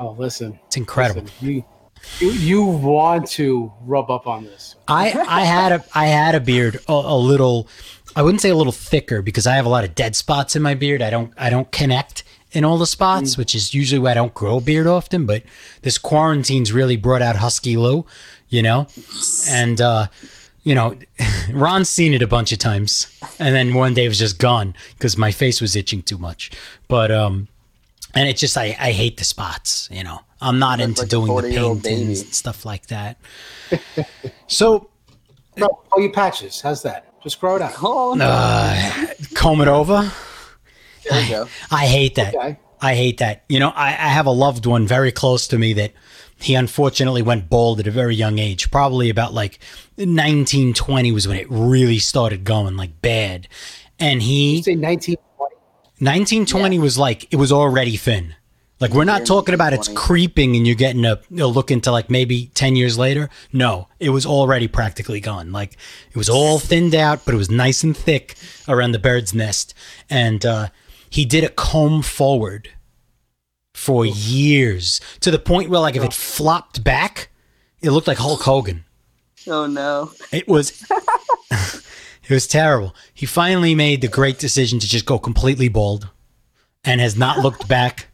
[0.00, 1.22] Oh, listen, It's incredible.
[1.22, 1.64] listen, you,
[2.20, 4.76] you you want to rub up on this?
[4.86, 7.66] I I had a I had a beard a, a little
[8.14, 10.62] I wouldn't say a little thicker because I have a lot of dead spots in
[10.62, 11.02] my beard.
[11.02, 12.22] I don't I don't connect
[12.52, 15.26] in all the spots, which is usually why I don't grow a beard often.
[15.26, 15.42] But
[15.82, 18.06] this quarantine's really brought out Husky Lou,
[18.48, 18.86] you know,
[19.48, 20.06] and uh,
[20.68, 20.94] you know,
[21.52, 23.06] Ron's seen it a bunch of times,
[23.38, 26.50] and then one day it was just gone because my face was itching too much.
[26.88, 27.48] But um,
[28.14, 29.88] and it's just I, I hate the spots.
[29.90, 33.16] You know, I'm not Look into like doing the 40-year-old paintings and stuff like that.
[34.46, 34.90] so
[35.56, 36.60] Bro, all your patches.
[36.60, 37.20] How's that?
[37.22, 37.72] Just grow it out.
[37.82, 38.26] Oh, no.
[38.28, 40.10] uh, comb it over.
[41.10, 41.48] there you go.
[41.70, 42.34] I hate that.
[42.34, 42.58] Okay.
[42.80, 43.44] I hate that.
[43.48, 45.92] You know, I, I have a loved one very close to me that
[46.40, 48.70] he unfortunately went bald at a very young age.
[48.70, 49.58] Probably about like
[49.96, 53.48] 1920 was when it really started going like bad.
[53.98, 55.54] And he You say 1920.
[56.00, 58.34] 1920 was like it was already thin.
[58.80, 62.08] Like we're not talking about it's creeping and you're getting a, a look into like
[62.08, 63.28] maybe 10 years later.
[63.52, 65.50] No, it was already practically gone.
[65.50, 65.76] Like
[66.10, 68.36] it was all thinned out, but it was nice and thick
[68.68, 69.74] around the bird's nest.
[70.08, 70.68] And uh,
[71.10, 72.70] he did a comb forward
[73.78, 77.30] for years to the point where like if it flopped back,
[77.80, 78.84] it looked like Hulk Hogan.
[79.46, 80.10] Oh no.
[80.32, 80.84] It was
[81.50, 82.94] it was terrible.
[83.14, 86.10] He finally made the great decision to just go completely bald
[86.84, 88.08] and has not looked back.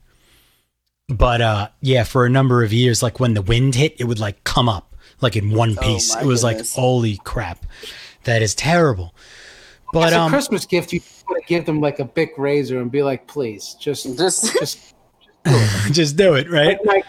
[1.08, 4.20] But uh yeah, for a number of years like when the wind hit, it would
[4.20, 6.14] like come up like in one piece.
[6.14, 6.76] my it was goodness.
[6.76, 7.64] like holy crap.
[8.24, 9.14] That is terrible.
[9.94, 12.80] But As a um Christmas gift, you want to give them like a big razor
[12.80, 14.93] and be like, please, just, Just just.
[15.92, 16.78] just do it, right?
[16.84, 17.04] Like,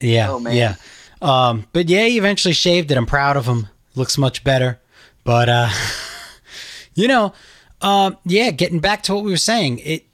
[0.00, 0.30] Yeah.
[0.30, 0.54] Oh, man.
[0.54, 0.74] Yeah.
[1.20, 2.96] Um, but yeah, he eventually shaved it.
[2.96, 3.68] I'm proud of him.
[3.94, 4.80] Looks much better.
[5.24, 5.68] But uh
[6.94, 7.32] you know,
[7.80, 10.04] um, yeah, getting back to what we were saying, it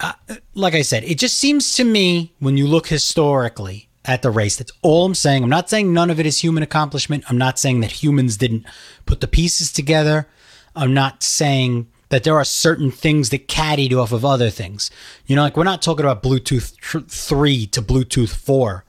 [0.00, 0.12] uh,
[0.54, 4.56] like I said, it just seems to me when you look historically at the race,
[4.56, 5.42] that's all I'm saying.
[5.42, 7.24] I'm not saying none of it is human accomplishment.
[7.28, 8.66] I'm not saying that humans didn't
[9.04, 10.28] put the pieces together.
[10.74, 14.90] I'm not saying that there are certain things that caddied off of other things.
[15.26, 18.84] You know, like we're not talking about Bluetooth tr- 3 to Bluetooth 4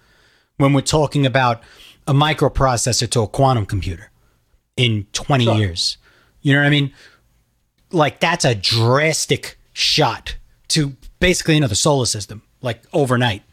[0.57, 1.61] when we're talking about
[2.07, 4.11] a microprocessor to a quantum computer
[4.75, 5.55] in 20 Sure.
[5.57, 5.97] years.
[6.41, 6.93] You know what I mean?
[7.91, 10.35] Like that's a drastic shot
[10.69, 13.43] to basically another solar system, like overnight.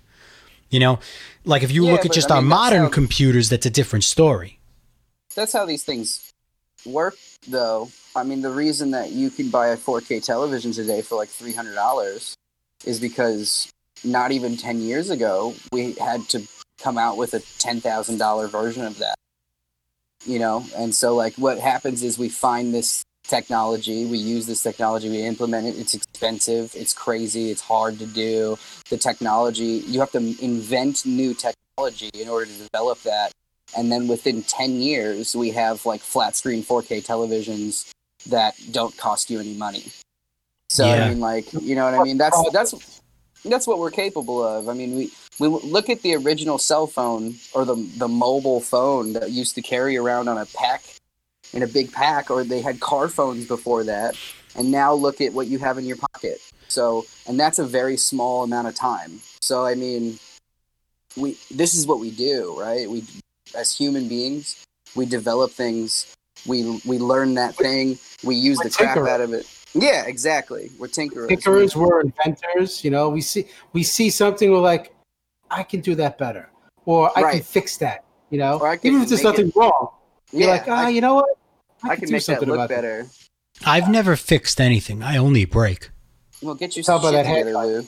[0.70, 0.99] You know,
[1.45, 3.66] like if you Yeah, look at just I our mean, that's modern how- computers, that's
[3.66, 4.59] a different story.
[5.35, 6.32] that's how these things
[6.86, 7.15] work
[7.47, 11.29] though i mean the reason that you can buy a 4k television today for like
[11.29, 12.35] $300
[12.85, 13.71] is because
[14.05, 16.43] not even 10 years ago we had to
[16.79, 19.15] come out with a $10000 version of that
[20.27, 20.65] you know?
[20.77, 25.23] And so like what happens is we find this technology we use this technology we
[25.23, 28.59] implement it it's expensive it's crazy it's hard to do.
[28.91, 33.33] The technology you have to invent new technology in order to develop that
[33.77, 37.91] and then within 10 years we have like flat screen 4k televisions
[38.27, 39.85] that don't cost you any money.
[40.69, 41.05] So Yeah.
[41.05, 42.19] i mean like you know what i mean?
[42.19, 43.01] That's that's
[43.45, 44.69] that's what we're capable of.
[44.69, 49.12] I mean we we look at the original cell phone or the the mobile phone
[49.15, 50.82] that used to carry around on a pack
[51.53, 54.16] in a big pack or they had car phones before that
[54.57, 56.41] and now look at what you have in your pocket.
[56.69, 59.20] So and that's a very small amount of time.
[59.43, 60.19] So i mean
[61.16, 62.89] we this is what we do right?
[62.89, 63.05] We
[63.55, 64.65] as human beings
[64.97, 66.15] we develop things
[66.47, 69.09] we we learn that thing we use We're the crap tinkerers.
[69.09, 72.85] out of it yeah exactly we're tinkerers tinkerers were inventors.
[72.85, 74.95] You know, we see we see something, we're like,
[75.51, 76.49] I can do that better,
[76.85, 78.05] or I can fix that.
[78.31, 79.89] You know, Or I can even if there's nothing it- wrong,
[80.33, 81.29] you're yeah like, ah, I, you know what?
[81.83, 83.07] I can do make that something look about better
[83.65, 85.03] I've never fixed anything.
[85.03, 85.91] I only break.
[86.43, 87.53] well get your Tell shit that together.
[87.53, 87.87] Lou.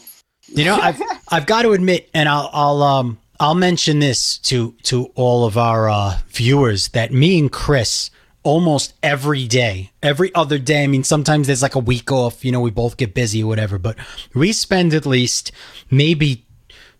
[0.48, 4.72] You know, I've I've got to admit, and I'll I'll um I'll mention this to
[4.84, 8.10] to all of our uh, viewers that me and Chris
[8.42, 10.84] almost every day, every other day.
[10.84, 12.44] I mean, sometimes there's like a week off.
[12.44, 13.96] You know, we both get busy or whatever, but
[14.34, 15.52] we spend at least
[15.90, 16.46] maybe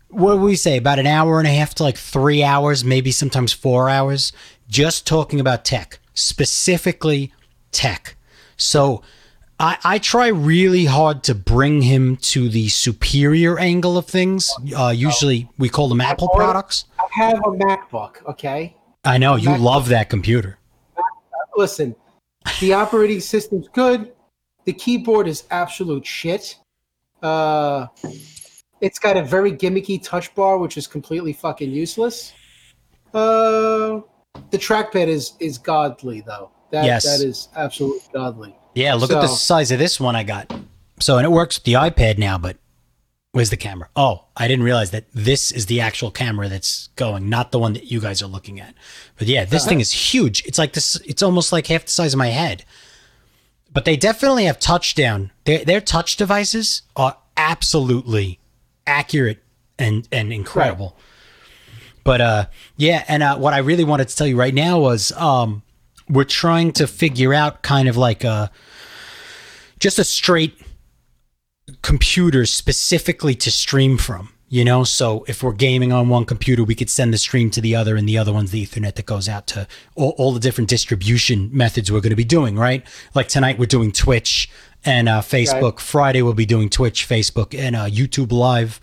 [0.09, 3.11] what do we say about an hour and a half to like three hours, maybe
[3.11, 4.31] sometimes four hours,
[4.67, 7.31] just talking about tech, specifically
[7.71, 8.15] tech.
[8.57, 9.01] So
[9.59, 14.53] I, I try really hard to bring him to the superior angle of things.
[14.77, 16.85] Uh, usually we call them Apple products.
[16.99, 18.23] I have a MacBook.
[18.29, 20.59] Okay, I know you Mac- love that computer.
[21.55, 21.95] listen,
[22.59, 24.13] the operating system's good.
[24.65, 26.55] The keyboard is absolute shit.
[27.23, 27.87] Uh,
[28.79, 32.33] it's got a very gimmicky touch bar, which is completely fucking useless.
[33.11, 34.01] Uh,
[34.51, 36.51] the trackpad is is godly though.
[36.71, 37.05] That Yes.
[37.05, 38.55] that is absolutely godly.
[38.77, 40.53] Yeah, look at the size of this one I got.
[40.99, 42.57] So, and it works with the iPad now, but
[43.31, 43.89] where's the camera?
[43.95, 47.73] Oh, I didn't realize that this is the actual camera that's going, not the one
[47.73, 48.75] that you guys are looking at.
[49.17, 50.45] But yeah, this thing is huge.
[50.45, 52.65] It's like this, it's almost like half the size of my head.
[53.73, 55.31] But they definitely have touchdown.
[55.45, 58.39] Their, their touch devices are absolutely
[58.85, 59.43] accurate
[59.79, 60.95] and, and incredible.
[62.03, 62.45] But uh,
[62.75, 65.63] yeah, and uh, what I really wanted to tell you right now was um,
[66.07, 68.51] we're trying to figure out kind of like a
[69.79, 70.59] just a straight
[71.81, 74.29] computer specifically to stream from.
[74.49, 77.59] You know, so if we're gaming on one computer, we could send the stream to
[77.59, 80.39] the other, and the other one's the Ethernet that goes out to all, all the
[80.39, 82.87] different distribution methods we're going to be doing, right?
[83.13, 84.49] Like tonight, we're doing Twitch
[84.85, 85.73] and uh, Facebook.
[85.73, 85.79] Right.
[85.81, 88.79] Friday, we'll be doing Twitch, Facebook, and uh, YouTube Live.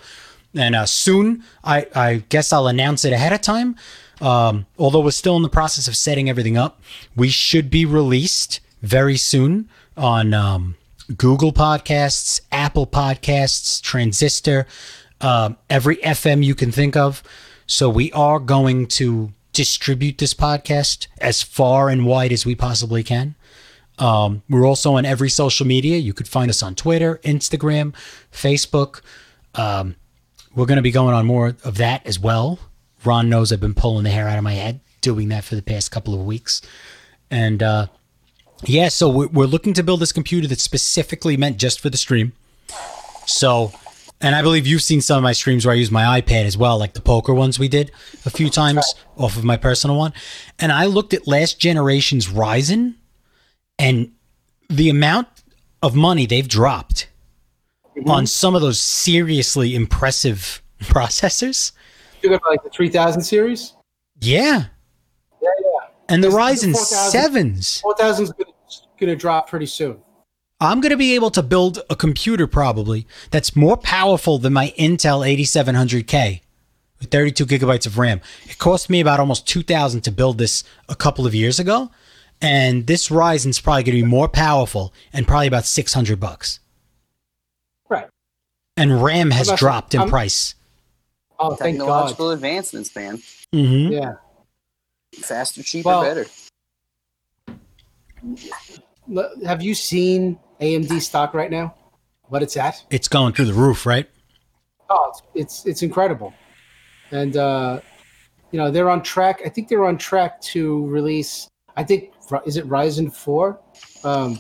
[0.54, 3.76] And uh, soon, I, I guess I'll announce it ahead of time.
[4.20, 6.82] Um, although we're still in the process of setting everything up,
[7.16, 10.76] we should be released very soon on um,
[11.16, 14.66] Google Podcasts, Apple Podcasts, Transistor,
[15.20, 17.22] um, every FM you can think of.
[17.66, 23.02] So we are going to distribute this podcast as far and wide as we possibly
[23.02, 23.35] can.
[23.98, 25.98] Um, we're also on every social media.
[25.98, 27.94] You could find us on Twitter, Instagram,
[28.32, 29.01] Facebook.
[29.55, 29.97] Um,
[30.55, 32.59] we're going to be going on more of that as well.
[33.05, 35.62] Ron knows I've been pulling the hair out of my head doing that for the
[35.62, 36.62] past couple of weeks.
[37.31, 37.86] And uh,
[38.62, 41.97] yeah, so we're, we're looking to build this computer that's specifically meant just for the
[41.97, 42.32] stream.
[43.26, 43.72] So,
[44.20, 46.56] and I believe you've seen some of my streams where I use my iPad as
[46.56, 47.90] well, like the poker ones we did
[48.24, 50.12] a few times off of my personal one.
[50.59, 52.94] And I looked at last generation's Ryzen
[53.78, 54.12] and
[54.68, 55.28] the amount
[55.82, 57.09] of money they've dropped
[57.97, 58.10] mm-hmm.
[58.10, 61.72] on some of those seriously impressive processors.
[62.22, 63.74] You got like the 3000 series?
[64.20, 64.64] Yeah.
[66.09, 67.20] And the This- the Ryzen 4000
[67.56, 67.81] 7s.
[67.81, 68.32] 4000 is
[68.98, 69.98] going to drop pretty soon.
[70.60, 74.72] I'm going to be able to build a computer probably that's more powerful than my
[74.78, 76.40] Intel 8700K
[77.01, 78.20] with 32 gigabytes of RAM.
[78.44, 81.90] It cost me about almost 2000 to build this a couple of years ago,
[82.40, 86.60] and this Ryzen's probably going to be more powerful and probably about 600 bucks.
[87.89, 88.06] Right.
[88.76, 90.55] And RAM has dropped in I'm- price.
[91.39, 91.85] Oh, thank God.
[91.86, 93.20] Technological advancements, man.
[93.52, 94.14] hmm Yeah.
[95.22, 96.26] Faster, cheaper, Well- better.
[99.44, 101.74] Have you seen AMD stock right now?
[102.28, 102.82] What it's at?
[102.90, 104.08] It's going through the roof, right?
[104.88, 106.32] Oh, it's it's, it's incredible,
[107.10, 107.80] and uh,
[108.50, 109.42] you know they're on track.
[109.44, 111.48] I think they're on track to release.
[111.76, 112.12] I think
[112.46, 113.60] is it Ryzen four?
[114.04, 114.38] Um,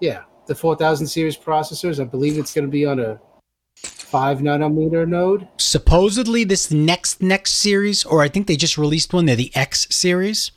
[0.00, 2.00] yeah, the four thousand series processors.
[2.00, 3.20] I believe it's going to be on a
[4.10, 5.46] five nanometer node.
[5.56, 9.26] Supposedly, this next next series, or I think they just released one.
[9.26, 10.50] They're the X series.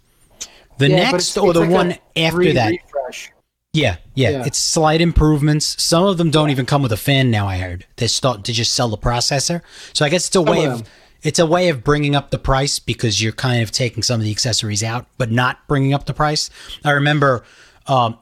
[0.79, 2.71] The Yeah, next it's- or it's the like one after that.
[2.71, 3.29] refresh.
[3.73, 4.43] Yeah, yeah, Yeah.
[4.45, 5.75] It's slight improvements.
[5.81, 7.47] Some of them don't even come with a fan now.
[7.47, 9.61] I heard they're starting to just sell the processor.
[9.93, 10.83] So I guess it's a way of of
[11.23, 14.25] it's a way of bringing up the price because you're kind of taking some of
[14.25, 16.49] the accessories out, but not bringing up the price.
[16.83, 17.43] I remember
[17.87, 18.17] um,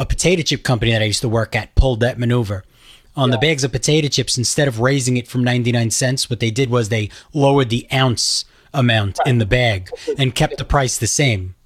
[0.00, 2.64] a potato chip company that I used to work at pulled that maneuver.
[3.18, 6.52] On the bags of potato chips, instead of raising it from 99 cents, what they
[6.52, 11.08] did was they lowered the ounce amount in the bag and kept the price the
[11.08, 11.56] same.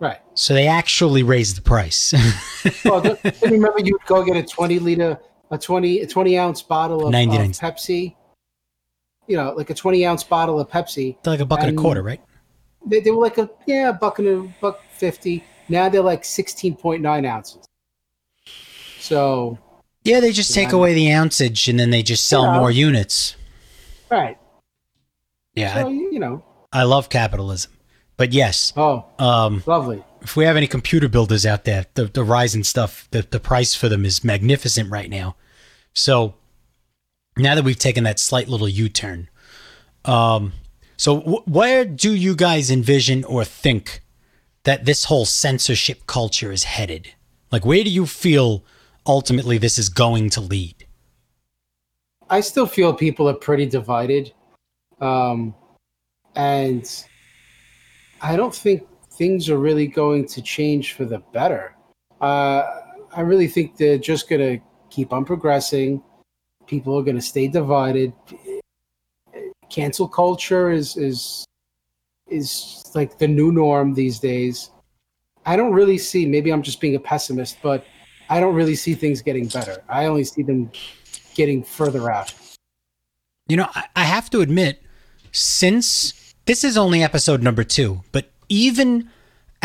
[0.00, 0.18] Right.
[0.32, 2.14] So they actually raised the price.
[2.86, 5.20] Well, don't, remember you'd go get a twenty liter,
[5.50, 7.50] a 20, a 20 ounce bottle of, of 99.
[7.50, 8.16] Pepsi.
[9.26, 11.16] You know, like a twenty ounce bottle of Pepsi.
[11.22, 12.20] They're like a buck and a quarter, right?
[12.86, 15.44] They, they were like a yeah, a buck and a buck fifty.
[15.68, 17.66] Now they're like sixteen point nine ounces.
[18.98, 19.58] So
[20.06, 22.58] Yeah, they just take away the ounceage and then they just sell Yeah.
[22.58, 23.36] more units.
[24.10, 24.38] right.
[25.54, 26.44] Yeah, So you know.
[26.72, 27.72] I, I love capitalism.
[28.18, 30.02] But yes, Oh, um, lovely.
[30.22, 33.74] if we have any computer builders out there, the, the Ryzen stuff, the, the price
[33.74, 35.36] for them is magnificent right now.
[35.94, 36.34] So
[37.36, 39.28] now that we've taken that slight little U turn,
[40.04, 40.52] um,
[40.96, 44.02] so w- where do you guys envision or think
[44.64, 47.12] that this whole censorship culture is headed?
[47.52, 48.64] Like, where do you feel
[49.06, 50.86] ultimately this is going to lead?
[52.28, 54.32] I still feel people are pretty divided.
[55.00, 55.54] Um,
[56.34, 56.90] and
[58.20, 61.76] I don't think things are really going to change for the better.
[62.20, 62.64] Uh,
[63.14, 66.02] I really think they're just going to keep on progressing.
[66.66, 68.12] People are going to stay divided.
[69.68, 71.44] Cancel culture is is
[72.28, 74.70] is like the new norm these days.
[75.44, 76.26] I don't really see.
[76.26, 77.86] Maybe I'm just being a pessimist, but
[78.28, 79.82] I don't really see things getting better.
[79.88, 80.70] I only see them
[81.34, 82.34] getting further out.
[83.48, 84.82] You know, I, I have to admit,
[85.32, 89.10] since this is only episode number two, but even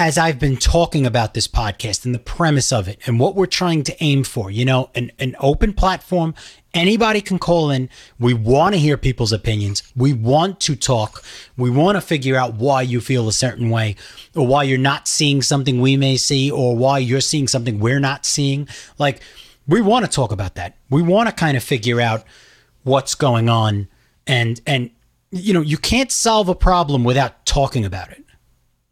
[0.02, 3.45] as I've been talking about this podcast and the premise of it and what we're
[3.45, 6.34] trying to aim for, you know, an, an open platform,
[6.73, 7.88] anybody can call in.
[8.18, 9.84] We want to hear people's opinions.
[9.95, 11.23] We want to talk.
[11.56, 13.95] We want to figure out why you feel a certain way
[14.36, 17.99] or why you're not seeing something we may see or why you're seeing something we're
[17.99, 18.68] not seeing.
[18.98, 19.22] Like,
[19.68, 20.78] we want to talk about that.
[20.90, 22.23] We want to kind of figure out
[22.82, 23.88] what's going on
[24.26, 24.90] and and
[25.30, 28.20] you know you can't solve a problem without talking about it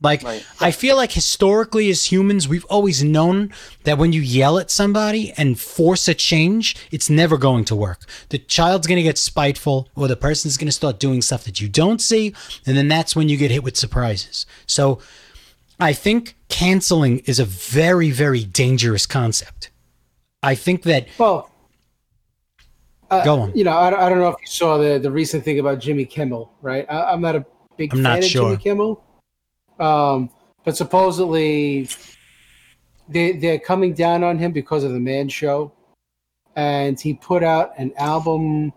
[0.01, 0.45] Like, Right.
[0.61, 3.51] I feel like historically, as humans, we've always known
[3.83, 8.05] that when you yell at somebody and force a change, it's never going to work.
[8.29, 11.59] The child's going to get spiteful, or the person's going to start doing stuff that
[11.59, 12.33] you don't see,
[12.65, 14.45] and then that's when you get hit with surprises.
[14.65, 14.99] So,
[15.81, 19.69] I think canceling is a very, very dangerous concept.
[20.43, 21.07] I think that.
[21.17, 21.49] Well,
[23.09, 23.55] uh, Go on.
[23.55, 26.05] You know, I, I don't know if you saw the the recent thing about Jimmy
[26.05, 26.85] Kimmel, right?
[26.89, 27.45] I, I'm not a
[27.77, 28.49] big I'm fan not of sure.
[28.51, 29.03] Jimmy Kimmel,
[29.79, 30.29] um,
[30.63, 31.89] but supposedly
[33.07, 35.71] they they're coming down on him because of the Man Show,
[36.55, 38.73] and he put out an album.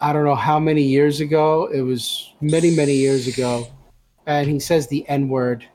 [0.00, 1.66] I don't know how many years ago.
[1.66, 3.66] It was many, many years ago,
[4.26, 5.66] and he says the N word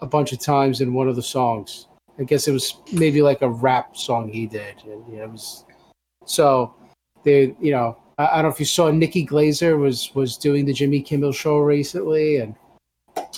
[0.00, 1.86] a bunch of times in one of the songs.
[2.18, 4.74] I guess it was maybe like a rap song he did.
[4.84, 5.64] And, it was
[6.26, 6.74] so
[7.24, 10.64] they, you know, I, I don't know if you saw Nikki Glazer was was doing
[10.64, 12.54] the Jimmy Kimmel show recently, and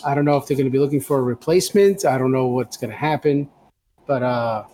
[0.05, 2.05] I don't know if they're going to be looking for a replacement.
[2.05, 3.49] I don't know what's going to happen,
[4.07, 4.65] but uh,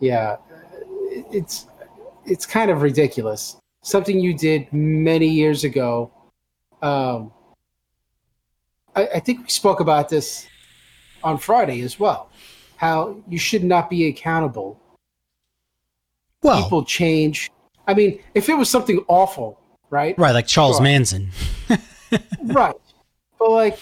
[0.00, 0.36] yeah,
[1.30, 1.66] it's
[2.24, 3.56] it's kind of ridiculous.
[3.82, 6.10] Something you did many years ago.
[6.82, 7.32] Um,
[8.96, 10.46] I, I think we spoke about this
[11.22, 12.30] on Friday as well.
[12.76, 14.80] How you should not be accountable
[16.42, 17.50] Well, people change.
[17.86, 19.60] I mean, if it was something awful,
[19.90, 20.18] right?
[20.18, 20.84] right, like Charles Sure.
[20.84, 21.30] Manson.
[22.44, 22.74] right.
[23.38, 23.78] But like,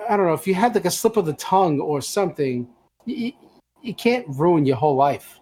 [0.00, 2.68] I don't know, if you had like a slip of the tongue or something,
[3.04, 3.32] you,
[3.82, 5.38] you can't ruin your whole life,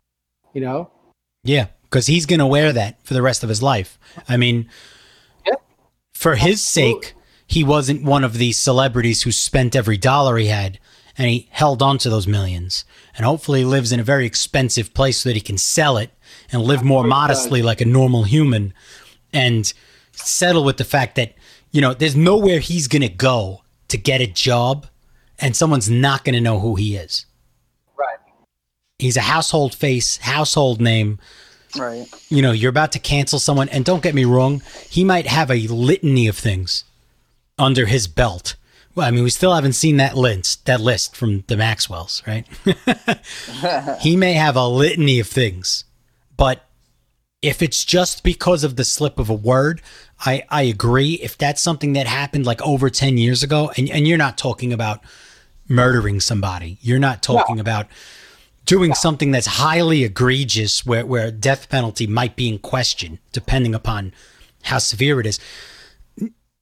[0.53, 0.91] you know?
[1.45, 3.99] Yeah, because he's going to wear that for the rest of his life.
[4.29, 4.69] I mean,
[5.47, 5.55] Yeah.
[6.15, 7.03] for his Absolutely.
[7.03, 7.15] sake,
[7.47, 10.79] he wasn't one of these celebrities who spent every dollar he had
[11.19, 12.85] and he held on to those millions.
[13.16, 16.11] And hopefully he lives in a very expensive place so that he can sell it
[16.51, 18.73] and live more Of course he modestly like a normal human
[19.33, 19.73] and
[20.12, 21.35] settle with the fact that,
[21.70, 23.62] you know, there's nowhere he's going to go
[23.93, 24.86] to get a job
[25.39, 27.27] and someone's not going to know who he is.
[27.97, 28.19] Right.
[28.98, 31.19] He's a household face, household name
[31.77, 32.06] Right.
[32.28, 35.51] you know, you're about to cancel someone, and don't get me wrong, he might have
[35.51, 36.85] a litany of things
[37.59, 38.56] under his belt.
[38.94, 42.47] Well, I mean, we still haven't seen that list, that list from the Maxwells, right?
[44.01, 45.85] he may have a litany of things,
[46.36, 46.69] but
[47.43, 49.82] if it's just because of the slip of a word,
[50.20, 51.14] I, I agree.
[51.14, 54.73] If that's something that happened like over 10 years ago, and, and you're not talking
[54.73, 55.01] about
[55.69, 57.89] murdering somebody, you're not talking about
[58.64, 64.12] doing something that's highly egregious where, where death penalty might be in question, depending upon
[64.62, 65.40] how severe it is.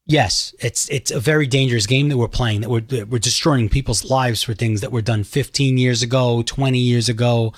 [0.06, 2.62] Yes, it's it's a very dangerous game that we're playing.
[2.62, 6.42] That we're that we're destroying people's lives for things that were done 15 years ago,
[6.42, 7.52] 20 years ago,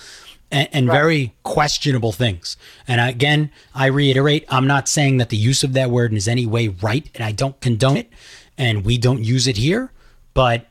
[0.52, 2.56] and, and very questionable things.
[2.86, 6.46] And again, I reiterate, I'm not saying that the use of that word is any
[6.46, 8.10] way right, and I don't condone it,
[8.58, 9.90] and we don't use it here.
[10.34, 10.66] But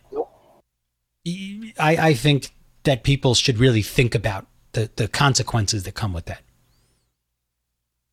[1.26, 2.52] I, I think
[2.84, 6.42] that people should really think about the, the consequences that come with that.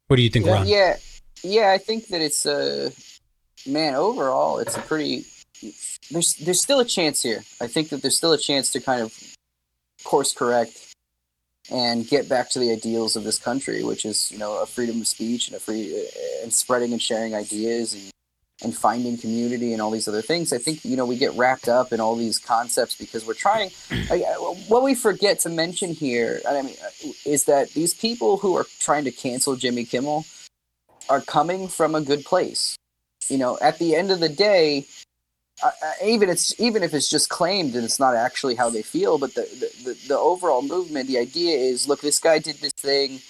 [0.09, 0.67] What do you think, Yeah, Ron?
[0.67, 0.97] yeah,
[1.43, 1.71] yeah.
[1.71, 2.91] I think that it's a
[3.67, 3.95] man.
[3.95, 5.27] Overall, it's a pretty.
[6.11, 7.45] There's there's still a chance here.
[7.61, 9.13] I think that there's still a chance to kind of
[10.05, 10.88] course correct
[11.71, 15.01] and get back to the ideals of this country, which is you know a freedom
[15.01, 16.09] of speech and a free
[16.43, 18.11] and spreading and sharing ideas and
[18.63, 20.53] and finding community and all these other things.
[20.53, 23.71] I think you know we get wrapped up in all these concepts because we're trying.
[23.91, 24.35] I-
[24.69, 28.67] what we forget to mention here, I mean, uh, is that these people who are
[28.81, 30.25] trying to cancel Jimmy Kimmel
[31.09, 32.77] are coming from a good place.
[33.29, 34.87] You know, at the end of the day,
[35.63, 38.83] uh, uh, even it's even if it's just claimed and it's not actually how they
[38.83, 42.57] feel, but the, the the the overall movement, the idea is, look, this guy did
[42.57, 43.21] this thing.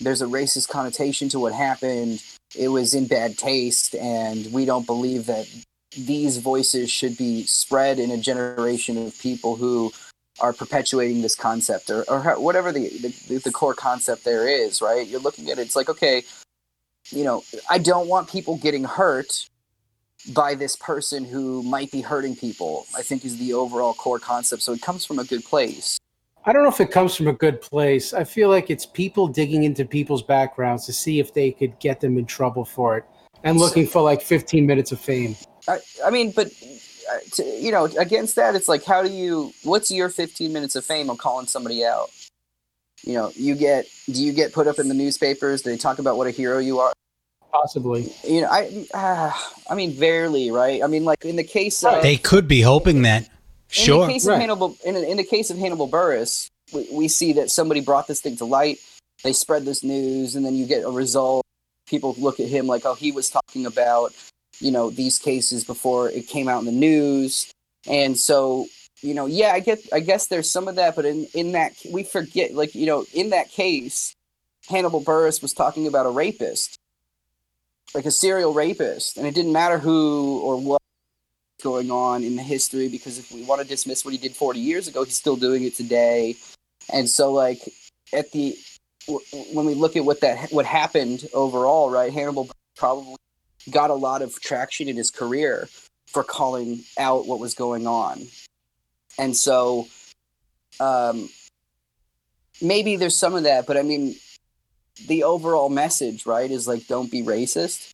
[0.00, 2.22] There's a racist connotation to what happened.
[2.54, 5.48] It was in bad taste, and we don't believe that
[5.96, 9.92] these voices should be spread in a generation of people who
[10.40, 15.06] are perpetuating this concept or, or whatever the, the the core concept there is right
[15.06, 16.22] you're looking at it it's like okay
[17.10, 19.46] you know i don't want people getting hurt
[20.32, 24.62] by this person who might be hurting people i think is the overall core concept.
[24.62, 25.98] So it comes from a good place.
[26.44, 28.12] I don't know if it comes from a good place.
[28.12, 32.00] I feel like it's people digging into people's backgrounds to see if they could get
[32.00, 33.04] them in trouble for it
[33.44, 35.36] and looking for like 15 minutes of fame.
[35.68, 39.52] i, I mean but uh, to, you know against that it's like how do you
[39.64, 42.10] what's your 15 minutes of fame on calling somebody out?
[43.04, 45.62] You know you get do you get put up in the newspapers?
[45.62, 46.92] Do they talk about what a hero you are
[47.52, 48.12] Possibly.
[48.24, 49.30] you know i uh,
[49.70, 53.02] i mean barely right i mean like in the case of They could be hoping
[53.02, 53.24] that.
[53.24, 53.28] in
[53.68, 54.06] Sure.
[54.06, 54.34] the case Right.
[54.34, 58.06] of hannibal in, in the case of Hannibal Buress we, we see that somebody brought
[58.06, 58.78] this thing to light
[59.22, 61.44] they spread this news and then you get a result
[61.86, 64.12] people look at him like oh he was talking about
[64.60, 67.50] you know these cases before it came out in the news
[67.86, 68.66] and so
[69.02, 71.72] you know yeah i get i guess there's some of that but in in that
[71.90, 74.14] we forget like you know in that case
[74.68, 76.76] Hannibal Buress was talking about a rapist
[77.94, 80.80] like a serial rapist and it didn't matter who or what
[81.62, 84.58] going on in the history because if we want to dismiss what he did 40
[84.58, 86.34] years ago he's still doing it today
[86.92, 87.60] and so like
[88.12, 88.56] at the
[89.52, 93.16] when we look at what that what happened overall right hannibal probably
[93.70, 95.68] got a lot of traction in his career
[96.06, 98.26] for calling out what was going on.
[99.18, 99.88] And so
[100.80, 101.28] um,
[102.60, 104.16] maybe there's some of that, but I mean,
[105.06, 107.92] the overall message, right, is like, don't be racist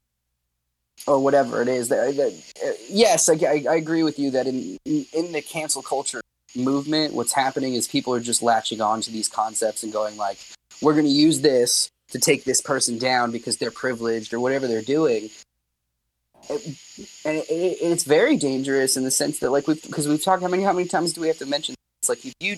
[1.06, 1.88] or whatever it is.
[1.88, 3.34] That, that uh, yes, I,
[3.68, 6.20] I, agree with you that in in the cancel culture
[6.56, 10.38] movement, what's happening is people are just latching on to these concepts and going like,
[10.82, 14.66] we're going to use this to take this person down because they're privileged or whatever
[14.66, 15.28] they're doing
[16.48, 20.42] and it, it, it's very dangerous in the sense that like we because we've talked
[20.42, 22.56] how many how many times do we have to mention it's like if you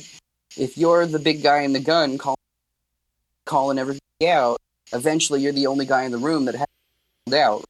[0.57, 2.37] if you're the big guy in the gun call,
[3.51, 4.61] calling everything out
[4.93, 6.67] eventually you're the only guy in the room that has
[7.35, 7.65] out.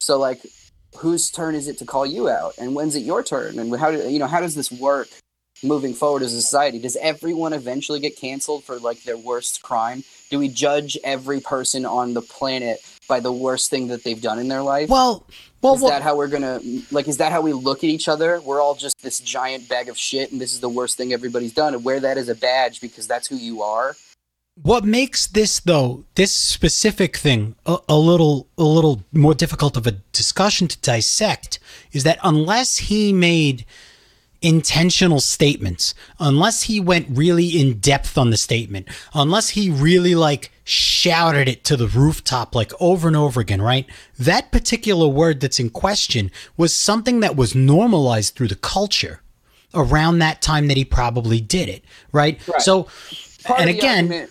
[0.00, 0.40] So like
[0.96, 2.54] whose turn is it to call you out?
[2.58, 3.58] And when's it your turn?
[3.58, 5.08] And how do you know how does this work
[5.62, 6.78] moving forward as a society?
[6.78, 10.02] Does everyone eventually get canceled for like their worst crime?
[10.30, 12.78] Do we judge every person on the planet
[13.08, 14.88] by the worst thing that they've done in their life?
[14.88, 15.24] Well,
[15.62, 18.08] well, is well that how we're gonna like is that how we look at each
[18.08, 18.40] other?
[18.40, 21.52] We're all just this giant bag of shit and this is the worst thing everybody's
[21.52, 21.74] done.
[21.74, 23.94] And wear that as a badge because that's who you are
[24.62, 29.86] what makes this though this specific thing a, a little a little more difficult of
[29.86, 31.58] a discussion to dissect
[31.92, 33.64] is that unless he made
[34.40, 40.52] intentional statements unless he went really in depth on the statement unless he really like
[40.62, 43.86] shouted it to the rooftop like over and over again right
[44.18, 49.20] that particular word that's in question was something that was normalized through the culture
[49.74, 52.62] around that time that he probably did it right, Right.
[52.62, 52.86] so
[53.44, 54.30] Part and again argument-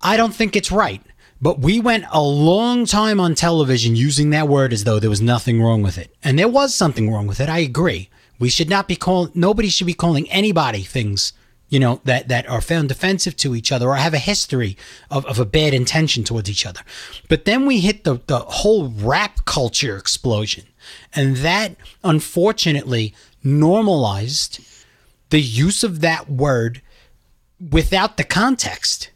[0.00, 1.02] I don't think it's right.
[1.40, 5.20] But we went a long time on television using that word as though there was
[5.20, 6.14] nothing wrong with it.
[6.24, 7.48] And there was something wrong with it.
[7.48, 8.10] I agree.
[8.40, 11.32] We should not be calling, nobody should be calling anybody things,
[11.68, 14.76] you know, that, that are found offensive to each other or have a history
[15.10, 16.80] of, of a bad intention towards each other.
[17.28, 20.66] But then we hit the, the whole rap culture explosion.
[21.14, 23.14] And that unfortunately
[23.44, 24.60] normalized
[25.30, 26.82] the use of that word
[27.70, 29.10] without the context.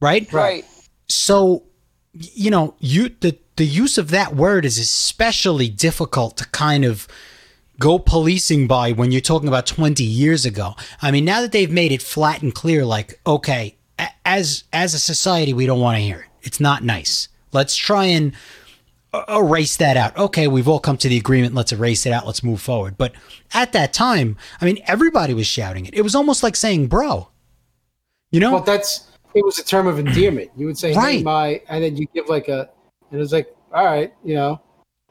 [0.00, 0.32] Right?
[0.32, 0.64] right.
[1.08, 1.64] So
[2.12, 7.08] you know you the the use of that word is especially difficult to kind of
[7.78, 10.74] go policing by when you're talking about 20 years ago.
[11.02, 14.94] I mean now that they've made it flat and clear like okay a- as as
[14.94, 16.26] a society we don't want to hear it.
[16.42, 17.28] It's not nice.
[17.52, 18.32] Let's try and
[19.28, 20.16] erase that out.
[20.16, 22.96] Okay we've all come to the agreement let's erase it out let's move forward.
[22.96, 23.12] But
[23.52, 25.94] at that time i mean everybody was shouting it.
[25.94, 27.28] It was almost like saying bro.
[28.30, 28.52] You know?
[28.54, 29.07] Well, that's
[29.38, 30.50] it was a term of endearment.
[30.56, 31.18] You would say, Right.
[31.18, 32.68] "Hey, my," and then you give like a,
[33.10, 34.60] and it was like, "All right," you know.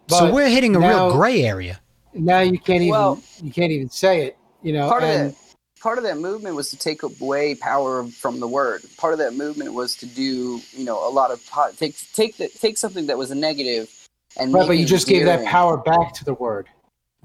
[0.08, 1.80] so we're hitting a now- real gray area
[2.14, 4.38] now you can't even Well- you can't even say it.
[4.64, 5.36] You know, part of and that
[5.82, 9.36] part of that movement was to take away power from the word part of that
[9.36, 13.06] movement was to do you know a lot of po- take take the, take something
[13.06, 13.88] that was a negative
[14.38, 16.68] and right, make but you it just gave that power back to the word.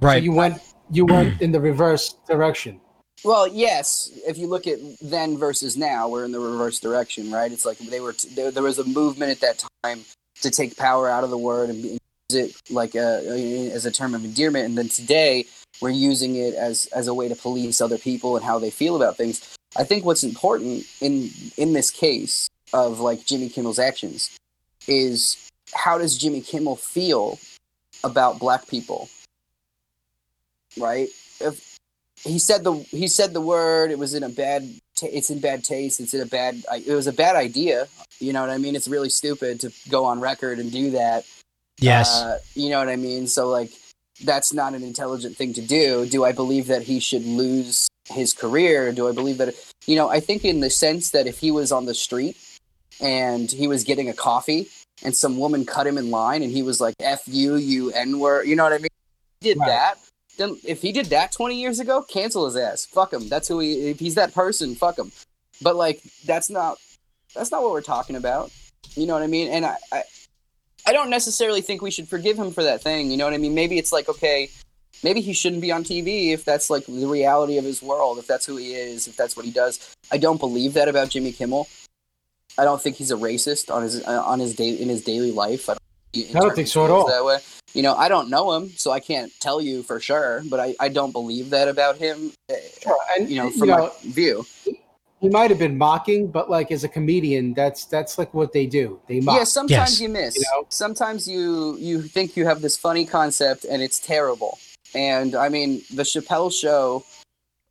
[0.00, 0.60] So right you went
[0.90, 2.80] you went in the reverse direction.
[3.24, 4.10] Well, yes.
[4.26, 7.52] If you look at then versus now, we're in the reverse direction, right?
[7.52, 10.04] It's like they were t- there, there was a movement at that time
[10.40, 12.00] to take power out of the word and use
[12.30, 15.46] it like a, as a term of endearment, and then today
[15.80, 18.96] we're using it as as a way to police other people and how they feel
[18.96, 19.56] about things.
[19.76, 24.36] I think what's important in in this case of like Jimmy Kimmel's actions
[24.88, 27.38] is how does Jimmy Kimmel feel
[28.02, 29.08] about black people?
[30.76, 31.08] Right?
[31.40, 31.71] If
[32.24, 35.40] he said the he said the word, it was in a bad ta it's in
[35.40, 37.88] bad taste, it's in a bad it was a bad idea.
[38.20, 38.76] You know what I mean?
[38.76, 41.24] It's really stupid to go on record and do that.
[41.80, 43.26] yes Uh, you know what I mean?
[43.26, 43.72] So like
[44.24, 46.06] that's not an intelligent thing to do.
[46.06, 48.92] Do I believe that he should lose his career?
[48.92, 49.54] Do I believe that
[49.86, 52.36] you know, I think in the sense that if he was on the street
[53.00, 54.68] and he was getting a coffee
[55.02, 58.20] and some woman cut him in line and he was like F you, you N
[58.20, 58.88] word, you know what I mean?
[59.40, 59.66] He did Right.
[59.68, 59.98] that.
[60.42, 62.84] Then if he did that 20 years ago, cancel his ass.
[62.84, 63.28] Fuck him.
[63.28, 65.12] That's who he if he's that person, fuck him.
[65.60, 66.78] But like that's not
[67.32, 68.50] that's not what we're talking about.
[68.96, 69.48] You know what I mean?
[69.52, 70.02] And I, I
[70.84, 73.12] I don't necessarily think we should forgive him for that thing.
[73.12, 73.54] You know what I mean?
[73.54, 74.50] Maybe it's like, okay,
[75.04, 78.26] maybe he shouldn't be on TV if that's like the reality of his world, if
[78.26, 79.94] that's who he is, if that's what he does.
[80.10, 81.68] I don't believe that about Jimmy Kimmel.
[82.58, 85.70] I don't think he's a racist on his on his day in his daily life.
[85.70, 85.76] I
[86.12, 87.06] don't, I don't think so at all.
[87.06, 87.38] That way.
[87.74, 90.74] You know, I don't know him, so I can't tell you for sure, but I,
[90.78, 92.32] I don't believe that about him.
[92.50, 92.54] uh,
[93.18, 94.44] and You know, you from know, my view.
[95.20, 98.66] he might have been mocking, but like as a comedian, that's that's like what they
[98.66, 99.00] do.
[99.08, 99.38] They mock.
[99.38, 100.00] Yeah, sometimes Yes.
[100.00, 100.36] you miss.
[100.36, 100.66] You know?
[100.68, 104.58] Sometimes you you think you have this funny concept and it's terrible.
[104.94, 107.04] And I mean, the Chappelle show,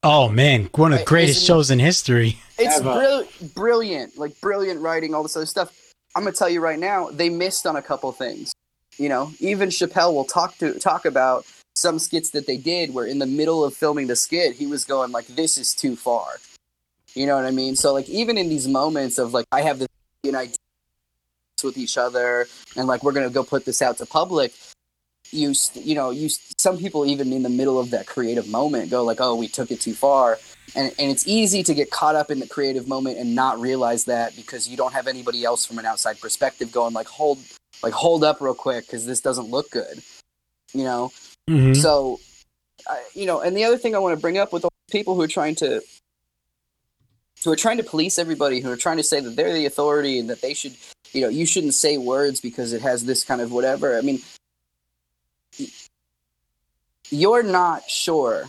[0.04, 2.40] Oh man, one of the greatest shows in history.
[2.58, 2.94] it's Ever.
[2.96, 5.78] brill- brilliant, like brilliant writing, all this other stuff.
[6.16, 8.52] I'm gonna tell you right now, they missed on a couple things.
[8.98, 11.46] You know, even Chappelle will talk to talk about
[11.76, 14.84] some skits that they did where in the middle of filming the skit, he was
[14.84, 16.40] going like, "This is too far."
[17.16, 17.76] You know what I mean?
[17.76, 19.88] So like, even in these moments of like, I have this
[20.26, 20.56] know, idea
[21.64, 24.54] with each other, and like we're gonna go put this out to public.
[25.32, 29.04] You you know you some people even in the middle of that creative moment go
[29.04, 30.38] like, "Oh, we took it too far."
[30.76, 34.06] and, and it's easy to get caught up in the creative moment and not realize
[34.06, 37.40] that because you don't have anybody else from an outside perspective going like hold
[37.84, 40.02] like hold up real quick because this doesn't look good
[40.74, 41.12] you know
[41.50, 41.76] Mhm.
[41.76, 42.20] so
[42.88, 45.16] I you know and the other thing i want to bring up with all people
[45.16, 45.82] who are trying to
[47.44, 50.20] who are trying to police everybody who are trying to say that they're the authority
[50.20, 50.76] and that they should
[51.14, 54.22] you know you shouldn't say words because it has this kind of whatever i mean
[57.10, 58.48] you're not sure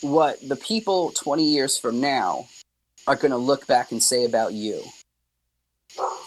[0.00, 2.46] what the people 20 years from now
[3.06, 4.82] are going to look back and say about you.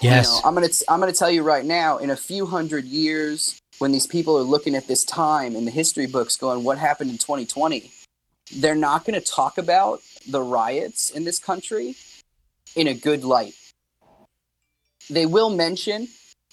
[0.02, 0.28] Yes.
[0.28, 2.86] You know, I'm going to I'm to tell you right now in a few hundred
[2.86, 6.78] years when these people are looking at this time in the history books going what
[6.78, 7.92] happened in 2020,
[8.58, 11.96] they're not going to talk about the riots in this country
[12.76, 13.54] in a good light.
[15.10, 16.08] They will mention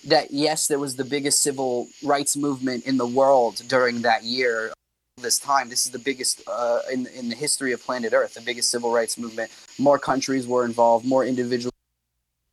[0.07, 4.73] that yes, there was the biggest civil rights movement in the world during that year
[5.17, 5.69] this time.
[5.69, 8.93] This is the biggest uh, in in the history of planet Earth, the biggest civil
[8.93, 9.51] rights movement.
[9.79, 11.73] More countries were involved, more individual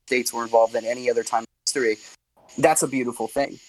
[0.07, 1.97] states were involved than any other time in history.
[2.57, 3.59] That's a beautiful thing.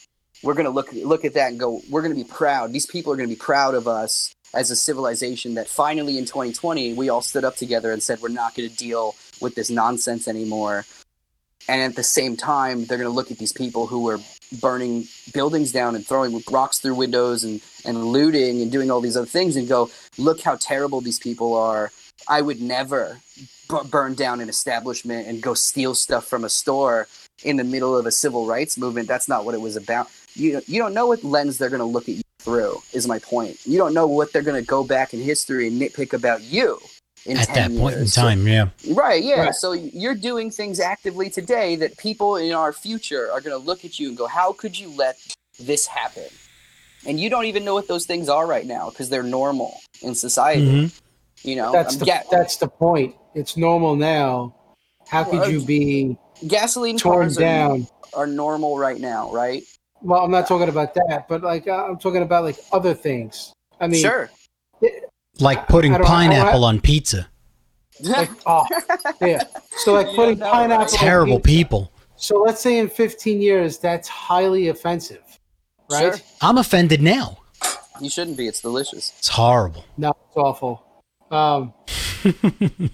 [0.43, 1.81] We're gonna look look at that and go.
[1.91, 2.73] We're gonna be proud.
[2.73, 6.95] These people are gonna be proud of us as a civilization that finally in 2020
[6.95, 10.29] we all stood up together and said we're not going to deal with this nonsense
[10.29, 10.85] anymore.
[11.69, 14.21] And at the same time, they're going to look at these people who were
[14.61, 19.17] burning buildings down and throwing rocks through windows and, and looting and doing all these
[19.17, 21.91] other things and go, look how terrible these people are.
[22.29, 23.19] I would never
[23.68, 27.06] b- burn down an establishment and go steal stuff from a store
[27.44, 29.09] in the middle of a civil rights movement.
[29.09, 30.09] That's not what it was about.
[30.34, 33.18] You, you don't know what lens they're going to look at you through, is my
[33.18, 33.59] point.
[33.66, 36.78] You don't know what they're going to go back in history and nitpick about you.
[37.24, 38.12] In At 10 that point in years.
[38.12, 38.68] So- time, yeah.
[38.90, 39.40] Right, yeah.
[39.47, 39.55] Right.
[39.55, 43.84] So you're doing things actively today that people in our future are going to look
[43.84, 45.16] at you and go, "How could you let
[45.59, 46.28] this happen?"
[47.05, 50.14] And you don't even know what those things are right now because they're normal in
[50.14, 50.62] society.
[50.90, 51.01] Mhm.
[51.43, 53.16] You know, That's the ga- that's the point.
[53.37, 54.55] It's normal now.
[55.09, 56.17] How could you be
[56.49, 57.87] gasoline torn cars are, down?
[58.15, 59.63] are normal right now, right?
[60.01, 63.53] Well, I'm not talking about that, but like uh, I'm talking about like other things.
[63.79, 64.31] I mean, sure.
[65.39, 67.29] Like putting I don't- I don't pineapple have- on pizza.
[68.01, 68.65] like oh
[69.21, 69.43] yeah.
[69.79, 70.85] So like Yeah, putting no, pineapple.
[70.87, 70.93] right.
[70.93, 71.57] on Terrible pizza.
[71.59, 71.93] people.
[72.17, 75.23] So let's say in 15 years, that's highly offensive,
[75.91, 76.17] right?
[76.17, 76.27] Sure.
[76.41, 77.37] I'm offended now.
[78.01, 78.47] You shouldn't be.
[78.49, 79.13] It's delicious.
[79.19, 79.85] It's horrible.
[79.99, 80.83] No, it's awful.
[81.31, 81.75] Um,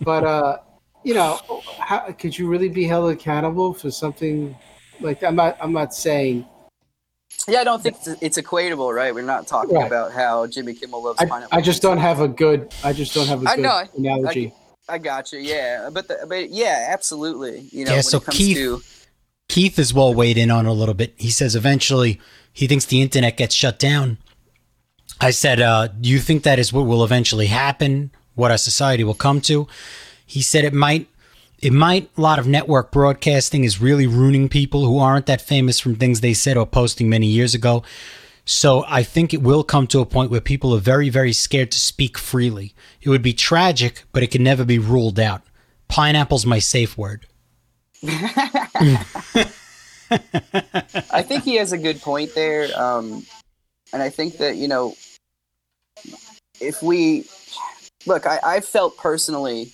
[0.00, 0.58] but uh,
[1.04, 1.40] you know,
[1.78, 4.56] how, could you really be held accountable for something
[5.00, 5.56] like I'm not?
[5.60, 6.46] I'm not saying.
[7.48, 9.12] Yeah, I don't think it's, it's equatable, right?
[9.14, 9.86] We're not talking Right.
[9.86, 11.58] about how Jimmy Kimmel loves I, pineapple.
[11.58, 12.72] I just don't have a good.
[12.84, 13.82] I just don't have a I good know.
[13.98, 14.52] analogy.
[14.88, 15.38] I got you.
[15.40, 17.60] Yeah, but the, but yeah, absolutely.
[17.72, 18.82] You know, Yeah, when so it comes Keith- to
[19.48, 21.14] Keith as well weighed in on a little bit.
[21.16, 22.20] He says eventually
[22.52, 24.18] he thinks the internet gets shut down.
[25.20, 28.10] I said, uh, Do you think that is what will eventually happen?
[28.34, 29.66] What our society will come to?
[30.24, 31.08] He said it might.
[31.60, 32.10] It might.
[32.16, 36.20] A lot of network broadcasting is really ruining people who aren't that famous from things
[36.20, 37.82] they said or posting many years ago.
[38.44, 41.70] So I think it will come to a point where people are very, very scared
[41.72, 42.74] to speak freely.
[43.00, 45.42] It would be tragic, but it can never be ruled out.
[45.88, 47.26] Pineapple's my safe word.
[48.04, 48.64] I
[51.22, 52.68] think he has a good point there.
[52.76, 53.24] Um,
[53.92, 54.94] and I think that, you know,
[56.60, 57.26] if we
[58.06, 59.72] look, I, I felt personally,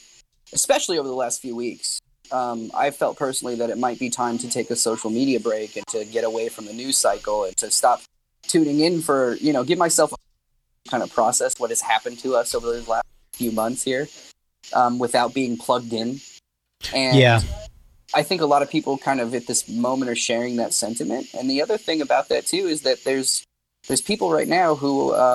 [0.52, 2.00] especially over the last few weeks,
[2.30, 5.76] um, I felt personally that it might be time to take a social media break
[5.76, 8.02] and to get away from the news cycle and to stop
[8.42, 12.34] tuning in for, you know, give myself a kind of process what has happened to
[12.34, 14.09] us over the last few months here
[14.74, 16.20] um, without being plugged in.
[16.94, 17.40] And Yeah.
[18.14, 21.28] I think a lot of people kind of at this moment are sharing that sentiment.
[21.34, 23.44] And the other thing about that too is that there's
[23.86, 25.34] there's people right now who, uh,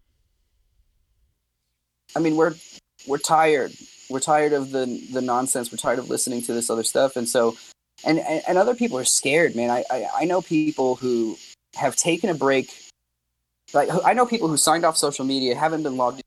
[2.15, 2.53] I mean, we're
[3.07, 3.73] we're tired.
[4.09, 5.71] We're tired of the the nonsense.
[5.71, 7.15] We're tired of listening to this other stuff.
[7.15, 7.57] And so,
[8.05, 9.69] and and, and other people are scared, man.
[9.69, 11.37] I, I I know people who
[11.75, 12.73] have taken a break.
[13.73, 16.17] Like I know people who signed off social media, haven't been logged.
[16.17, 16.23] in.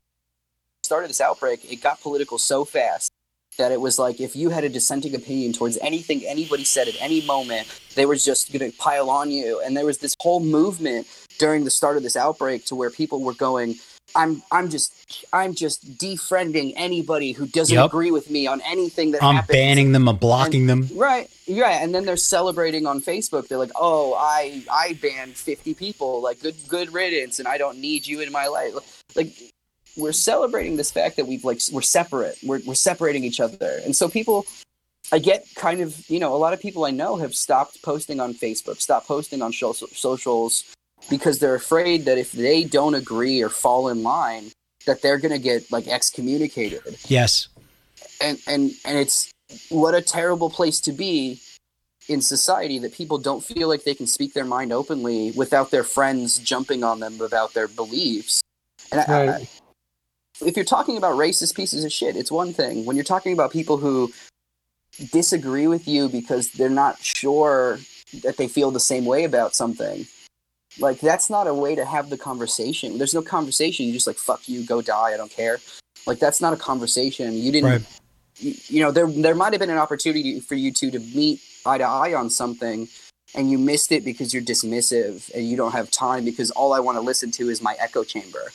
[0.84, 3.10] Started this outbreak, it got political so fast
[3.58, 6.94] that it was like if you had a dissenting opinion towards anything anybody said at
[7.00, 9.60] any moment, they were just going to pile on you.
[9.64, 11.06] And there was this whole movement
[11.38, 13.76] during the start of this outbreak to where people were going,
[14.16, 14.92] I'm I'm just
[15.32, 17.86] I'm just defriending anybody who doesn't Yep.
[17.86, 19.54] agree with me on anything that I'm happens.
[19.56, 20.08] banning them.
[20.08, 20.88] I'm blocking them.
[20.94, 23.48] Right, yeah, and then they're celebrating on Facebook.
[23.48, 26.20] They're like, "Oh, I I banned 50 people.
[26.22, 28.74] Like, good good riddance, and I don't need you in my life."
[29.14, 29.32] Like,
[29.96, 32.36] we're celebrating this fact that we've like we're separate.
[32.42, 34.46] We're we're separating each other, and so people.
[35.12, 38.18] I get kind of, you know, a lot of people I know have stopped posting
[38.18, 40.64] on Facebook, stopped posting on sho- socials
[41.08, 44.50] because they're afraid that if they don't agree or fall in line,
[44.86, 47.48] that they're going to get like excommunicated Yes.
[48.20, 49.30] and and and it's
[49.68, 51.40] what a terrible place to be
[52.08, 55.82] in society that people don't feel like they can speak their mind openly without their
[55.82, 58.40] friends jumping on them about their beliefs.
[58.92, 59.48] And I, I, Right.
[60.44, 62.84] if you're talking about racist pieces of shit, it's one thing.
[62.84, 64.12] When you're talking about people who
[65.12, 67.80] disagree with you because they're not sure
[68.22, 70.06] that they feel the same way about something,
[70.78, 72.98] like that's not a way to have the conversation.
[72.98, 73.86] There's no conversation.
[73.86, 75.12] You just like fuck you, go die.
[75.14, 75.58] I don't care.
[76.06, 77.32] Like that's not a conversation.
[77.34, 77.82] You didn't Right.
[78.38, 81.40] you, you know there there might have been an opportunity for you two to meet
[81.64, 82.88] eye to eye on something
[83.34, 86.80] and you missed it because you're dismissive and you don't have time because all I
[86.80, 88.52] want to listen to is my echo chamber.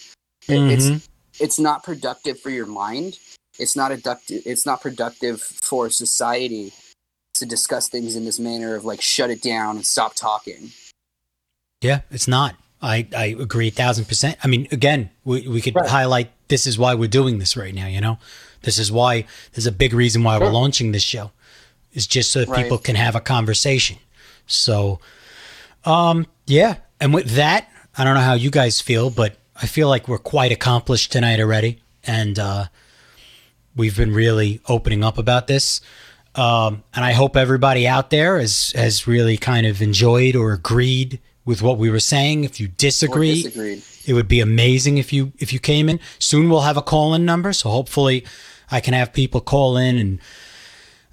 [0.47, 0.71] Mhm.
[0.71, 1.07] It's
[1.39, 3.17] it's not productive for your mind.
[3.59, 4.43] It's not productive.
[4.45, 6.73] It's not productive for society
[7.35, 10.71] to discuss things in this manner of like shut it down and stop talking.
[11.81, 12.55] Yeah, it's not.
[12.81, 14.37] I, I agree a thousand percent.
[14.43, 15.87] I mean, again, we, we could Right.
[15.89, 18.17] highlight this is why we're doing this right now, you know?
[18.63, 21.31] This is why there's a big reason why we're launching this show.
[21.93, 22.63] Is just so that Right.
[22.63, 23.97] people can have a conversation.
[24.47, 24.99] So
[25.85, 26.75] um yeah.
[26.99, 27.67] And with that,
[27.97, 31.39] I don't know how you guys feel, but I feel like we're quite accomplished tonight
[31.39, 31.81] already.
[32.03, 32.65] And uh
[33.75, 35.81] we've been really opening up about this.
[36.35, 41.19] Um, and I hope everybody out there has has really kind of enjoyed or agreed
[41.45, 42.43] with what we were saying.
[42.43, 43.45] If you disagree,
[44.05, 45.99] it would be amazing if you if you came in.
[46.19, 48.25] Soon we'll have a call in number, so hopefully
[48.69, 50.19] I can have people call in and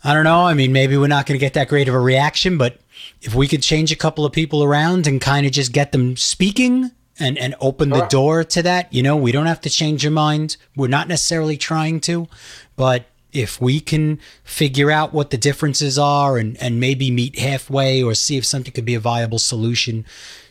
[0.05, 0.43] I don't know.
[0.43, 2.79] I mean, maybe we're not going to get that great of a reaction, but
[3.21, 6.17] if we could change a couple of people around and kind of just get them
[6.17, 10.05] speaking and and open the door to that, you know, we don't have to change
[10.05, 10.57] your mind.
[10.77, 12.29] We're not necessarily trying to,
[12.77, 18.03] but if we can figure out what the differences are and and maybe meet halfway
[18.03, 20.05] or see if something could be a viable solution,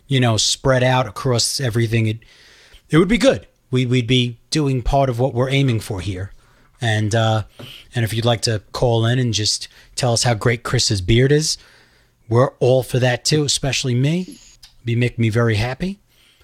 [0.08, 2.20] you know, spread out across everything, it
[2.90, 3.48] it would be good.
[3.72, 6.32] We we'd be doing part of what we're aiming for here.
[6.80, 7.44] And uh,
[7.96, 11.32] and if you'd like to call in and just tell us how great Chris's beard
[11.32, 11.58] is,
[12.30, 14.38] we're all for that too, especially me.
[14.86, 16.00] Be make me very happy.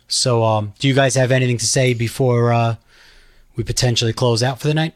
[0.07, 2.75] So, um, do you guys have anything to say before uh,
[3.55, 4.95] we potentially close out for the night?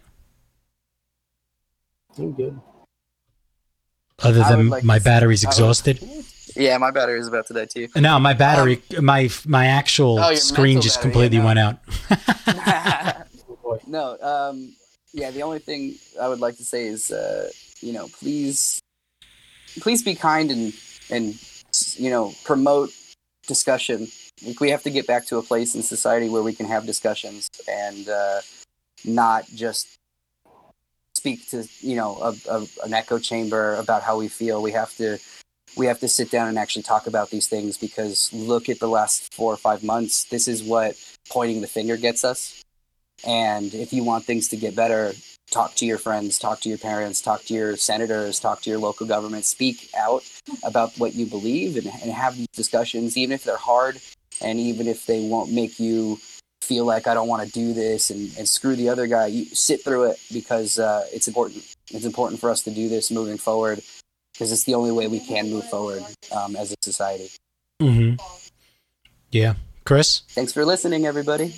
[2.19, 2.59] I'm good.
[4.23, 5.99] Other than like my to- battery's I would- exhausted.
[6.55, 7.87] Yeah, my battery is about to die too.
[7.95, 11.47] No, my battery, my my actual Oh, screen just battery, completely yeah, no.
[11.47, 13.23] went out.
[13.69, 14.73] Oh, no, um,
[15.13, 15.29] yeah.
[15.29, 17.49] The only thing I would like to say is, uh,
[17.81, 18.79] you know, please,
[19.81, 20.73] please be kind and
[21.11, 21.35] and
[21.97, 22.91] you know promote
[23.45, 24.07] discussion.
[24.45, 26.85] Like we have to get back to a place in society where we can have
[26.85, 28.39] discussions and uh,
[29.03, 29.87] not just
[31.17, 34.61] speak to you know a, a, an echo chamber about how we feel.
[34.61, 35.17] We have to
[35.75, 38.87] we have to sit down and actually talk about these things because look at the
[38.87, 40.23] last four or five months.
[40.25, 40.95] This is what
[41.29, 42.63] pointing the finger gets us.
[43.25, 45.13] And if you want things to get better,
[45.49, 48.79] talk to your friends, talk to your parents, talk to your senators, talk to your
[48.79, 50.23] local government, speak out
[50.63, 53.99] about what you believe and, and have these discussions, even if they're hard
[54.41, 56.19] and even if they won't make you
[56.67, 59.27] feel like I don't want to do this and, and screw the other guy.
[59.27, 61.75] You sit through it because uh, it's important.
[61.91, 63.81] It's important for us to do this moving forward
[64.33, 66.03] because it's the only way we can move forward
[66.35, 67.29] um, as a society.
[67.81, 68.15] hmm
[69.31, 69.53] Yeah,
[69.85, 70.23] Chris.
[70.29, 71.55] Thanks for listening, everybody.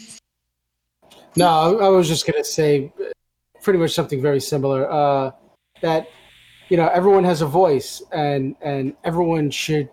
[1.35, 2.93] No, I, I was just gonna say
[3.63, 4.89] pretty much something very similar.
[4.89, 5.31] Uh,
[5.81, 6.07] that
[6.69, 9.89] you know everyone has a voice, and and everyone should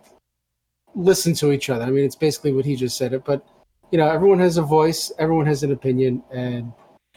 [0.95, 1.85] listen to each other.
[1.85, 3.13] I mean, it's basically what he just said.
[3.13, 3.47] It, but
[3.91, 6.73] you know, everyone has a voice, everyone has an opinion, and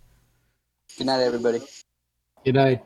[0.97, 1.61] Good night, everybody.
[2.43, 2.83] Good night.